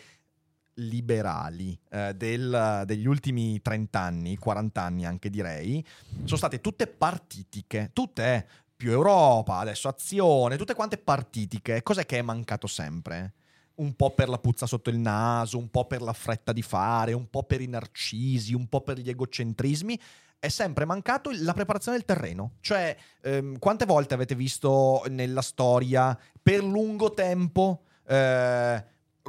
liberali 0.75 1.79
eh, 1.89 2.13
del- 2.15 2.83
degli 2.85 3.07
ultimi 3.07 3.63
30 3.63 3.99
anni, 3.99 4.37
40 4.37 4.83
anni 4.83 5.07
anche 5.07 5.31
direi, 5.31 5.83
sono 6.25 6.37
state 6.37 6.61
tutte 6.61 6.87
partitiche, 6.87 7.89
tutte 7.95 8.35
eh, 8.35 8.47
più 8.77 8.91
Europa, 8.91 9.57
adesso 9.57 9.89
azione, 9.89 10.59
tutte 10.59 10.75
quante 10.75 10.99
partitiche. 10.99 11.83
Cos'è 11.83 12.05
che 12.05 12.19
è 12.19 12.23
mancato 12.23 12.67
sempre? 12.67 13.33
Un 13.77 13.95
po' 13.95 14.15
per 14.15 14.29
la 14.29 14.39
puzza 14.39 14.67
sotto 14.67 14.91
il 14.91 14.99
naso, 14.99 15.59
un 15.59 15.71
po' 15.71 15.87
per 15.87 16.03
la 16.03 16.13
fretta 16.13 16.53
di 16.53 16.63
fare, 16.63 17.13
un 17.13 17.29
po' 17.29 17.43
per 17.43 17.61
i 17.61 17.67
narcisi, 17.67 18.55
un 18.55 18.69
po' 18.69 18.81
per 18.81 18.99
gli 18.99 19.09
egocentrismi. 19.09 20.01
È 20.39 20.49
sempre 20.49 20.85
mancato 20.85 21.31
la 21.33 21.53
preparazione 21.53 21.97
del 21.97 22.07
terreno. 22.07 22.53
Cioè, 22.61 22.97
ehm, 23.23 23.59
quante 23.59 23.85
volte 23.85 24.15
avete 24.15 24.35
visto 24.35 25.03
nella 25.09 25.43
storia 25.43 26.19
per 26.43 26.63
lungo 26.63 27.13
tempo 27.13 27.83
eh, 28.07 28.85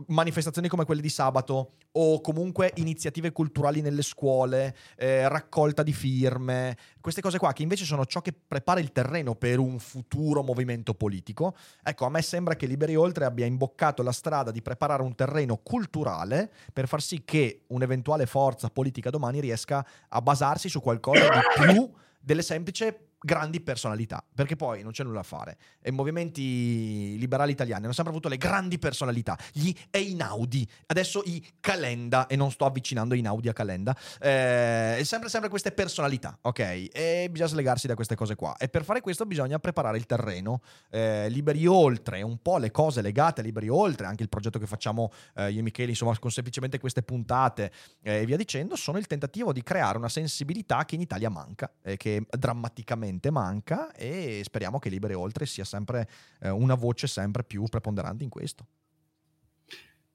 manifestazioni 0.08 0.68
come 0.68 0.86
quelle 0.86 1.02
di 1.02 1.10
sabato 1.10 1.74
o 1.92 2.22
comunque 2.22 2.72
iniziative 2.76 3.32
culturali 3.32 3.82
nelle 3.82 4.04
scuole, 4.04 4.76
eh, 4.96 5.28
raccolta 5.28 5.82
di 5.82 5.94
firme, 5.94 6.78
queste 7.02 7.22
cose 7.22 7.40
qua 7.40 7.54
che 7.54 7.64
invece 7.64 7.86
sono 7.86 8.06
ciò 8.06 8.22
che 8.22 8.34
prepara 8.34 8.80
il 8.80 8.92
terreno 8.92 9.34
per 9.34 9.58
un 9.58 9.80
futuro 9.80 10.44
movimento 10.44 10.94
politico. 10.94 11.56
Ecco, 11.84 12.06
a 12.06 12.10
me 12.10 12.22
sembra 12.22 12.56
che 12.56 12.68
Liberi 12.68 12.96
Oltre 12.96 13.26
abbia 13.26 13.46
imboccato 13.46 14.04
la 14.04 14.12
strada 14.12 14.52
di 14.52 14.62
preparare 14.62 15.02
un 15.02 15.16
terreno 15.16 15.58
culturale 15.58 16.52
per 16.72 16.88
far 16.88 17.02
sì 17.02 17.24
che 17.26 17.64
un'eventuale 17.68 18.26
forza 18.26 18.70
politica 18.70 19.10
domani 19.10 19.40
riesca 19.40 19.86
a 20.10 20.22
basarsi 20.22 20.70
su 20.70 20.82
qualcosa 20.82 21.30
di 21.30 21.64
più 21.66 21.90
delle 22.22 22.42
semplici 22.44 22.84
grandi 23.20 23.62
personalità, 23.62 24.24
perché 24.34 24.56
poi 24.56 24.84
non 24.84 24.92
c'è 24.92 25.04
nulla 25.04 25.22
a 25.22 25.24
fare. 25.24 25.58
I 25.84 25.92
movimenti 25.92 27.18
liberali 27.18 27.52
italiani 27.52 27.86
hanno 27.86 27.94
sempre 27.94 28.12
avuto 28.12 28.30
le 28.30 28.38
grandi 28.38 28.78
personalità, 28.78 29.38
gli 29.52 29.74
Einaudi, 29.90 30.68
adesso 30.88 31.22
i 31.26 31.46
Calenda, 31.60 32.28
e 32.28 32.36
non 32.36 32.52
sto 32.52 32.66
avvicinando 32.66 33.16
Einaudi 33.16 33.50
a 33.50 33.54
Calenda, 33.54 33.96
eh, 34.20 35.02
sempre, 35.04 35.30
sempre 35.30 35.50
queste 35.50 35.72
personalità, 35.72 36.38
ok? 36.42 36.60
E 36.92 37.28
bisogna 37.32 37.50
slegarsi 37.50 37.88
da 37.88 37.96
queste 37.96 38.16
cose 38.16 38.36
qua. 38.36 38.56
E 38.58 38.70
per 38.70 38.84
fare 38.84 39.02
questo 39.02 39.26
bisogna 39.26 39.58
preparare 39.60 39.98
il 39.98 40.06
terreno, 40.06 40.62
eh, 40.90 41.28
liberi 41.30 41.66
oltre, 41.66 42.22
un 42.22 42.38
po' 42.42 42.58
le 42.58 42.72
cose 42.72 43.02
legate 43.02 43.42
a 43.42 43.44
liberi 43.44 43.70
oltre, 43.70 44.06
anche 44.06 44.24
il 44.24 44.30
progetto 44.30 44.60
che 44.60 44.68
facciamo 44.68 45.12
eh, 45.36 45.52
io 45.52 45.60
e 45.60 45.64
Michele, 45.64 45.90
insomma, 45.90 46.18
con 46.20 46.32
semplicemente 46.32 46.80
queste 46.80 47.02
puntate 47.02 47.72
eh, 48.02 48.22
e 48.22 48.26
via 48.26 48.38
dicendo, 48.38 48.76
sono 48.76 48.98
il 48.98 49.08
tentativo 49.08 49.52
di 49.52 49.64
creare 49.64 49.98
una 49.98 50.10
sensibilità 50.10 50.86
che 50.86 50.96
in 50.96 51.02
Italia 51.02 51.30
manca, 51.30 51.72
eh, 51.82 51.98
che 51.98 52.26
drammaticamente 52.30 53.07
manca 53.32 53.92
e 53.94 54.42
speriamo 54.44 54.80
che 54.80 54.90
Libere 54.90 55.14
Oltre 55.14 55.46
sia 55.46 55.64
sempre 55.64 56.08
eh, 56.42 56.50
una 56.50 56.76
voce 56.76 57.08
sempre 57.08 57.44
più 57.44 57.64
preponderante 57.64 58.24
in 58.24 58.30
questo. 58.30 58.68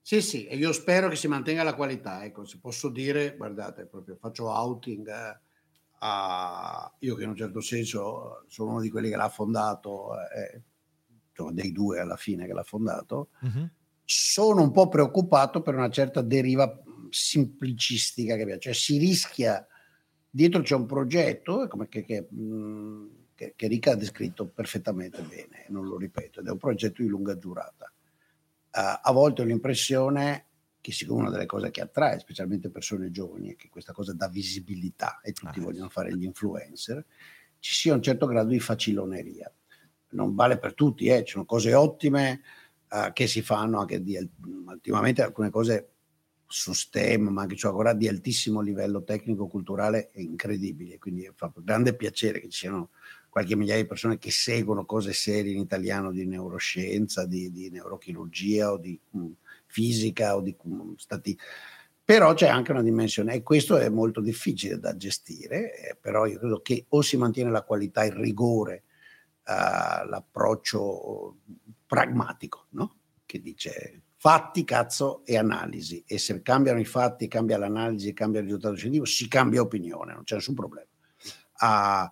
Sì, 0.05 0.21
sì, 0.21 0.47
e 0.47 0.57
io 0.57 0.73
spero 0.73 1.09
che 1.09 1.15
si 1.15 1.29
mantenga 1.29 1.63
la 1.63 1.75
qualità. 1.75 2.25
Ecco, 2.25 2.45
se 2.45 2.59
posso 2.61 2.89
dire, 2.89 3.37
guardate, 3.37 3.87
proprio 3.87 4.17
faccio 4.17 4.51
outing 4.51 5.09
eh, 5.09 5.41
a 6.01 6.93
io 6.99 7.15
che 7.15 7.23
in 7.23 7.29
un 7.29 7.37
certo 7.37 7.61
senso 7.61 8.45
sono 8.49 8.71
uno 8.73 8.81
di 8.81 8.91
quelli 8.91 9.09
che 9.09 9.17
l'ha 9.17 9.29
fondato, 9.29 10.11
eh, 10.35 10.63
insomma, 11.29 11.53
dei 11.53 11.71
due 11.71 12.01
alla 12.01 12.17
fine 12.17 12.47
che 12.47 12.53
l'ha 12.53 12.65
fondato. 12.65 13.29
Mm-hmm. 13.47 13.65
Sono 14.05 14.63
un 14.63 14.73
po' 14.73 14.89
preoccupato 14.89 15.63
per 15.63 15.77
una 15.77 15.89
certa 15.89 16.21
deriva 16.21 16.83
semplicistica 17.09 18.35
che 18.35 18.45
piace, 18.45 18.61
cioè 18.61 18.73
si 18.73 18.99
rischia 18.99 19.65
dietro 20.35 20.63
c'è 20.63 20.75
un 20.75 20.87
progetto 20.87 21.69
che, 21.89 22.05
che, 22.05 22.27
che, 23.35 23.53
che 23.55 23.67
Rica 23.67 23.93
ha 23.93 23.97
descritto 23.97 24.49
perfettamente 24.49 25.21
bene, 25.23 25.67
non 25.69 25.87
lo 25.87 25.99
ripeto, 25.99 26.41
ed 26.41 26.47
è 26.47 26.51
un 26.51 26.59
progetto 26.59 27.03
di 27.03 27.09
lunga 27.09 27.35
durata. 27.35 27.93
Uh, 28.75 28.99
a 29.03 29.13
volte 29.13 29.43
ho 29.43 29.45
l'impressione 29.45 30.47
che 30.81 30.91
siccome 30.91 31.21
una 31.21 31.31
delle 31.31 31.47
cose 31.47 31.71
che 31.71 31.83
attrae, 31.83 32.19
specialmente 32.19 32.71
persone 32.71 33.11
giovani, 33.11 33.53
è 33.53 33.57
che 33.57 33.69
questa 33.69 33.93
cosa 33.93 34.15
dà 34.15 34.29
visibilità 34.29 35.21
e 35.23 35.33
tutti 35.33 35.61
ah, 35.61 35.63
vogliono 35.63 35.91
fare 35.91 36.17
gli 36.17 36.25
influencer, 36.25 37.05
ci 37.59 37.75
sia 37.75 37.95
un 37.95 38.03
certo 38.03 38.27
grado 38.27 38.49
di 38.49 38.59
faciloneria. 38.59 39.53
Non 40.13 40.35
vale 40.35 40.59
per 40.59 40.75
tutti, 40.75 41.07
eh? 41.07 41.25
ci 41.25 41.33
sono 41.33 41.45
cose 41.45 41.75
ottime 41.75 42.41
uh, 42.91 43.13
che 43.13 43.27
si 43.27 43.43
fanno 43.43 43.79
anche 43.79 44.03
di, 44.03 44.19
ultimamente 44.67 45.23
alcune 45.23 45.51
cose 45.51 45.89
su 46.53 46.73
STEM, 46.75 47.29
ma 47.29 47.43
anche 47.43 47.57
cioè 47.57 47.71
ancora 47.71 47.95
di 47.95 48.09
altissimo 48.09 48.61
livello 48.61 49.03
tecnico-culturale 49.03 50.11
è 50.11 50.21
incredibile. 50.21 50.99
Quindi 50.99 51.29
fa 51.35 51.51
grande 51.57 51.97
piacere 51.97 52.41
che 52.41 52.49
ci 52.49 52.59
siano 52.59 52.91
qualche 53.31 53.57
migliaia 53.57 53.81
di 53.81 53.89
persone 53.89 54.19
che 54.19 54.31
seguono 54.31 54.85
cose 54.85 55.15
serie 55.15 55.53
in 55.53 55.61
italiano 55.61 56.13
di 56.13 56.27
neuroscienza, 56.27 57.25
di, 57.25 57.51
di 57.51 57.71
neurochirurgia 57.71 58.73
o 58.73 58.77
di 58.77 59.01
um, 59.13 59.35
fisica 59.67 60.37
o 60.37 60.43
di 60.43 60.55
um, 60.65 60.95
stati... 60.97 61.37
Però 62.05 62.35
c'è 62.35 62.49
anche 62.49 62.73
una 62.73 62.83
dimensione 62.83 63.33
e 63.33 63.43
questo 63.43 63.79
è 63.79 63.89
molto 63.89 64.21
difficile 64.21 64.79
da 64.79 64.95
gestire, 64.97 65.75
eh, 65.75 65.97
però 65.99 66.27
io 66.27 66.39
credo 66.39 66.61
che 66.61 66.85
o 66.89 67.01
si 67.01 67.17
mantiene 67.17 67.51
la 67.51 67.63
qualità, 67.63 68.05
il 68.05 68.13
rigore, 68.13 68.83
uh, 69.47 70.07
l'approccio 70.09 71.37
pragmatico, 71.87 72.67
no? 72.71 72.97
che 73.25 73.41
dice 73.41 74.02
fatti, 74.23 74.63
cazzo 74.63 75.23
e 75.25 75.37
analisi. 75.37 76.05
E 76.07 76.17
se 76.17 76.43
cambiano 76.43 76.79
i 76.79 76.85
fatti, 76.85 77.27
cambia 77.27 77.59
l'analisi, 77.59 78.13
cambia 78.13 78.39
il 78.39 78.47
risultato 78.47 78.77
scientifico, 78.77 79.09
si 79.09 79.27
cambia 79.27 79.61
opinione, 79.61 80.15
non 80.15 80.23
c'è 80.23 80.37
nessun 80.37 80.55
problema. 80.55 80.87
Uh, 81.59 82.09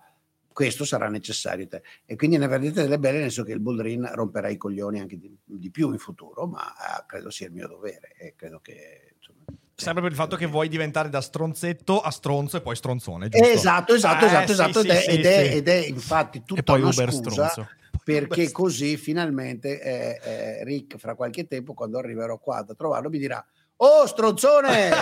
questo 0.51 0.83
sarà 0.83 1.07
necessario. 1.07 1.69
E 2.05 2.17
quindi 2.17 2.37
ne 2.37 2.47
vedete 2.47 2.81
delle 2.81 2.99
belle, 2.99 3.19
nel 3.19 3.31
senso 3.31 3.43
che 3.45 3.53
il 3.53 3.61
Bullrin 3.61 4.11
romperà 4.13 4.49
i 4.49 4.57
coglioni 4.57 4.99
anche 4.99 5.17
di, 5.17 5.33
di 5.41 5.71
più 5.71 5.89
in 5.89 5.99
futuro, 5.99 6.47
ma 6.47 6.59
uh, 6.59 7.05
credo 7.05 7.29
sia 7.29 7.47
il 7.47 7.53
mio 7.53 7.69
dovere 7.69 8.13
e 8.17 8.33
credo 8.35 8.59
che... 8.59 9.13
Insomma, 9.15 9.45
Sempre 9.73 10.01
per 10.03 10.11
il 10.11 10.17
fatto 10.17 10.35
che 10.35 10.47
vuoi 10.47 10.67
diventare 10.67 11.07
da 11.07 11.21
stronzetto 11.21 12.01
a 12.01 12.11
stronzo 12.11 12.57
e 12.57 12.61
poi 12.61 12.75
stronzone, 12.75 13.29
giusto? 13.29 13.47
Esatto, 13.47 13.95
esatto, 13.95 14.25
esatto, 14.25 14.49
eh, 14.49 14.53
esatto. 14.53 14.81
Sì, 14.81 14.87
ed, 14.87 14.91
è, 14.91 14.99
sì, 14.99 15.09
ed, 15.09 15.25
è, 15.25 15.55
ed, 15.55 15.67
è, 15.69 15.85
infatti 15.87 16.43
tutta 16.43 16.59
e 16.59 16.63
poi 16.63 16.81
una 16.81 16.89
Uber 16.89 17.13
scusa 17.13 17.47
stronzo 17.47 17.79
perché 18.05 18.51
così 18.51 18.97
finalmente 18.97 19.81
eh, 19.81 20.19
eh, 20.23 20.63
Rick 20.63 20.97
fra 20.97 21.15
qualche 21.15 21.47
tempo 21.47 21.73
quando 21.73 21.97
arriverò 21.97 22.37
qua 22.39 22.57
a 22.57 22.73
trovarlo 22.75 23.09
mi 23.09 23.19
dirà 23.19 23.45
Oh, 23.83 24.05
stronzone! 24.05 24.91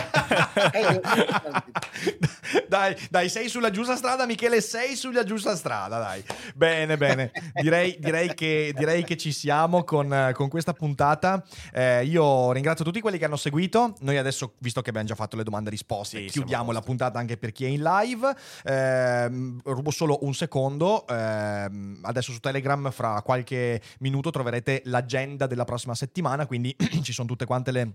dai, 2.70 2.96
dai, 3.10 3.28
sei 3.28 3.50
sulla 3.50 3.72
giusta 3.72 3.98
strada, 3.98 4.26
Michele, 4.26 4.62
sei 4.62 4.96
sulla 4.96 5.26
giusta 5.26 5.54
strada, 5.58 6.00
dai. 6.00 6.24
Bene, 6.56 6.96
bene. 6.96 7.32
Direi, 7.62 7.98
direi, 8.00 8.34
che, 8.34 8.74
direi 8.74 9.04
che, 9.04 9.18
ci 9.18 9.34
siamo 9.34 9.84
con, 9.84 10.32
con 10.34 10.48
questa 10.48 10.72
puntata. 10.72 11.44
Eh, 11.74 12.06
io 12.06 12.54
ringrazio 12.54 12.86
tutti 12.86 13.02
quelli 13.02 13.18
che 13.18 13.26
hanno 13.26 13.36
seguito. 13.36 13.96
Noi 14.00 14.16
adesso, 14.16 14.54
visto 14.60 14.82
che 14.82 14.92
abbiamo 14.92 15.08
già 15.08 15.16
fatto 15.16 15.36
le 15.36 15.44
domande 15.44 15.68
e 15.68 15.72
risposte, 15.72 16.20
sì, 16.20 16.28
chiudiamo 16.28 16.72
la 16.72 16.82
puntata 16.82 17.20
anche 17.20 17.36
per 17.36 17.52
chi 17.52 17.66
è 17.66 17.68
in 17.68 17.82
live. 17.82 18.34
Eh, 18.64 19.28
rubo 19.62 19.92
solo 19.92 20.20
un 20.22 20.34
secondo. 20.34 21.06
Eh, 21.06 21.70
adesso 22.04 22.32
su 22.32 22.40
Telegram, 22.40 22.92
fra 22.92 23.22
qualche 23.24 23.82
minuto, 24.00 24.30
troverete 24.30 24.84
l'agenda 24.86 25.48
della 25.48 25.66
prossima 25.66 25.96
settimana, 25.96 26.46
quindi 26.46 26.74
ci 27.04 27.12
sono 27.12 27.28
tutte 27.28 27.44
quante 27.44 27.72
le 27.72 27.94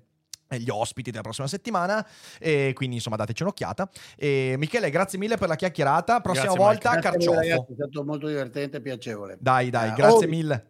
gli 0.59 0.71
ospiti 0.71 1.11
della 1.11 1.23
prossima 1.23 1.47
settimana. 1.47 2.07
E 2.39 2.73
quindi 2.75 2.97
insomma 2.97 3.17
dateci 3.17 3.43
un'occhiata. 3.43 3.89
E 4.17 4.55
Michele 4.59 4.91
grazie 4.91 5.19
mille 5.19 5.37
per 5.37 5.49
la 5.49 5.57
chiacchierata. 5.57 6.21
Prossima 6.21 6.45
Grazie, 6.45 6.61
volta 6.61 6.91
Grazie 6.91 7.09
a 7.09 7.11
voi, 7.11 7.19
carciofo. 7.19 7.41
ragazzi, 7.41 7.73
è 7.73 7.75
stato 7.75 8.05
molto 8.05 8.27
divertente 8.27 8.77
e 8.77 8.81
piacevole. 8.81 9.37
dai 9.41 9.71
dai 9.71 9.91
Eh, 9.91 9.95
grazie 9.95 10.27
oh, 10.27 10.29
mille. 10.29 10.69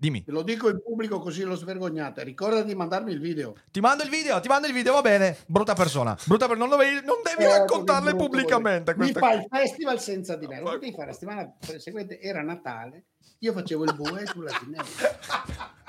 Dimmi. 0.00 0.24
Te 0.24 0.30
lo 0.30 0.40
dico 0.42 0.70
in 0.70 0.80
pubblico 0.82 1.18
così 1.18 1.42
lo 1.42 1.54
svergognate. 1.56 2.24
Ricorda 2.24 2.62
di 2.62 2.74
mandarmi 2.74 3.12
il 3.12 3.20
video. 3.20 3.54
ti 3.70 3.80
mando 3.80 4.02
il 4.02 4.08
video 4.08 4.40
ti 4.40 4.48
mando 4.48 4.66
il 4.66 4.72
video 4.72 4.94
va 4.94 5.02
bene. 5.02 5.36
Brutta 5.46 5.74
persona 5.74 6.16
brutta 6.24 6.46
per... 6.48 6.56
non, 6.56 6.70
dovevi, 6.70 7.04
non 7.04 7.16
devi 7.22 7.44
Eh, 7.50 7.58
raccontarle 7.58 8.14
pubblicamente 8.16 8.92
Mi 8.92 8.96
queste 9.12 9.18
fa 9.20 9.32
il 9.34 9.46
festival 9.50 10.00
senza 10.00 10.36
di 10.36 10.46
me. 10.46 10.58
Lo 10.60 10.70
potevi 10.70 10.92
fare 10.92 11.08
la 11.08 11.12
settimana 11.12 11.54
seguente, 11.78 12.18
era 12.18 12.40
Natale, 12.40 13.04
io 13.40 13.52
facevo 13.52 13.84
il 13.84 13.94
bue 13.94 14.24
sulla 14.24 14.52
finestra 14.52 15.18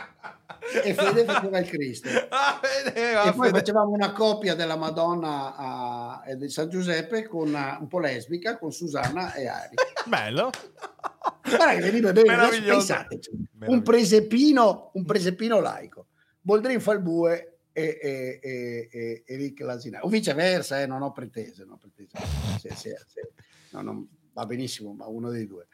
e 0.83 0.93
Fede 0.93 1.25
faceva 1.25 1.59
il 1.59 1.67
Cristo. 1.67 2.09
Ah, 2.29 2.59
E 2.93 3.33
poi 3.33 3.47
Fede. 3.47 3.59
facevamo 3.59 3.91
una 3.91 4.11
coppia 4.11 4.55
della 4.55 4.75
Madonna 4.77 5.55
a- 5.55 6.23
e 6.25 6.35
di 6.37 6.49
San 6.49 6.69
Giuseppe 6.69 7.27
con 7.27 7.47
una- 7.49 7.77
un 7.79 7.87
po' 7.87 7.99
lesbica 7.99 8.57
con 8.57 8.71
Susanna 8.71 9.33
e 9.33 9.47
Ari. 9.47 9.75
Bello. 10.07 10.49
Guarda 11.43 11.73
che 11.75 11.81
veniva 11.81 12.11
bene, 12.13 12.33
adesso 12.33 12.61
pensateci. 12.63 13.31
Un 13.65 13.81
presepino, 13.81 14.91
un 14.93 15.05
presepino 15.05 15.59
laico. 15.59 16.07
Boldrin 16.39 16.79
fa 16.79 16.93
il 16.93 17.01
bue 17.01 17.59
e, 17.73 17.99
e, 18.01 18.39
e, 18.41 18.89
e, 18.91 19.23
e 19.25 19.35
Rick 19.35 19.59
l'asina. 19.61 19.99
O 20.03 20.07
viceversa, 20.09 20.81
eh, 20.81 20.87
non 20.87 21.01
ho 21.01 21.11
pretese. 21.11 21.63
Non 21.63 21.73
ho 21.73 21.77
pretese. 21.77 22.17
Se- 22.59 22.75
se- 22.75 22.97
se- 23.07 23.31
no, 23.71 23.81
non- 23.81 24.07
va 24.33 24.45
benissimo, 24.45 24.93
ma 24.93 25.07
uno 25.07 25.29
dei 25.29 25.45
due. 25.45 25.67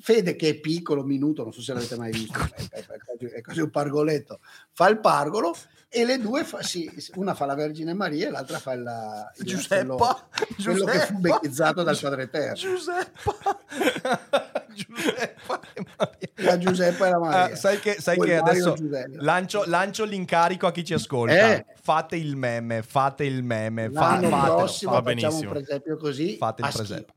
Fede 0.00 0.34
che 0.36 0.48
è 0.48 0.54
piccolo, 0.54 1.02
minuto, 1.02 1.42
non 1.42 1.52
so 1.52 1.60
se 1.60 1.72
l'avete 1.72 1.96
mai 1.96 2.10
visto, 2.10 2.38
è, 2.70 2.84
quasi- 2.84 3.42
quasi 3.42 3.60
un 3.60 3.70
pargoletto, 3.70 4.40
fa 4.72 4.88
il 4.88 4.98
pargolo 4.98 5.54
e 5.88 6.04
le 6.04 6.18
due, 6.18 6.42
fa, 6.42 6.60
sì, 6.62 6.90
una 7.14 7.34
fa 7.34 7.46
la 7.46 7.54
Vergine 7.54 7.94
Maria 7.94 8.26
e 8.26 8.30
l'altra 8.30 8.58
fa 8.58 8.72
il, 8.72 9.30
il 9.36 9.44
Giuseppa 9.44 10.28
quello 10.60 10.84
che 10.86 10.98
fu 11.00 11.18
bettezzato 11.18 11.84
dal 11.84 11.96
Padre 11.96 12.22
Eterno. 12.24 12.54
Giuseppa 12.54 13.60
Giuseppa 14.74 15.60
e 15.72 15.84
Maria. 15.96 16.28
La 16.34 16.58
Giuseppa 16.58 17.06
e 17.06 17.10
la 17.10 17.18
Maria. 17.20 17.42
Ah, 17.44 17.54
sai 17.54 17.78
che, 17.78 18.00
sai 18.00 18.18
che 18.18 18.36
adesso 18.36 18.74
lancio, 19.18 19.62
lancio 19.66 20.04
l'incarico 20.04 20.66
a 20.66 20.72
chi 20.72 20.84
ci 20.84 20.94
ascolta. 20.94 21.54
Eh. 21.54 21.66
Fate 21.80 22.16
il 22.16 22.34
meme, 22.34 22.82
fate 22.82 23.24
il 23.24 23.44
meme. 23.44 23.88
Fa, 23.90 24.18
fatelo, 24.18 24.56
prossimo 24.56 24.90
va 24.90 25.02
facciamo 25.02 25.14
benissimo. 25.14 25.50
un 25.50 25.62
presepio 25.62 25.96
così 25.96 26.36
fate 26.36 26.62
il 26.62 26.70
presepe. 26.72 27.12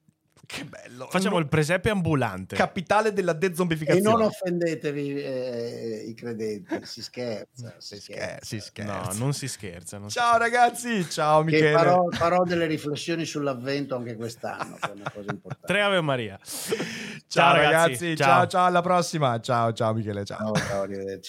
Che 0.47 0.63
bello. 0.63 1.07
Facciamo 1.09 1.35
No- 1.35 1.41
il 1.41 1.49
presepe 1.49 1.89
ambulante. 1.89 2.55
capitale 2.55 3.11
della 3.11 3.33
E 3.33 3.37
dezombificazione. 3.37 4.09
non 4.09 4.21
offendetevi 4.21 5.21
eh, 5.21 6.05
i 6.07 6.13
credenti, 6.13 6.79
si 6.85 7.03
scherza. 7.03 7.75
si, 7.79 7.95
Si 7.95 8.01
scher- 8.01 8.17
scherza. 8.17 8.45
si 8.45 8.59
scherza. 8.61 8.93
No, 9.11 9.17
non 9.17 9.33
si 9.33 9.47
scherza. 9.49 9.97
non 9.97 10.09
si- 10.09 10.17
Ciao 10.17 10.37
ragazzi, 10.37 11.07
ciao 11.09 11.43
Che 11.43 11.51
Michele. 11.51 11.71
farò, 11.73 12.07
farò 12.11 12.43
delle 12.45 12.65
riflessioni 12.65 13.25
sull'avvento 13.25 13.95
anche 13.97 14.15
quest'anno, 14.15 14.77
che 14.79 14.89
è 14.89 14.93
una 14.93 15.11
cosa 15.13 15.31
importante. 15.31 15.67
Tre 15.67 15.81
Ave 15.81 15.99
Maria. 16.01 16.39
Ciao, 16.41 16.77
Ciao, 17.27 17.53
ragazzi, 17.53 17.73
ragazzi, 17.73 18.15
ciao 18.15 18.27
ciao. 18.27 18.47
ciao 18.47 18.65
alla 18.67 18.81
prossima. 18.81 19.39
Ciao 19.41 19.73
ciao 19.73 19.93
Michele, 19.93 20.23
ciao. 20.23 20.53
Ciao, 20.53 20.65
ciao, 20.67 20.81
arrivederci. 20.83 21.21